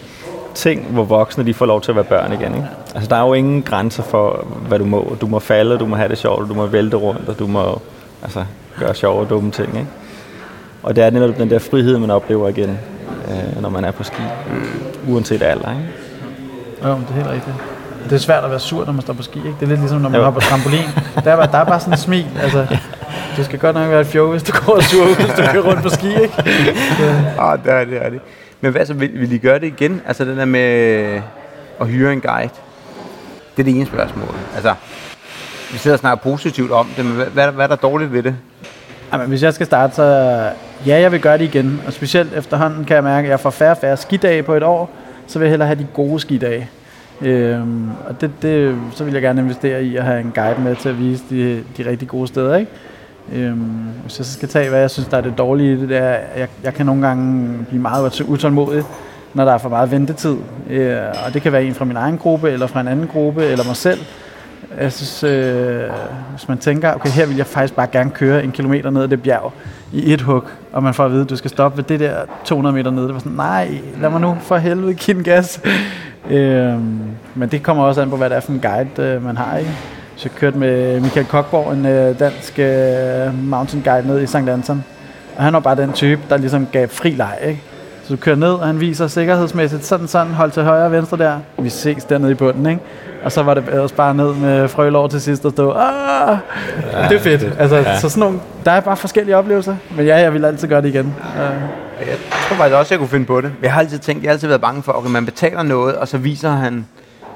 ting, 0.55 0.85
hvor 0.89 1.03
voksne 1.03 1.45
de 1.45 1.53
får 1.53 1.65
lov 1.65 1.81
til 1.81 1.91
at 1.91 1.95
være 1.95 2.05
børn 2.05 2.33
igen. 2.33 2.55
Ikke? 2.55 2.67
Altså, 2.95 3.09
der 3.09 3.15
er 3.15 3.21
jo 3.21 3.33
ingen 3.33 3.61
grænser 3.61 4.03
for, 4.03 4.47
hvad 4.67 4.79
du 4.79 4.85
må. 4.85 5.17
Du 5.21 5.27
må 5.27 5.39
falde, 5.39 5.77
du 5.77 5.85
må 5.85 5.95
have 5.95 6.09
det 6.09 6.17
sjovt, 6.17 6.49
du 6.49 6.53
må 6.53 6.65
vælte 6.65 6.97
rundt, 6.97 7.29
og 7.29 7.39
du 7.39 7.47
må 7.47 7.81
altså, 8.23 8.43
gøre 8.79 8.95
sjove 8.95 9.19
og 9.19 9.29
dumme 9.29 9.51
ting. 9.51 9.67
Ikke? 9.67 9.87
Og 10.83 10.95
det 10.95 11.03
er 11.03 11.09
netop 11.09 11.37
den 11.37 11.49
der 11.49 11.59
frihed, 11.59 11.97
man 11.97 12.11
oplever 12.11 12.49
igen, 12.49 12.77
øh, 13.27 13.61
når 13.61 13.69
man 13.69 13.85
er 13.85 13.91
på 13.91 14.03
ski. 14.03 14.21
Uanset 15.07 15.41
alder. 15.41 15.71
Ikke? 15.71 15.83
Ja, 16.83 16.89
det 16.89 16.97
er 17.09 17.13
helt 17.13 17.27
rigtigt. 17.27 17.55
Det 18.03 18.13
er 18.13 18.17
svært 18.17 18.43
at 18.43 18.49
være 18.49 18.59
sur, 18.59 18.85
når 18.85 18.93
man 18.93 19.01
står 19.01 19.13
på 19.13 19.23
ski. 19.23 19.39
Ikke? 19.39 19.55
Det 19.59 19.65
er 19.65 19.67
lidt 19.67 19.79
ligesom, 19.79 20.01
når 20.01 20.09
man 20.09 20.21
hopper 20.21 20.41
på 20.41 20.45
trampolin. 20.45 20.79
Der 21.23 21.31
er, 21.31 21.45
der 21.45 21.57
er 21.57 21.63
bare 21.63 21.79
sådan 21.79 21.93
en 21.93 21.97
smil. 21.97 22.25
Altså, 22.41 22.67
det 23.37 23.45
skal 23.45 23.59
godt 23.59 23.75
nok 23.75 23.89
være 23.89 24.01
et 24.01 24.07
fjol, 24.07 24.31
hvis 24.31 24.43
du 24.43 24.51
går 24.51 24.81
sur, 24.81 25.05
hvis 25.05 25.33
du 25.37 25.41
kører 25.51 25.63
rundt 25.63 25.83
på 25.83 25.89
ski. 25.89 26.07
Ikke? 26.07 26.33
Ja, 26.99 27.15
ah, 27.51 27.59
det 27.63 27.71
er 27.71 27.85
det, 27.85 28.05
er 28.05 28.09
det. 28.09 28.19
Men 28.61 28.71
hvad 28.71 28.85
så, 28.85 28.93
vil, 28.93 29.11
vil 29.13 29.31
I 29.31 29.37
gøre 29.37 29.59
det 29.59 29.67
igen? 29.67 30.01
Altså 30.07 30.25
det 30.25 30.37
der 30.37 30.45
med 30.45 31.21
at 31.81 31.87
hyre 31.87 32.13
en 32.13 32.21
guide? 32.21 32.49
Det 33.57 33.61
er 33.61 33.63
det 33.63 33.75
ene 33.75 33.85
spørgsmål. 33.85 34.35
Altså, 34.55 34.73
vi 35.71 35.77
sidder 35.77 35.95
og 35.95 35.99
snakker 35.99 36.23
positivt 36.23 36.71
om 36.71 36.87
det, 36.97 37.05
men 37.05 37.13
hvad, 37.15 37.51
hvad 37.51 37.63
er 37.63 37.67
der 37.67 37.75
dårligt 37.75 38.13
ved 38.13 38.23
det? 38.23 38.35
Jamen, 39.13 39.27
hvis 39.27 39.43
jeg 39.43 39.53
skal 39.53 39.65
starte, 39.65 39.95
så 39.95 40.03
ja, 40.87 40.99
jeg 40.99 41.11
vil 41.11 41.21
gøre 41.21 41.37
det 41.37 41.43
igen. 41.43 41.81
Og 41.87 41.93
specielt 41.93 42.33
efterhånden 42.33 42.85
kan 42.85 42.95
jeg 42.95 43.03
mærke, 43.03 43.25
at 43.25 43.31
jeg 43.31 43.39
får 43.39 43.49
færre 43.49 43.71
og 43.71 43.77
færre 43.77 43.97
skidage 43.97 44.43
på 44.43 44.53
et 44.53 44.63
år, 44.63 44.89
så 45.27 45.39
vil 45.39 45.45
jeg 45.45 45.51
hellere 45.51 45.67
have 45.67 45.79
de 45.79 45.87
gode 45.93 46.19
skidage. 46.19 46.69
Øhm, 47.21 47.89
og 48.07 48.21
det, 48.21 48.31
det, 48.41 48.75
så 48.95 49.03
vil 49.03 49.13
jeg 49.13 49.21
gerne 49.21 49.41
investere 49.41 49.83
i 49.83 49.95
at 49.95 50.03
have 50.03 50.19
en 50.21 50.31
guide 50.35 50.61
med 50.61 50.75
til 50.75 50.89
at 50.89 50.99
vise 50.99 51.23
de, 51.29 51.63
de 51.77 51.89
rigtig 51.89 52.07
gode 52.07 52.27
steder. 52.27 52.55
Ikke? 52.55 52.71
Øhm, 53.33 53.57
hvis 54.01 54.19
jeg 54.19 54.25
så 54.25 54.33
skal 54.33 54.49
tage, 54.49 54.69
hvad 54.69 54.79
jeg 54.79 54.91
synes, 54.91 55.07
der 55.07 55.17
er 55.17 55.21
det 55.21 55.37
dårlige 55.37 55.71
det 55.71 55.79
det, 55.79 55.89
der, 55.89 56.03
jeg, 56.37 56.47
jeg 56.63 56.73
kan 56.73 56.85
nogle 56.85 57.07
gange 57.07 57.57
blive 57.67 57.81
meget 57.81 58.21
utålmodig, 58.21 58.83
når 59.33 59.45
der 59.45 59.51
er 59.51 59.57
for 59.57 59.69
meget 59.69 59.91
ventetid. 59.91 60.37
Øh, 60.69 60.97
og 61.25 61.33
det 61.33 61.41
kan 61.41 61.51
være 61.51 61.63
en 61.63 61.73
fra 61.73 61.85
min 61.85 61.95
egen 61.95 62.17
gruppe, 62.17 62.51
eller 62.51 62.67
fra 62.67 62.81
en 62.81 62.87
anden 62.87 63.07
gruppe, 63.07 63.45
eller 63.45 63.65
mig 63.65 63.75
selv. 63.75 63.99
Jeg 64.79 64.91
synes, 64.93 65.23
øh, 65.23 65.83
hvis 66.31 66.47
man 66.47 66.57
tænker, 66.57 66.93
okay, 66.93 67.09
her 67.09 67.25
vil 67.25 67.37
jeg 67.37 67.45
faktisk 67.45 67.75
bare 67.75 67.87
gerne 67.87 68.09
køre 68.09 68.43
en 68.43 68.51
kilometer 68.51 68.89
ned 68.89 69.03
ad 69.03 69.07
det 69.07 69.21
bjerg 69.21 69.53
i 69.93 70.13
et 70.13 70.21
hug, 70.21 70.43
og 70.73 70.83
man 70.83 70.93
får 70.93 71.05
at 71.05 71.11
vide, 71.11 71.21
at 71.21 71.29
du 71.29 71.35
skal 71.35 71.49
stoppe 71.49 71.77
ved 71.77 71.83
det 71.83 71.99
der 71.99 72.15
200 72.45 72.75
meter 72.75 72.91
ned. 72.91 73.03
Det 73.03 73.13
var 73.13 73.19
sådan, 73.19 73.31
nej, 73.31 73.77
lad 74.01 74.09
mig 74.09 74.21
nu 74.21 74.37
for 74.41 74.57
helvede 74.57 74.93
give 74.93 75.17
en 75.17 75.23
gas. 75.23 75.61
øh, 76.29 76.79
men 77.35 77.49
det 77.51 77.63
kommer 77.63 77.83
også 77.83 78.01
an 78.01 78.09
på, 78.09 78.17
hvad 78.17 78.29
det 78.29 78.35
er 78.35 78.41
for 78.41 78.51
en 78.51 78.59
guide, 78.59 79.13
øh, 79.13 79.25
man 79.25 79.37
har. 79.37 79.57
Ikke? 79.57 79.71
Så 80.15 80.29
jeg 80.29 80.31
kørte 80.39 80.57
med 80.57 80.99
Michael 80.99 81.25
Kokborg, 81.25 81.73
en 81.73 81.85
øh, 81.85 82.19
dansk 82.19 82.59
øh, 82.59 83.49
mountain 83.49 83.83
guide 83.83 84.07
ned 84.07 84.21
i 84.21 84.27
St. 84.27 84.35
Anton. 84.35 84.83
Og 85.37 85.43
han 85.43 85.53
var 85.53 85.59
bare 85.59 85.75
den 85.75 85.93
type, 85.93 86.21
der 86.29 86.37
ligesom 86.37 86.67
gav 86.71 86.87
fri 86.87 87.09
leg. 87.09 87.37
Ikke? 87.45 87.61
Så 88.03 88.15
du 88.15 88.21
kører 88.21 88.35
ned, 88.35 88.53
og 88.53 88.67
han 88.67 88.79
viser 88.79 89.07
sikkerhedsmæssigt 89.07 89.85
sådan 89.85 90.07
sådan, 90.07 90.33
hold 90.33 90.51
til 90.51 90.63
højre 90.63 90.85
og 90.85 90.91
venstre 90.91 91.17
der. 91.17 91.39
Vi 91.59 91.69
ses 91.69 92.03
dernede 92.03 92.31
i 92.31 92.35
bunden, 92.35 92.65
ikke? 92.65 92.81
Og 93.23 93.31
så 93.31 93.43
var 93.43 93.53
det 93.53 93.69
også 93.69 93.95
bare 93.95 94.15
ned 94.15 94.33
med 94.33 94.67
frølår 94.67 95.07
til 95.07 95.21
sidst 95.21 95.45
og 95.45 95.51
stå, 95.51 95.71
ah! 95.71 96.37
Ja, 96.93 97.07
det 97.09 97.15
er 97.15 97.19
fedt. 97.19 97.41
Det, 97.41 97.53
altså, 97.59 97.75
ja. 97.75 97.99
så 97.99 98.09
sådan 98.09 98.19
nogle, 98.19 98.39
der 98.65 98.71
er 98.71 98.79
bare 98.79 98.97
forskellige 98.97 99.37
oplevelser. 99.37 99.75
Men 99.95 100.05
ja, 100.05 100.17
jeg 100.17 100.33
vil 100.33 100.45
altid 100.45 100.67
gøre 100.67 100.81
det 100.81 100.87
igen. 100.87 101.05
Uh. 101.05 101.41
Jeg 102.07 102.17
tror 102.47 102.55
faktisk 102.55 102.75
også, 102.75 102.93
jeg 102.93 102.99
kunne 102.99 103.09
finde 103.09 103.25
på 103.25 103.41
det. 103.41 103.51
Jeg 103.61 103.73
har 103.73 103.79
altid 103.81 103.99
tænkt, 103.99 104.23
jeg 104.23 104.29
har 104.29 104.33
altid 104.33 104.47
været 104.47 104.61
bange 104.61 104.83
for, 104.83 104.91
okay, 104.91 105.09
man 105.09 105.25
betaler 105.25 105.63
noget, 105.63 105.95
og 105.95 106.07
så 106.07 106.17
viser 106.17 106.49
han 106.49 106.85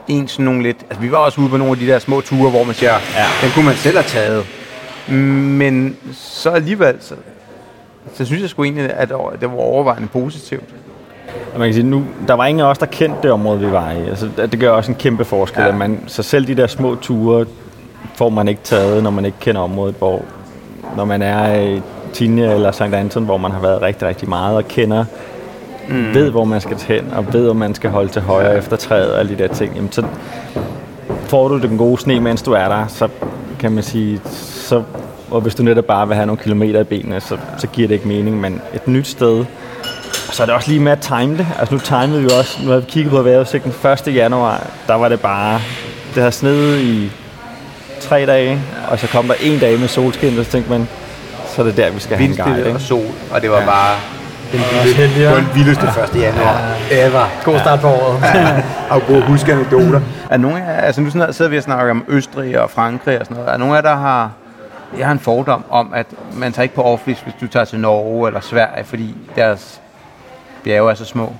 en 0.08 0.28
sådan 0.28 0.46
nogle 0.46 0.64
lidt... 0.64 0.78
Altså, 0.90 1.02
vi 1.02 1.12
var 1.12 1.18
også 1.18 1.42
ude 1.42 1.50
på 1.50 1.58
nogle 1.58 1.72
af 1.72 1.78
de 1.78 1.88
der 1.88 2.00
små 2.00 2.22
ture, 2.22 2.50
hvor 2.50 2.64
man 2.64 2.76
siger, 2.76 2.92
ja. 2.92 3.26
den 3.42 3.52
kunne 3.56 3.66
man 3.66 3.76
selv 3.76 3.98
have 3.98 4.08
taget. 4.08 4.46
Men 5.18 5.98
så 6.14 6.50
alligevel, 6.50 6.96
så, 7.00 7.16
så 8.14 8.26
synes 8.26 8.42
jeg 8.42 8.50
sgu 8.50 8.64
egentlig, 8.64 8.94
at 8.94 9.10
det 9.10 9.52
var 9.52 9.58
overvejende 9.58 10.08
positivt. 10.08 10.64
Man 11.58 11.68
kan 11.68 11.74
sige, 11.74 11.84
nu, 11.84 12.06
der 12.28 12.34
var 12.34 12.46
ingen 12.46 12.66
af 12.66 12.70
os, 12.70 12.78
der 12.78 12.86
kendte 12.86 13.18
det 13.22 13.32
område, 13.32 13.60
vi 13.60 13.72
var 13.72 13.92
i. 13.92 14.10
Altså, 14.10 14.30
det 14.38 14.60
gør 14.60 14.70
også 14.70 14.92
en 14.92 14.98
kæmpe 14.98 15.26
forskel. 15.26 15.62
Ja. 15.62 15.68
At 15.68 15.76
man, 15.76 16.04
så 16.08 16.24
selv 16.24 16.48
de 16.48 16.56
der 16.56 16.68
små 16.68 16.96
ture 16.96 17.46
får 18.16 18.30
man 18.30 18.48
ikke 18.48 18.62
taget, 18.64 19.04
når 19.04 19.10
man 19.10 19.26
ikke 19.26 19.38
kender 19.40 19.62
området. 19.62 19.96
Hvor, 19.98 20.26
når 20.98 21.06
man 21.06 21.22
er 21.22 21.60
i 21.60 21.82
Tinja 22.14 22.54
eller 22.54 22.72
St. 22.72 22.82
Anton, 22.82 23.26
hvor 23.26 23.38
man 23.38 23.52
har 23.52 23.60
været 23.62 23.82
rigtig, 23.82 24.08
rigtig 24.08 24.30
meget 24.30 24.56
og 24.58 24.68
kender, 24.68 25.06
mm. 25.89 26.13
ved, 26.13 26.30
hvor 26.30 26.43
man 26.43 26.62
skal 26.62 26.78
hen, 26.88 27.13
og 27.13 27.34
ved, 27.34 27.49
om 27.49 27.56
man 27.56 27.75
skal 27.75 27.89
holde 27.89 28.10
til 28.10 28.21
højre 28.21 28.58
efter 28.58 28.78
træet 28.78 29.12
og 29.13 29.19
alle 29.19 29.38
de 29.38 29.43
der 29.43 29.54
ting, 29.54 29.75
jamen, 29.75 29.91
så 29.91 30.06
får 31.28 31.47
du 31.47 31.58
den 31.58 31.78
gode 31.78 32.02
sne, 32.02 32.19
mens 32.19 32.41
du 32.41 32.52
er 32.52 32.67
der, 32.67 32.88
så 32.88 33.08
kan 33.60 33.71
man 33.71 33.84
sige, 33.84 34.21
så, 34.32 34.84
og 35.32 35.41
hvis 35.41 35.56
du 35.56 35.63
netop 35.63 35.86
bare 35.86 36.08
vil 36.08 36.15
have 36.15 36.25
nogle 36.25 36.41
kilometer 36.41 36.80
i 36.80 36.84
benene, 36.84 37.21
så, 37.21 37.38
så 37.58 37.67
giver 37.67 37.88
det 37.88 37.95
ikke 37.95 38.08
mening, 38.08 38.41
men 38.41 38.62
et 38.73 38.88
nyt 38.88 39.08
sted, 39.08 39.45
og 40.28 40.36
så 40.36 40.43
er 40.43 40.45
det 40.45 40.56
også 40.56 40.69
lige 40.69 40.80
med 40.80 40.91
at 40.91 40.99
time 40.99 41.38
det. 41.38 41.47
Altså 41.60 41.75
nu 41.75 41.80
timede 41.80 42.21
vi 42.21 42.30
også, 42.39 42.60
nu 42.63 42.71
har 42.71 42.80
vi 42.80 42.86
kigget 42.89 43.12
på 43.12 43.21
vejrudsigten 43.21 43.73
1. 44.08 44.15
januar, 44.15 44.67
der 44.88 44.95
var 44.95 45.10
det 45.10 45.19
bare, 45.19 45.62
det 46.15 46.23
har 46.23 46.30
snedet 46.30 46.80
i 46.80 47.12
tre 47.99 48.25
dage, 48.25 48.62
og 48.91 48.99
så 48.99 49.08
kom 49.08 49.28
der 49.28 49.34
en 49.41 49.60
dag 49.60 49.80
med 49.80 49.88
solskin, 49.88 50.39
og 50.39 50.45
så 50.45 50.52
tænkte 50.52 50.71
man, 50.71 50.88
så 51.56 51.62
er 51.62 51.65
det 51.65 51.78
der, 51.78 51.91
vi 51.91 51.99
skal 51.99 52.17
have 52.17 52.30
en 52.30 52.36
guide. 52.36 52.73
og 52.73 52.82
sol, 52.82 53.06
og 53.32 53.41
det 53.41 53.52
var 53.52 53.60
ja. 53.60 53.65
bare 53.65 54.19
den 54.52 54.60
vildeste, 54.84 55.20
ja. 55.20 55.36
den 55.36 55.48
vildeste 55.56 55.86
ja. 55.98 56.04
1. 56.04 56.22
januar 56.22 56.62
ja. 56.92 57.08
ever. 57.08 57.26
God 57.44 57.60
start 57.60 57.80
på 57.80 57.88
året. 57.88 58.22
ja. 58.24 58.64
Og 58.90 59.02
gode 59.08 59.22
huske 59.22 59.54
anekdoter. 59.54 60.02
Er 60.30 60.38
nogle 60.38 60.66
af, 60.66 60.86
altså 60.86 61.02
nu 61.02 61.10
sidder 61.10 61.50
vi 61.50 61.58
og 61.58 61.64
snakker 61.64 61.92
om 61.92 62.04
Østrig 62.08 62.60
og 62.62 62.70
Frankrig 62.70 63.20
og 63.20 63.26
sådan 63.26 63.38
noget. 63.38 63.54
Er 63.54 63.58
nogle 63.58 63.78
af 63.78 63.84
der 63.84 63.96
har 63.96 64.32
jeg 64.98 65.06
har 65.06 65.14
en 65.14 65.20
fordom 65.20 65.64
om, 65.70 65.94
at 65.96 66.06
man 66.34 66.54
tager 66.54 66.64
ikke 66.64 66.76
på 66.76 66.84
off 66.84 67.04
hvis 67.04 67.18
du 67.42 67.48
tager 67.48 67.66
til 67.66 67.80
Norge 67.80 68.28
eller 68.28 68.40
Sverige, 68.42 68.84
fordi 68.84 69.16
deres 69.36 69.82
bjerge 70.64 70.92
er 70.92 70.96
så 70.96 71.06
små? 71.06 71.34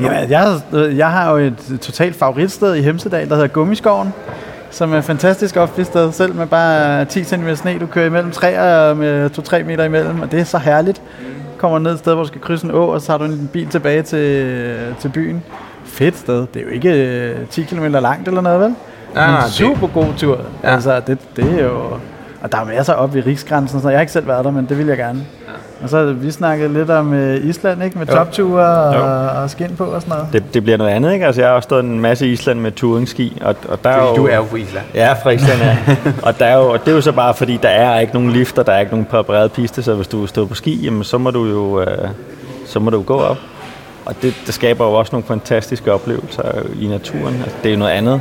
Ja, 0.00 0.26
jeg, 0.28 0.60
jeg 0.72 1.10
har 1.10 1.30
jo 1.30 1.36
et 1.36 1.78
totalt 1.80 2.16
favoritsted 2.16 2.74
i 2.74 2.82
Hemsedal, 2.82 3.28
der 3.28 3.34
hedder 3.34 3.48
Gummiskoven, 3.48 4.14
som 4.70 4.92
er 4.92 4.98
et 4.98 5.04
fantastisk 5.04 5.56
sted, 5.84 6.12
selv 6.12 6.34
med 6.34 6.46
bare 6.46 7.04
10 7.04 7.24
cm 7.24 7.54
sne. 7.54 7.78
Du 7.78 7.86
kører 7.86 8.06
imellem 8.06 8.30
træer 8.30 8.94
med 8.94 9.30
2-3 9.38 9.62
meter 9.62 9.84
imellem, 9.84 10.20
og 10.22 10.32
det 10.32 10.40
er 10.40 10.44
så 10.44 10.58
herligt. 10.58 11.02
Kommer 11.58 11.78
ned 11.78 11.92
et 11.92 11.98
sted, 11.98 12.14
hvor 12.14 12.22
du 12.22 12.28
skal 12.28 12.40
krydse 12.40 12.66
en 12.66 12.70
å, 12.70 12.84
og 12.94 13.00
så 13.02 13.12
har 13.12 13.18
du 13.18 13.24
en 13.24 13.50
bil 13.52 13.66
tilbage 13.68 14.02
til, 14.02 14.94
til 15.00 15.08
byen. 15.08 15.42
Fedt 15.84 16.18
sted. 16.18 16.46
Det 16.54 16.62
er 16.62 16.66
jo 16.66 16.70
ikke 16.70 17.46
10 17.50 17.62
km 17.62 17.84
langt 17.84 18.28
eller 18.28 18.40
noget, 18.40 18.60
vel? 18.60 18.74
Nej, 19.14 19.44
en 19.44 19.50
super 19.50 19.86
god 19.86 20.14
tur. 20.16 20.38
Ja. 20.62 20.74
Altså, 20.74 21.00
det, 21.06 21.18
det 21.36 21.60
er 21.60 21.64
jo... 21.64 21.98
Og 22.42 22.52
der 22.52 22.58
er 22.58 22.64
masser 22.64 22.92
op 22.92 23.16
i 23.16 23.20
rigsgrænsen, 23.20 23.80
så 23.80 23.88
jeg 23.88 23.98
har 23.98 24.00
ikke 24.00 24.12
selv 24.12 24.26
været 24.26 24.44
der, 24.44 24.50
men 24.50 24.66
det 24.68 24.78
vil 24.78 24.86
jeg 24.86 24.96
gerne. 24.96 25.26
Og 25.82 25.88
så 25.88 26.12
vi 26.12 26.30
snakket 26.30 26.70
lidt 26.70 26.90
om 26.90 27.12
uh, 27.12 27.48
Island, 27.48 27.82
ikke? 27.82 27.98
Med 27.98 28.06
topture 28.06 28.66
og, 28.66 29.42
og 29.42 29.50
skin 29.50 29.76
på 29.76 29.84
og 29.84 30.02
sådan 30.02 30.14
noget. 30.16 30.32
Det, 30.32 30.54
det 30.54 30.62
bliver 30.62 30.76
noget 30.78 30.90
andet, 30.90 31.12
ikke? 31.12 31.26
Altså, 31.26 31.40
jeg 31.40 31.48
har 31.50 31.56
også 31.56 31.66
stået 31.66 31.84
en 31.84 32.00
masse 32.00 32.26
i 32.26 32.32
Island 32.32 32.60
med 32.60 32.72
touringski. 32.72 33.38
Og, 33.44 33.56
og 33.68 33.84
der 33.84 33.92
fordi 33.92 34.04
er 34.04 34.08
jo, 34.08 34.16
du 34.16 34.26
er 34.26 34.36
jo 34.36 34.44
fra 34.44 34.56
Island. 34.56 34.84
Ja, 34.94 35.12
fra 35.12 35.30
Island, 35.30 35.60
ja. 35.60 35.76
og, 36.28 36.38
der 36.38 36.46
er 36.46 36.56
jo, 36.56 36.68
og 36.68 36.80
det 36.80 36.88
er 36.88 36.94
jo 36.94 37.00
så 37.00 37.12
bare, 37.12 37.34
fordi 37.34 37.58
der 37.62 37.68
er 37.68 38.00
ikke 38.00 38.14
nogen 38.14 38.30
lifter, 38.30 38.62
der 38.62 38.72
er 38.72 38.80
ikke 38.80 38.92
nogen 38.92 39.06
præpareret 39.06 39.52
piste, 39.52 39.82
så 39.82 39.94
hvis 39.94 40.08
du 40.08 40.26
står 40.26 40.44
på 40.44 40.54
ski, 40.54 40.84
jamen, 40.84 41.04
så 41.04 41.18
må 41.18 41.30
du 41.30 41.44
jo 41.44 41.80
uh, 41.80 42.08
så 42.66 42.80
må 42.80 42.90
du 42.90 43.02
gå 43.02 43.14
op. 43.14 43.38
Og 44.04 44.14
det, 44.22 44.34
det 44.46 44.54
skaber 44.54 44.86
jo 44.86 44.92
også 44.92 45.12
nogle 45.12 45.26
fantastiske 45.26 45.92
oplevelser 45.92 46.42
i 46.80 46.86
naturen. 46.86 47.34
Altså, 47.34 47.56
det 47.62 47.68
er 47.68 47.72
jo 47.72 47.78
noget 47.78 47.92
andet. 47.92 48.20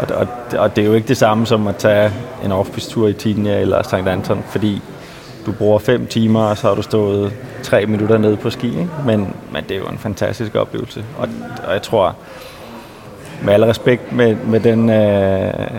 Og, 0.00 0.16
og, 0.16 0.26
og 0.58 0.76
det 0.76 0.82
er 0.82 0.86
jo 0.86 0.94
ikke 0.94 1.08
det 1.08 1.16
samme 1.16 1.46
som 1.46 1.66
at 1.66 1.76
tage 1.76 2.10
en 2.44 2.52
off 2.52 2.68
tur 2.78 3.08
i 3.08 3.12
Tidnia 3.12 3.60
eller 3.60 3.82
St. 3.82 3.94
Anton, 3.94 4.44
fordi 4.48 4.82
du 5.46 5.52
bruger 5.52 5.78
fem 5.78 6.06
timer, 6.06 6.40
og 6.40 6.58
så 6.58 6.68
har 6.68 6.74
du 6.74 6.82
stået 6.82 7.32
tre 7.62 7.86
minutter 7.86 8.18
nede 8.18 8.36
på 8.36 8.50
ski. 8.50 8.68
Ikke? 8.68 8.88
Men, 9.06 9.34
men 9.52 9.64
det 9.68 9.70
er 9.70 9.78
jo 9.78 9.86
en 9.86 9.98
fantastisk 9.98 10.54
oplevelse. 10.54 11.04
Og, 11.18 11.28
og 11.66 11.72
jeg 11.72 11.82
tror, 11.82 12.16
med 13.44 13.54
al 13.54 13.64
respekt 13.64 14.12
med, 14.12 14.36
med, 14.36 14.60
den, 14.60 14.90
øh, 14.90 15.70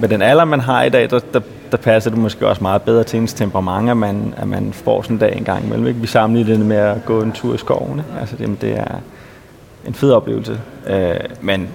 med 0.00 0.08
den 0.08 0.22
alder, 0.22 0.44
man 0.44 0.60
har 0.60 0.82
i 0.82 0.88
dag, 0.88 1.10
der, 1.10 1.20
der, 1.32 1.40
der 1.70 1.76
passer 1.76 2.10
det 2.10 2.18
måske 2.18 2.48
også 2.48 2.62
meget 2.62 2.82
bedre 2.82 3.04
til 3.04 3.18
ens 3.18 3.34
temperament, 3.34 3.90
at 3.90 3.96
man, 3.96 4.34
at 4.36 4.48
man 4.48 4.72
får 4.72 5.02
sådan 5.02 5.14
en 5.14 5.20
dag 5.20 5.36
en 5.36 5.44
gang 5.44 5.64
imellem. 5.64 5.86
Ikke? 5.86 6.00
Vi 6.00 6.06
sammenligner 6.06 6.56
det 6.56 6.66
med 6.66 6.76
at 6.76 7.04
gå 7.04 7.22
en 7.22 7.32
tur 7.32 7.54
i 7.54 7.58
skoven. 7.58 7.98
Ikke? 7.98 8.20
Altså, 8.20 8.36
det, 8.36 8.62
det 8.62 8.78
er 8.78 8.94
en 9.86 9.94
fed 9.94 10.12
oplevelse. 10.12 10.60
Øh, 10.86 11.14
men 11.40 11.68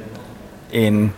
en 0.74 1.14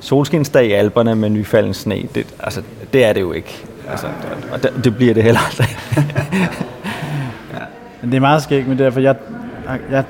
solskinsdag 0.00 0.66
i 0.66 0.72
alberne 0.72 1.14
med 1.14 1.30
nyfalden 1.30 1.74
sne, 1.74 2.08
det, 2.14 2.26
altså, 2.40 2.62
det 2.92 3.04
er 3.04 3.12
det 3.12 3.20
jo 3.20 3.32
ikke. 3.32 3.64
Altså, 3.90 4.06
og 4.52 4.62
det, 4.62 4.84
det 4.84 4.96
bliver 4.96 5.14
det 5.14 5.22
heller 5.22 5.40
aldrig. 5.40 5.68
ja. 7.54 7.58
Men 8.00 8.10
det 8.10 8.16
er 8.16 8.20
meget 8.20 8.42
skægt 8.42 8.68
med 8.68 8.76
det, 8.76 8.92
for 8.92 9.00
jeg, 9.00 9.16
jeg 9.90 10.04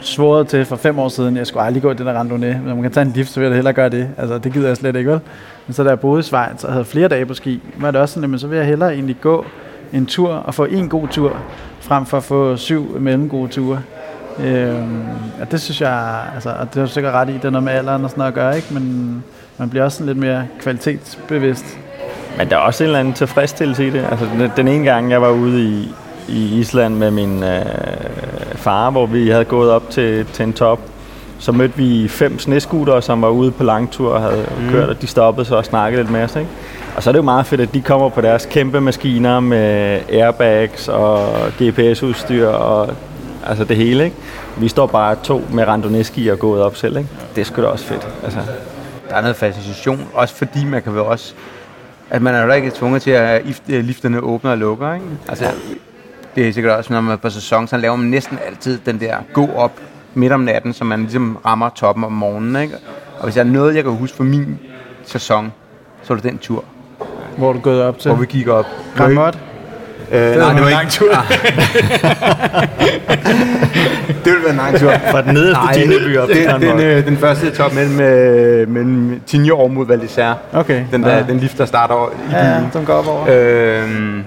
svoret 0.00 0.48
til 0.48 0.64
for 0.64 0.76
fem 0.76 0.98
år 0.98 1.08
siden, 1.08 1.36
jeg 1.36 1.46
skulle 1.46 1.62
aldrig 1.62 1.82
gå 1.82 1.90
i 1.90 1.94
den 1.94 2.06
der 2.06 2.12
randonee. 2.12 2.60
Når 2.66 2.74
man 2.74 2.82
kan 2.82 2.92
tage 2.92 3.06
en 3.06 3.12
lift, 3.12 3.30
så 3.30 3.40
vil 3.40 3.46
jeg 3.46 3.54
hellere 3.54 3.74
gøre 3.74 3.88
det. 3.88 4.08
Altså, 4.18 4.38
det 4.38 4.52
gider 4.52 4.66
jeg 4.66 4.76
slet 4.76 4.96
ikke, 4.96 5.10
vel? 5.10 5.20
Men 5.66 5.74
så 5.74 5.84
da 5.84 5.88
jeg 5.88 6.00
boede 6.00 6.20
i 6.20 6.22
Schweiz 6.22 6.64
og 6.64 6.72
havde 6.72 6.84
flere 6.84 7.08
dage 7.08 7.26
på 7.26 7.34
ski, 7.34 7.62
var 7.76 7.90
det 7.90 8.00
også 8.00 8.14
sådan, 8.14 8.34
at 8.34 8.40
så 8.40 8.46
vil 8.46 8.56
jeg 8.56 8.66
hellere 8.66 8.94
egentlig 8.94 9.16
gå 9.20 9.44
en 9.92 10.06
tur 10.06 10.30
og 10.30 10.54
få 10.54 10.64
en 10.64 10.88
god 10.88 11.08
tur, 11.08 11.36
frem 11.80 12.06
for 12.06 12.16
at 12.16 12.22
få 12.22 12.56
syv 12.56 13.00
mellemgode 13.00 13.48
ture. 13.48 13.80
Øhm, 14.38 15.06
og 15.40 15.50
det 15.50 15.60
synes 15.60 15.80
jeg, 15.80 16.20
altså, 16.34 16.50
og 16.50 16.74
det 16.74 16.80
er 16.80 16.86
du 16.86 16.90
sikkert 16.90 17.14
ret 17.14 17.28
i, 17.28 17.32
det 17.32 17.44
er 17.44 17.50
noget 17.50 17.64
med 17.64 17.72
alderen 17.72 18.04
og 18.04 18.10
sådan 18.10 18.20
noget 18.20 18.32
at 18.32 18.34
gøre, 18.34 18.56
ikke? 18.56 18.74
men 18.74 19.24
man 19.58 19.70
bliver 19.70 19.84
også 19.84 19.98
sådan 19.98 20.06
lidt 20.06 20.18
mere 20.18 20.46
kvalitetsbevidst 20.60 21.78
men 22.38 22.50
der 22.50 22.56
er 22.56 22.60
også 22.60 22.84
en 22.84 22.88
eller 22.88 23.00
anden 23.00 23.14
tilfredsstillelse 23.14 23.86
i 23.86 23.90
det. 23.90 24.06
Altså, 24.10 24.24
den, 24.38 24.50
den 24.56 24.68
ene 24.68 24.84
gang, 24.84 25.10
jeg 25.10 25.22
var 25.22 25.30
ude 25.30 25.62
i, 25.62 25.88
i 26.28 26.58
Island 26.58 26.94
med 26.94 27.10
min 27.10 27.42
øh, 27.42 27.64
far, 28.54 28.90
hvor 28.90 29.06
vi 29.06 29.28
havde 29.28 29.44
gået 29.44 29.70
op 29.70 29.90
til, 29.90 30.26
til 30.32 30.42
en 30.42 30.52
top, 30.52 30.80
så 31.38 31.52
mødte 31.52 31.76
vi 31.76 32.08
fem 32.08 32.38
sneskutere, 32.38 33.02
som 33.02 33.22
var 33.22 33.28
ude 33.28 33.50
på 33.50 33.64
langtur 33.64 34.12
og 34.12 34.20
havde 34.20 34.46
mm. 34.60 34.70
kørt, 34.70 34.88
og 34.88 35.02
de 35.02 35.06
stoppede 35.06 35.46
så 35.46 35.56
og 35.56 35.64
snakkede 35.64 36.02
lidt 36.02 36.12
med 36.12 36.22
os. 36.22 36.36
Ikke? 36.36 36.48
Og 36.96 37.02
så 37.02 37.10
er 37.10 37.12
det 37.12 37.18
jo 37.18 37.22
meget 37.24 37.46
fedt, 37.46 37.60
at 37.60 37.74
de 37.74 37.80
kommer 37.80 38.08
på 38.08 38.20
deres 38.20 38.46
kæmpe 38.50 38.80
maskiner 38.80 39.40
med 39.40 40.00
airbags 40.12 40.88
og 40.88 41.28
GPS-udstyr 41.62 42.46
og 42.46 42.94
altså 43.46 43.64
det 43.64 43.76
hele. 43.76 44.04
Ikke? 44.04 44.16
Vi 44.58 44.68
står 44.68 44.86
bare 44.86 45.16
to 45.22 45.42
med 45.52 45.64
randonee 45.68 46.32
og 46.32 46.38
gået 46.38 46.62
op 46.62 46.76
selv. 46.76 46.96
Ikke? 46.96 47.08
Det 47.34 47.40
er 47.40 47.44
sgu 47.44 47.62
da 47.62 47.66
også 47.66 47.84
fedt. 47.84 48.08
Altså. 48.24 48.38
Der 49.08 49.14
er 49.16 49.20
noget 49.20 49.36
fascination, 49.36 50.08
også 50.14 50.34
fordi 50.34 50.64
man 50.64 50.82
kan 50.82 50.92
vel 50.92 51.02
også 51.02 51.34
at 52.10 52.22
man 52.22 52.34
er 52.34 52.44
jo 52.44 52.52
ikke 52.52 52.70
tvunget 52.74 53.02
til 53.02 53.10
at 53.10 53.42
lifterne 53.66 54.20
åbner 54.20 54.50
og 54.50 54.58
lukker. 54.58 54.94
Ikke? 54.94 55.06
Altså, 55.28 55.44
det 56.34 56.48
er 56.48 56.52
sikkert 56.52 56.76
også, 56.76 56.92
når 56.92 57.00
man 57.00 57.12
er 57.12 57.16
på 57.16 57.30
sæson, 57.30 57.68
så 57.68 57.76
laver 57.76 57.96
man 57.96 58.06
næsten 58.06 58.38
altid 58.46 58.78
den 58.86 59.00
der 59.00 59.16
gå 59.32 59.48
op 59.56 59.80
midt 60.14 60.32
om 60.32 60.40
natten, 60.40 60.72
så 60.72 60.84
man 60.84 61.00
ligesom 61.00 61.38
rammer 61.46 61.68
toppen 61.68 62.04
om 62.04 62.12
morgenen. 62.12 62.62
Ikke? 62.62 62.74
Og 63.18 63.24
hvis 63.24 63.34
der 63.34 63.40
er 63.40 63.44
noget, 63.44 63.74
jeg 63.74 63.84
kan 63.84 63.92
huske 63.92 64.16
fra 64.16 64.24
min 64.24 64.58
sæson, 65.04 65.52
så 66.02 66.12
er 66.12 66.16
det 66.16 66.24
den 66.24 66.38
tur. 66.38 66.64
Hvor 67.36 67.52
du 67.52 67.58
gået 67.58 67.82
op 67.82 67.98
til? 67.98 68.10
Hvor 68.10 68.20
vi 68.20 68.26
gik 68.26 68.48
op. 68.48 68.66
Gramot? 68.96 69.38
Øh, 70.10 70.20
det 70.20 70.38
nej, 70.38 70.52
det 70.52 70.62
var 70.62 70.68
ikke... 70.68 70.70
Lang 70.70 70.90
tur. 70.90 71.12
det 74.24 74.32
ville 74.32 74.42
være 74.42 74.50
en 74.50 74.56
lang 74.56 74.78
tur. 74.78 74.92
Fra 75.10 75.22
den 75.22 75.34
nederste 75.34 75.62
Tineby 75.74 76.18
op 76.18 76.28
til 76.28 76.46
den, 76.46 76.60
den, 76.62 76.80
øh, 76.80 77.06
den 77.06 77.16
første 77.16 77.50
top 77.50 77.74
mellem, 77.74 78.00
øh, 78.00 78.68
mellem 78.68 79.20
over 79.52 79.68
mod 79.68 79.86
Val 79.86 80.08
Okay. 80.52 80.84
Den, 80.92 81.02
der, 81.02 81.16
ja. 81.16 81.22
den 81.22 81.38
lift, 81.38 81.58
der 81.58 81.64
starter 81.64 81.94
over 81.94 82.08
i 82.08 82.12
ja, 82.30 82.42
byen. 82.42 82.64
Ja, 82.64 82.70
som 82.72 82.84
går 82.84 82.92
op 82.94 83.06
over. 83.08 83.26
Øh, 83.28 84.22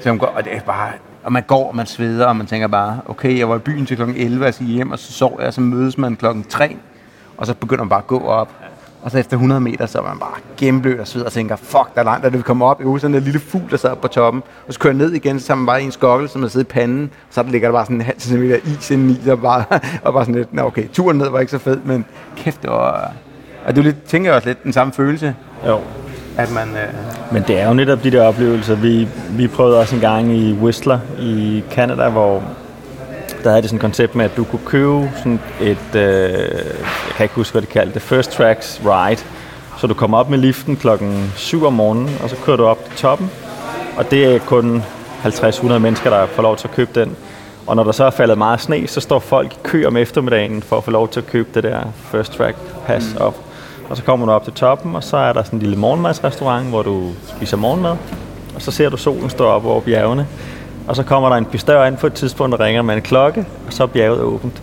som 0.00 0.18
går, 0.18 0.26
og 0.26 0.44
det 0.44 0.52
er 0.56 0.60
bare 0.60 0.88
og 1.22 1.32
man 1.32 1.42
går, 1.42 1.68
og 1.68 1.76
man 1.76 1.86
sveder, 1.86 2.26
og 2.26 2.36
man 2.36 2.46
tænker 2.46 2.68
bare, 2.68 3.00
okay, 3.06 3.38
jeg 3.38 3.48
var 3.48 3.56
i 3.56 3.58
byen 3.58 3.86
til 3.86 3.96
klokken 3.96 4.16
11, 4.16 4.42
og 4.42 4.46
jeg 4.46 4.54
skal 4.54 4.66
hjem, 4.66 4.90
og 4.90 4.98
så 4.98 5.12
sov 5.12 5.36
jeg, 5.38 5.46
og 5.46 5.54
så 5.54 5.60
mødes 5.60 5.98
man 5.98 6.16
klokken 6.16 6.44
3, 6.44 6.76
og 7.36 7.46
så 7.46 7.54
begynder 7.54 7.84
man 7.84 7.88
bare 7.88 7.98
at 7.98 8.06
gå 8.06 8.20
op. 8.26 8.48
Og 9.02 9.10
så 9.10 9.18
efter 9.18 9.36
100 9.36 9.60
meter, 9.60 9.86
så 9.86 9.98
er 9.98 10.02
man 10.02 10.18
bare 10.18 10.34
gennemblødt 10.56 11.00
og 11.00 11.06
sveder 11.06 11.26
og 11.26 11.32
tænker, 11.32 11.56
fuck, 11.56 11.94
der 11.94 12.00
er 12.00 12.04
langt, 12.04 12.24
da 12.24 12.28
vi 12.28 12.42
kommer 12.42 12.66
op. 12.66 12.78
Jeg 12.78 12.86
husker 12.86 13.00
sådan 13.00 13.14
en 13.14 13.22
lille 13.22 13.40
fugl, 13.40 13.70
der 13.70 13.76
sad 13.76 13.96
på 13.96 14.08
toppen. 14.08 14.42
Og 14.68 14.72
så 14.74 14.78
kører 14.78 14.92
jeg 14.94 14.98
ned 14.98 15.12
igen, 15.12 15.40
så 15.40 15.54
man 15.54 15.66
bare 15.66 15.82
en 15.82 15.92
skokkel, 15.92 16.28
som 16.28 16.42
er 16.42 16.48
siddet 16.48 16.66
i 16.66 16.72
panden. 16.72 17.10
Så 17.30 17.42
der 17.42 17.50
ligger 17.50 17.68
der 17.68 17.72
bare 17.72 17.84
sådan 17.84 17.96
en 17.96 18.02
halv 18.02 18.20
centimeter 18.20 18.56
is 18.64 18.90
inden 18.90 19.10
i, 19.26 19.28
og 19.28 19.40
bare, 19.40 19.64
og 20.04 20.12
bare 20.12 20.24
sådan 20.24 20.34
lidt, 20.34 20.54
Nå, 20.54 20.62
okay, 20.62 20.88
turen 20.92 21.18
ned 21.18 21.28
var 21.28 21.40
ikke 21.40 21.52
så 21.52 21.58
fed, 21.58 21.78
men 21.84 22.04
kæft, 22.36 22.62
det 22.62 22.70
var... 22.70 23.12
Og 23.64 23.70
er 23.70 23.76
jo 23.76 23.82
lidt, 23.82 24.02
tænker 24.04 24.32
også 24.32 24.48
lidt 24.48 24.64
den 24.64 24.72
samme 24.72 24.92
følelse, 24.92 25.34
Jo. 25.66 25.78
at 26.36 26.52
man... 26.54 26.68
Øh, 26.68 27.32
Men 27.32 27.44
det 27.46 27.60
er 27.60 27.68
jo 27.68 27.74
netop 27.74 28.04
de 28.04 28.10
der 28.10 28.22
oplevelser. 28.22 28.74
Vi, 28.74 29.08
vi 29.30 29.48
prøvede 29.48 29.78
også 29.78 29.94
en 29.94 30.00
gang 30.00 30.32
i 30.32 30.52
Whistler 30.52 30.98
i 31.18 31.64
Canada, 31.70 32.08
hvor 32.08 32.42
der 33.44 33.50
havde 33.50 33.62
det 33.62 33.70
sådan 33.70 33.76
et 33.76 33.80
koncept 33.80 34.14
med, 34.14 34.24
at 34.24 34.36
du 34.36 34.44
kunne 34.44 34.66
købe 34.66 35.10
sådan 35.16 35.40
et, 35.60 35.94
øh, 35.94 36.00
jeg 36.00 37.14
kan 37.16 37.24
ikke 37.24 37.34
huske, 37.34 37.52
hvad 37.52 37.62
det 37.62 37.70
kaldte, 37.70 37.94
det 37.94 38.02
First 38.02 38.30
Tracks 38.30 38.80
Ride. 38.84 39.20
Så 39.78 39.86
du 39.86 39.94
kommer 39.94 40.18
op 40.18 40.30
med 40.30 40.38
liften 40.38 40.76
klokken 40.76 41.32
7 41.36 41.64
om 41.64 41.72
morgenen, 41.72 42.10
og 42.22 42.30
så 42.30 42.36
kører 42.44 42.56
du 42.56 42.64
op 42.64 42.84
til 42.84 42.96
toppen. 42.96 43.30
Og 43.96 44.10
det 44.10 44.34
er 44.34 44.38
kun 44.38 44.82
50-100 45.24 45.78
mennesker, 45.78 46.10
der 46.10 46.26
får 46.26 46.42
lov 46.42 46.56
til 46.56 46.68
at 46.68 46.74
købe 46.74 47.00
den. 47.00 47.16
Og 47.66 47.76
når 47.76 47.84
der 47.84 47.92
så 47.92 48.04
er 48.04 48.10
faldet 48.10 48.38
meget 48.38 48.60
sne, 48.60 48.86
så 48.86 49.00
står 49.00 49.18
folk 49.18 49.52
i 49.52 49.56
kø 49.62 49.86
om 49.86 49.96
eftermiddagen 49.96 50.62
for 50.62 50.76
at 50.76 50.84
få 50.84 50.90
lov 50.90 51.08
til 51.08 51.20
at 51.20 51.26
købe 51.26 51.48
det 51.54 51.62
der 51.62 51.80
First 51.96 52.32
Track 52.32 52.56
Pass 52.86 53.14
op. 53.20 53.36
Og 53.90 53.96
så 53.96 54.02
kommer 54.02 54.26
du 54.26 54.32
op 54.32 54.44
til 54.44 54.52
toppen, 54.52 54.96
og 54.96 55.04
så 55.04 55.16
er 55.16 55.32
der 55.32 55.42
sådan 55.42 55.56
en 55.56 55.62
lille 55.62 55.76
morgenmadsrestaurant, 55.76 56.68
hvor 56.68 56.82
du 56.82 57.10
spiser 57.36 57.56
morgenmad. 57.56 57.96
Og 58.54 58.62
så 58.62 58.70
ser 58.70 58.88
du 58.88 58.96
solen 58.96 59.30
stå 59.30 59.44
op 59.44 59.66
over 59.66 59.80
bjergene. 59.80 60.26
Og 60.90 60.96
så 60.96 61.02
kommer 61.02 61.28
der 61.28 61.36
en 61.36 61.44
pistør 61.44 61.84
ind 61.84 61.96
på 61.96 62.06
et 62.06 62.12
tidspunkt, 62.12 62.58
der 62.58 62.64
ringer 62.64 62.82
med 62.82 62.94
en 62.94 63.02
klokke, 63.02 63.46
og 63.66 63.72
så 63.72 63.82
er 63.82 63.86
bjerget 63.86 64.20
åbent. 64.20 64.62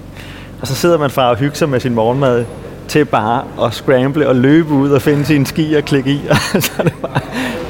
Og 0.61 0.67
så 0.67 0.75
sidder 0.75 0.97
man 0.97 1.09
fra 1.09 1.31
at 1.31 1.39
hygge 1.39 1.55
sig 1.55 1.69
med 1.69 1.79
sin 1.79 1.93
morgenmad 1.93 2.45
til 2.87 3.05
bare 3.05 3.43
at 3.65 3.73
scramble 3.73 4.27
og 4.27 4.35
løbe 4.35 4.73
ud 4.73 4.91
og 4.91 5.01
finde 5.01 5.25
sin 5.25 5.45
ski 5.45 5.73
og 5.73 5.83
klikke 5.83 6.11
i. 6.11 6.21
Og 6.55 6.63
så, 6.63 6.71
er 6.79 6.83
det 6.83 6.93
bare, 7.01 7.19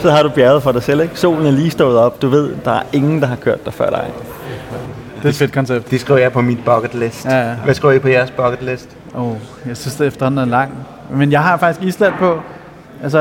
så 0.02 0.12
har 0.12 0.24
du 0.24 0.30
bjerget 0.30 0.63
for 0.63 0.72
dig 0.72 0.84
selv. 0.84 1.02
Ikke? 1.02 1.20
Solen 1.20 1.46
er 1.46 1.52
lige 1.52 1.70
stået 1.70 1.98
op. 1.98 2.22
Du 2.22 2.28
ved, 2.28 2.54
der 2.65 2.72
er 2.72 2.82
ingen, 2.93 3.22
der 3.22 3.28
har 3.28 3.36
kørt 3.36 3.65
der 3.65 3.72
før 3.72 3.89
dig. 3.89 4.08
Det 5.17 5.26
er 5.26 5.30
et 5.30 5.36
fedt 5.36 5.54
koncept. 5.54 5.91
det 5.91 6.02
skriver 6.02 6.20
jeg 6.20 6.32
på 6.32 6.41
mit 6.41 6.60
bucket 6.65 6.93
list. 6.96 7.26
Ja, 7.26 7.50
ja. 7.50 7.54
Hvad 7.54 7.74
skriver 7.74 7.93
I 7.93 8.00
på 8.00 8.08
jeres 8.08 8.32
bucket 8.32 8.62
list? 8.62 8.89
Oh, 9.15 9.36
jeg 9.65 9.78
synes, 9.78 9.96
det 9.96 10.08
efterhånden 10.08 10.39
er 10.39 10.46
lang. 10.46 10.72
Men 11.10 11.32
jeg 11.32 11.43
har 11.43 11.58
faktisk 11.58 11.88
Island 11.88 12.13
på. 12.20 12.39
Altså, 13.03 13.19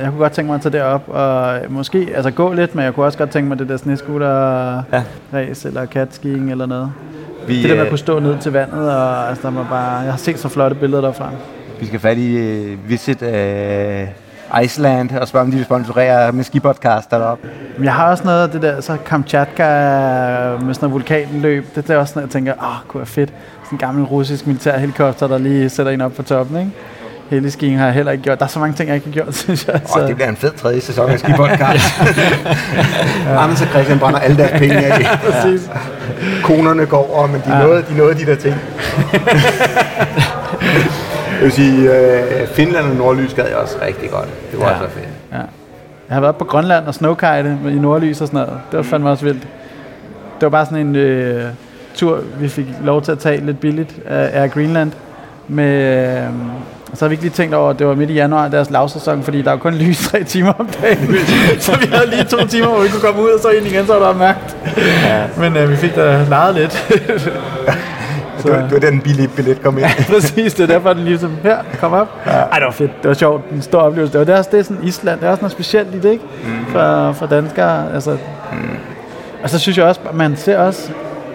jeg 0.00 0.08
kunne 0.08 0.18
godt 0.18 0.32
tænke 0.32 0.46
mig 0.46 0.54
at 0.54 0.60
tage 0.60 0.78
derop 0.78 1.08
og 1.08 1.56
måske 1.68 2.08
altså 2.14 2.30
gå 2.30 2.52
lidt, 2.52 2.74
men 2.74 2.84
jeg 2.84 2.94
kunne 2.94 3.06
også 3.06 3.18
godt 3.18 3.30
tænke 3.30 3.48
mig 3.48 3.58
det 3.58 3.68
der 3.68 3.76
snescooter 3.76 4.82
Ja. 4.92 5.02
eller 5.64 5.86
catskiing 5.86 6.50
eller 6.50 6.66
noget. 6.66 6.92
Vi, 7.46 7.62
Det 7.62 7.68
der 7.68 7.68
med 7.68 7.78
at 7.80 7.84
øh, 7.84 7.90
kunne 7.90 7.98
stå 7.98 8.18
ned 8.18 8.38
til 8.38 8.52
vandet, 8.52 8.90
og 8.90 9.28
altså, 9.28 9.48
der 9.48 9.54
var 9.54 9.66
bare, 9.70 9.98
jeg 9.98 10.12
har 10.12 10.18
set 10.18 10.38
så 10.38 10.48
flotte 10.48 10.76
billeder 10.76 11.00
derfra. 11.02 11.30
Vi 11.80 11.86
skal 11.86 12.00
fat 12.00 12.18
i 12.18 12.36
uh, 12.72 12.88
Visit 12.90 13.22
uh, 13.22 14.62
Iceland 14.64 15.10
og 15.16 15.28
spørge, 15.28 15.44
om 15.44 15.50
de 15.50 15.56
vil 15.56 15.64
sponsorere 15.64 16.32
med 16.32 16.44
skipodcast 16.44 17.10
deroppe. 17.10 17.48
Jeg 17.82 17.92
har 17.94 18.10
også 18.10 18.24
noget 18.24 18.42
af 18.42 18.50
det 18.50 18.62
der, 18.62 18.80
så 18.80 18.96
Kamchatka 19.06 19.64
med 19.64 20.74
sådan 20.74 20.76
noget 20.80 20.92
vulkanløb. 20.92 21.74
Det 21.74 21.90
er 21.90 21.96
også 21.96 22.12
sådan, 22.14 22.22
jeg 22.26 22.30
tænker, 22.30 22.52
åh, 22.52 22.68
oh, 22.68 22.74
kunne 22.88 22.98
være 22.98 23.06
fedt. 23.06 23.32
Sådan 23.64 23.76
en 23.76 23.78
gammel 23.78 24.04
russisk 24.04 24.46
militærhelikopter, 24.46 25.26
der 25.26 25.38
lige 25.38 25.68
sætter 25.68 25.92
en 25.92 26.00
op 26.00 26.12
på 26.12 26.22
toppen, 26.22 26.58
ikke? 26.58 26.70
Heliskiing 27.30 27.78
har 27.78 27.84
jeg 27.84 27.94
heller 27.94 28.12
ikke 28.12 28.24
gjort. 28.24 28.38
Der 28.38 28.44
er 28.44 28.48
så 28.48 28.58
mange 28.58 28.74
ting, 28.76 28.88
jeg 28.88 28.94
ikke 28.96 29.06
har 29.06 29.12
gjort, 29.12 29.34
synes 29.44 29.66
jeg. 29.66 29.80
Åh, 29.96 30.08
det 30.08 30.14
bliver 30.16 30.28
en 30.28 30.36
fed 30.36 30.50
tredje 30.50 30.80
sæson 30.80 31.10
af 31.10 31.18
skipodcast. 31.18 32.00
Anders 33.38 33.60
og 33.62 33.66
Christian 33.66 33.98
brænder 33.98 34.18
alle 34.20 34.36
deres 34.36 34.58
penge 34.58 34.76
af. 34.76 35.18
Præcis. 35.30 35.70
Konerne 36.42 36.86
går 36.86 37.16
over, 37.16 37.26
men 37.26 37.42
de, 37.46 37.56
ja. 37.56 37.62
nåede, 37.62 37.84
de 37.90 37.96
nåede 37.96 38.14
de 38.14 38.26
der 38.26 38.34
ting. 38.36 38.54
jeg 41.36 41.42
vil 41.42 41.52
sige, 41.52 41.90
uh, 41.90 42.48
Finland 42.48 42.86
og 42.90 42.96
Nordlys 42.96 43.34
gad 43.34 43.44
jeg 43.46 43.56
også 43.56 43.76
rigtig 43.86 44.10
godt. 44.10 44.28
Det 44.52 44.60
var 44.60 44.64
Ja. 44.66 44.70
ja. 44.76 44.78
også 44.82 44.94
fedt. 44.94 45.08
Ja. 45.32 45.36
Jeg 46.08 46.14
har 46.16 46.20
været 46.20 46.36
på 46.36 46.44
Grønland 46.44 46.86
og 46.86 46.94
snowkite 46.94 47.58
i 47.68 47.74
nordlys 47.74 48.20
og 48.20 48.26
sådan 48.26 48.40
noget. 48.46 48.60
Det 48.70 48.76
var 48.76 48.82
fandme 48.82 49.10
også 49.10 49.24
vildt. 49.24 49.42
Det 49.42 50.42
var 50.42 50.48
bare 50.48 50.64
sådan 50.66 50.86
en 50.86 50.96
øh, 50.96 51.44
tur, 51.94 52.20
vi 52.40 52.48
fik 52.48 52.66
lov 52.84 53.02
til 53.02 53.12
at 53.12 53.18
tage 53.18 53.46
lidt 53.46 53.60
billigt 53.60 53.94
af 54.06 54.40
Air 54.42 54.48
Greenland. 54.48 54.92
Med, 55.48 55.82
øh, 56.16 56.28
så 56.94 57.04
har 57.04 57.08
vi 57.08 57.12
ikke 57.12 57.24
lige 57.24 57.32
tænkt 57.32 57.54
over, 57.54 57.70
at 57.70 57.78
det 57.78 57.86
var 57.86 57.94
midt 57.94 58.10
i 58.10 58.14
januar, 58.14 58.48
deres 58.48 58.70
lavsæson, 58.70 59.22
fordi 59.22 59.42
der 59.42 59.50
var 59.50 59.58
kun 59.58 59.74
lys 59.74 60.08
tre 60.08 60.24
timer 60.24 60.52
om 60.52 60.68
dagen. 60.82 61.16
så 61.60 61.76
vi 61.80 61.86
havde 61.92 62.10
lige 62.10 62.24
to 62.24 62.46
timer, 62.46 62.68
hvor 62.68 62.82
vi 62.82 62.88
kunne 62.88 63.00
komme 63.00 63.22
ud, 63.22 63.28
og 63.28 63.40
så 63.40 63.48
ind 63.48 63.66
igen, 63.66 63.86
så 63.86 63.98
var 63.98 64.12
der 64.12 64.18
mørkt. 64.18 64.56
Ja. 65.04 65.22
Men 65.38 65.56
øh, 65.56 65.70
vi 65.70 65.76
fik 65.76 65.94
da 65.96 66.24
lejet 66.28 66.54
lidt. 66.54 66.72
Det 68.42 68.52
var, 68.52 68.62
det 68.62 68.72
var 68.72 68.78
den 68.78 69.00
billige 69.00 69.28
billet 69.28 69.62
kom 69.62 69.78
ind. 69.78 69.86
Præcis, 70.14 70.54
det 70.54 70.62
er 70.62 70.66
derfor, 70.66 70.92
den 70.92 71.04
lige 71.04 71.18
sådan, 71.18 71.36
her, 71.42 71.56
kom 71.80 71.92
op. 71.92 72.08
Ja. 72.26 72.30
Ej, 72.30 72.58
det 72.58 72.64
var 72.64 72.72
fedt. 72.72 73.02
Det 73.02 73.08
var 73.08 73.14
sjovt. 73.14 73.50
En 73.52 73.62
stor 73.62 73.80
oplevelse. 73.80 74.18
Det 74.18 74.26
var 74.26 74.38
også, 74.38 74.50
det 74.52 74.58
er 74.58 74.62
sådan 74.62 74.84
Island. 74.84 75.20
Det 75.20 75.26
er 75.26 75.30
også 75.30 75.40
noget 75.40 75.52
specielt 75.52 75.94
i 75.94 76.00
det, 76.00 76.10
ikke? 76.12 76.24
Mm. 76.44 76.72
For, 76.72 77.12
for 77.12 77.26
danskere. 77.26 77.94
Altså. 77.94 78.10
Mm. 78.10 78.58
Og 79.42 79.50
så 79.50 79.58
synes 79.58 79.78
jeg 79.78 79.86
også, 79.86 80.00
man 80.12 80.36
ser 80.36 80.58
også 80.58 80.90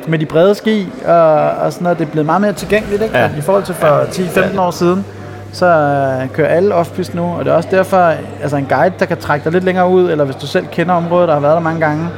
med 0.08 0.20
de 0.20 0.26
brede 0.26 0.56
ski 0.56 0.88
og, 1.06 1.50
og 1.50 1.74
sådan 1.74 1.84
noget, 1.84 2.00
det 2.00 2.08
er 2.08 2.12
blevet 2.12 2.26
meget 2.26 2.42
mere 2.42 2.54
tilgængeligt, 2.54 3.02
ikke? 3.02 3.18
Ja. 3.18 3.24
Ja. 3.24 3.30
I 3.38 3.42
forhold 3.42 3.64
til 3.64 3.76
for 3.76 4.02
10-15 4.02 4.60
år 4.60 4.72
siden, 4.72 5.06
så 5.52 5.66
øh, 5.66 6.30
kører 6.30 6.48
alle 6.48 6.76
off 6.76 7.14
nu, 7.14 7.24
og 7.24 7.46
det 7.46 7.52
er 7.52 7.56
også 7.56 7.70
derfor, 7.72 8.14
altså 8.42 8.58
en 8.58 8.66
guide, 8.66 8.94
der 9.00 9.06
kan 9.06 9.18
trække 9.18 9.44
dig 9.44 9.52
lidt 9.52 9.64
længere 9.64 9.90
ud, 9.90 10.12
eller 10.12 10.26
hvis 10.26 10.36
du 10.36 10.48
selv 10.48 10.68
kender 10.68 10.94
området 10.94 11.30
og 11.30 11.36
har 11.36 11.42
været 11.42 11.54
der 11.54 11.62
mange 11.62 11.80
gange, 11.80 12.10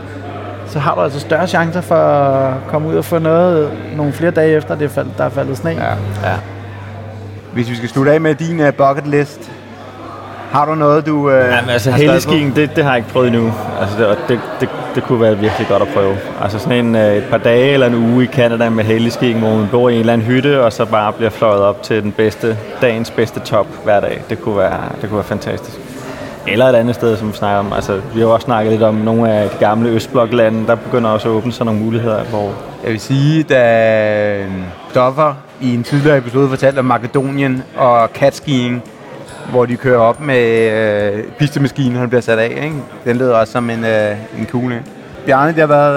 så 0.67 0.80
har 0.80 0.96
du 0.96 1.02
altså 1.02 1.20
større 1.20 1.48
chancer 1.48 1.82
for 1.82 1.96
at 1.96 2.54
komme 2.67 2.88
ud 2.88 2.96
og 2.96 3.06
få 3.06 3.20
noget 3.20 3.72
nogle 3.96 4.13
flere 4.13 4.32
dage 4.32 4.56
efter, 4.56 4.76
det 4.76 4.86
er 4.86 4.89
fald, 4.89 5.08
der 5.17 5.24
er 5.24 5.30
faldet 5.30 5.58
sne. 5.58 5.70
Ja. 5.70 5.89
Ja. 6.30 6.36
Hvis 7.54 7.70
vi 7.70 7.76
skal 7.76 7.89
slutte 7.89 8.12
af 8.12 8.22
med 8.22 8.36
din 8.36 8.60
uh, 8.60 8.74
bucket 8.74 9.08
list, 9.08 9.52
har 10.51 10.65
du 10.65 10.75
noget, 10.75 11.05
du 11.05 11.27
uh, 11.27 11.33
Jamen, 11.33 11.69
altså 11.69 11.91
heliskiing, 11.91 12.55
det, 12.55 12.75
det 12.75 12.83
har 12.83 12.91
jeg 12.91 12.97
ikke 12.97 13.09
prøvet 13.09 13.27
endnu. 13.27 13.53
Altså, 13.81 13.97
det, 13.97 14.17
det, 14.27 14.39
det, 14.59 14.69
det 14.95 15.03
kunne 15.03 15.21
være 15.21 15.37
virkelig 15.37 15.67
godt 15.67 15.81
at 15.81 15.87
prøve. 15.87 16.17
Altså 16.41 16.59
sådan 16.59 16.85
en, 16.85 16.95
øh, 16.95 17.15
et 17.15 17.23
par 17.23 17.37
dage 17.37 17.73
eller 17.73 17.87
en 17.87 17.95
uge 17.95 18.23
i 18.23 18.27
Canada 18.27 18.69
med 18.69 18.83
heliskiing, 18.83 19.39
hvor 19.39 19.55
man 19.55 19.67
bor 19.71 19.89
i 19.89 19.93
en 19.93 19.99
eller 19.99 20.13
anden 20.13 20.27
hytte, 20.27 20.63
og 20.63 20.73
så 20.73 20.85
bare 20.85 21.13
bliver 21.13 21.29
fløjet 21.29 21.61
op 21.61 21.83
til 21.83 22.03
den 22.03 22.11
bedste, 22.11 22.57
dagens 22.81 23.11
bedste 23.11 23.39
top 23.39 23.67
hver 23.83 23.99
dag. 23.99 24.23
Det 24.29 24.41
kunne 24.41 24.57
være, 24.57 24.79
det 25.01 25.09
kunne 25.09 25.17
være 25.17 25.23
fantastisk. 25.23 25.77
Eller 26.47 26.65
et 26.65 26.75
andet 26.75 26.95
sted, 26.95 27.17
som 27.17 27.27
vi 27.27 27.33
snakker 27.33 27.59
om. 27.59 27.73
Altså, 27.73 28.01
vi 28.13 28.19
har 28.19 28.27
også 28.27 28.45
snakket 28.45 28.71
lidt 28.71 28.83
om 28.83 28.95
nogle 28.95 29.31
af 29.31 29.49
de 29.49 29.55
gamle 29.59 29.89
Østbloklande. 29.89 30.67
Der 30.67 30.75
begynder 30.75 31.09
også 31.09 31.29
at 31.29 31.33
åbne 31.33 31.51
sig 31.51 31.65
nogle 31.65 31.81
muligheder, 31.81 32.23
hvor 32.23 32.51
Jeg 32.83 32.91
vil 32.91 32.99
sige, 32.99 33.43
da 33.43 34.45
Stoffer 34.89 35.33
i 35.61 35.73
en 35.73 35.83
tidligere 35.83 36.17
episode 36.17 36.49
fortalte 36.49 36.79
om 36.79 36.85
Makedonien 36.85 37.63
og 37.77 38.09
catskiing, 38.13 38.83
hvor 39.49 39.65
de 39.65 39.75
kører 39.77 39.97
op 39.99 40.19
med 40.21 40.71
øh, 40.71 41.23
pistemaskinen, 41.39 41.95
han 41.97 42.10
bliver 42.10 42.21
sat 42.21 42.39
af. 42.39 42.62
Ikke? 42.63 42.75
Den 43.06 43.17
lyder 43.17 43.36
også 43.36 43.54
som 43.54 43.69
en, 43.69 43.86
øh, 43.86 44.12
en 44.39 44.45
kugle. 44.51 44.84
Bjarne, 45.25 45.51
det 45.51 45.60
har 45.60 45.67
været... 45.67 45.95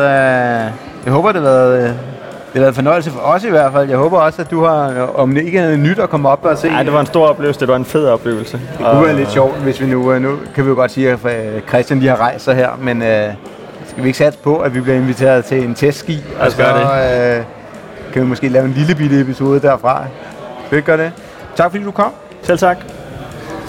Øh, 0.66 0.72
jeg 1.04 1.12
håber, 1.12 1.32
det 1.32 1.42
har 1.42 1.48
været... 1.48 1.78
Øh, 1.82 1.88
det 1.88 2.60
har 2.60 2.60
været 2.60 2.68
en 2.72 2.74
fornøjelse 2.74 3.10
for 3.10 3.20
os 3.20 3.44
i 3.44 3.50
hvert 3.50 3.72
fald. 3.72 3.88
Jeg 3.88 3.98
håber 3.98 4.18
også, 4.18 4.42
at 4.42 4.50
du 4.50 4.64
har, 4.64 4.88
øh, 4.90 5.18
om 5.18 5.34
det 5.34 5.44
ikke 5.44 5.58
er 5.58 5.76
nyt 5.76 5.98
at 5.98 6.10
komme 6.10 6.28
op 6.28 6.44
og 6.44 6.58
se. 6.58 6.68
Ej, 6.68 6.82
det 6.82 6.92
var 6.92 7.00
en 7.00 7.06
stor 7.06 7.26
oplevelse. 7.26 7.60
Det 7.60 7.68
var 7.68 7.76
en 7.76 7.84
fed 7.84 8.06
oplevelse. 8.06 8.60
Det 8.78 8.86
kunne 8.86 9.04
være 9.06 9.16
lidt 9.16 9.30
sjovt, 9.30 9.56
hvis 9.56 9.80
vi 9.80 9.86
nu... 9.86 10.12
øh, 10.12 10.22
Nu 10.22 10.36
kan 10.54 10.64
vi 10.64 10.68
jo 10.68 10.74
godt 10.74 10.90
sige, 10.90 11.10
at 11.10 11.18
øh, 11.24 11.60
Christian 11.68 11.98
lige 12.00 12.10
har 12.10 12.16
rejst 12.20 12.44
sig 12.44 12.54
her, 12.54 12.68
men 12.80 13.02
øh, 13.02 13.28
skal 13.88 14.02
vi 14.02 14.08
ikke 14.08 14.18
satse 14.18 14.38
på, 14.38 14.56
at 14.58 14.74
vi 14.74 14.80
bliver 14.80 14.96
inviteret 14.96 15.44
til 15.44 15.64
en 15.64 15.74
testski? 15.74 16.12
Lad 16.12 16.46
os 16.46 16.46
og 16.46 16.50
så 16.52 16.56
gøre 16.56 17.36
øh, 17.38 17.44
kan 18.12 18.22
vi 18.22 18.26
måske 18.26 18.48
lave 18.48 18.64
en 18.64 18.72
lille 18.72 18.94
bitte 18.94 19.20
episode 19.20 19.60
derfra. 19.60 20.04
Skal 20.66 20.70
vi 20.70 20.76
ikke 20.76 20.86
gøre 20.86 21.04
det? 21.04 21.12
Tak 21.56 21.70
fordi 21.70 21.84
du 21.84 21.90
kom, 21.90 22.12
Selv 22.42 22.58
tak. 22.58 22.76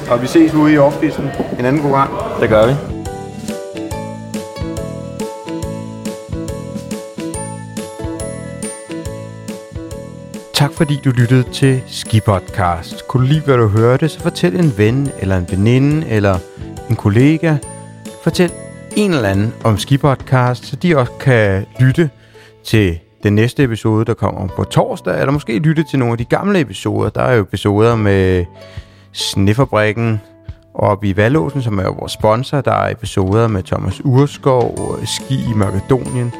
Og 0.09 0.21
vi 0.21 0.27
ses 0.27 0.53
ude 0.53 0.73
i 0.73 0.77
offisen 0.77 1.29
en 1.59 1.65
anden 1.65 1.81
god 1.81 1.91
gang. 1.91 2.11
Det 2.41 2.49
gør 2.49 2.67
vi. 2.67 2.73
Tak 10.53 10.73
fordi 10.73 10.99
du 11.05 11.09
lyttede 11.09 11.43
til 11.53 11.81
Skipodcast. 11.87 13.07
Kunne 13.07 13.27
du 13.27 13.33
lide, 13.33 13.41
hvad 13.45 13.57
du 13.57 13.67
hørte, 13.67 14.09
så 14.09 14.19
fortæl 14.19 14.55
en 14.59 14.73
ven, 14.77 15.11
eller 15.19 15.37
en 15.37 15.47
veninde, 15.51 16.07
eller 16.07 16.37
en 16.89 16.95
kollega. 16.95 17.55
Fortæl 18.23 18.51
en 18.95 19.13
eller 19.13 19.29
anden 19.29 19.53
om 19.63 19.77
Skipodcast, 19.77 20.65
så 20.65 20.75
de 20.75 20.97
også 20.97 21.11
kan 21.19 21.65
lytte 21.79 22.09
til 22.63 22.99
den 23.23 23.35
næste 23.35 23.63
episode, 23.63 24.05
der 24.05 24.13
kommer 24.13 24.47
på 24.47 24.63
torsdag, 24.63 25.19
eller 25.19 25.31
måske 25.31 25.59
lytte 25.59 25.83
til 25.89 25.99
nogle 25.99 26.11
af 26.11 26.17
de 26.17 26.25
gamle 26.25 26.59
episoder. 26.59 27.09
Der 27.09 27.21
er 27.21 27.33
jo 27.35 27.41
episoder 27.41 27.95
med 27.95 28.45
Snefabrikken 29.15 30.21
oppe 30.73 31.07
i 31.07 31.17
Valåsen, 31.17 31.61
som 31.61 31.79
er 31.79 31.89
vores 31.99 32.11
sponsor. 32.11 32.61
Der 32.61 32.71
er 32.71 32.91
episoder 32.91 33.47
med 33.47 33.63
Thomas 33.63 34.01
Urskov, 34.05 34.97
øh, 35.01 35.07
Ski 35.07 35.35
i 35.35 35.53
Makedonien, 35.55 36.33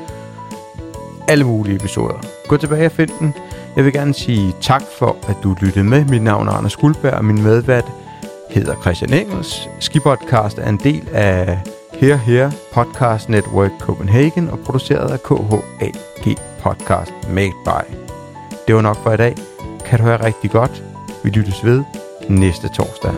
alle 1.28 1.44
mulige 1.44 1.76
episoder. 1.76 2.16
Gå 2.48 2.58
tilbage 2.58 2.86
og 2.86 2.92
find 2.92 3.10
den. 3.20 3.34
Jeg 3.76 3.86
vil 3.86 3.94
gerne 3.94 4.14
sige 4.14 4.56
tak 4.62 4.84
for, 5.00 5.16
at 5.28 5.36
du 5.44 5.56
lyttede 5.62 5.86
med. 5.86 6.06
Mit 6.06 6.22
navn 6.24 6.48
er 6.48 6.52
Anders 6.52 6.76
Guldberg, 6.76 7.14
og 7.14 7.26
min 7.26 7.44
medvært 7.44 7.92
hedder 8.50 8.82
Christian 8.82 9.14
Engels. 9.14 9.70
Skipodcast 9.80 10.58
er 10.58 10.70
en 10.70 10.78
del 10.78 11.10
af 11.14 11.60
Her 11.94 12.16
Her 12.16 12.52
Podcast 12.74 13.30
Network 13.30 13.72
Copenhagen 13.80 14.50
og 14.50 14.60
produceret 14.60 15.12
af 15.12 15.24
KHAG 15.24 16.36
Podcast 16.62 17.14
Made 17.30 17.54
by. 17.66 17.96
Det 18.68 18.76
var 18.76 18.82
nok 18.82 18.98
for 19.04 19.12
i 19.12 19.18
dag. 19.18 19.36
Kan 19.86 20.00
du 20.00 20.04
høre 20.04 20.26
rigtig 20.26 20.52
godt. 20.52 20.84
Vi 21.24 21.30
lyttes 21.30 21.66
ved 21.66 22.05
næste 22.30 22.70
torsdag. 22.70 23.14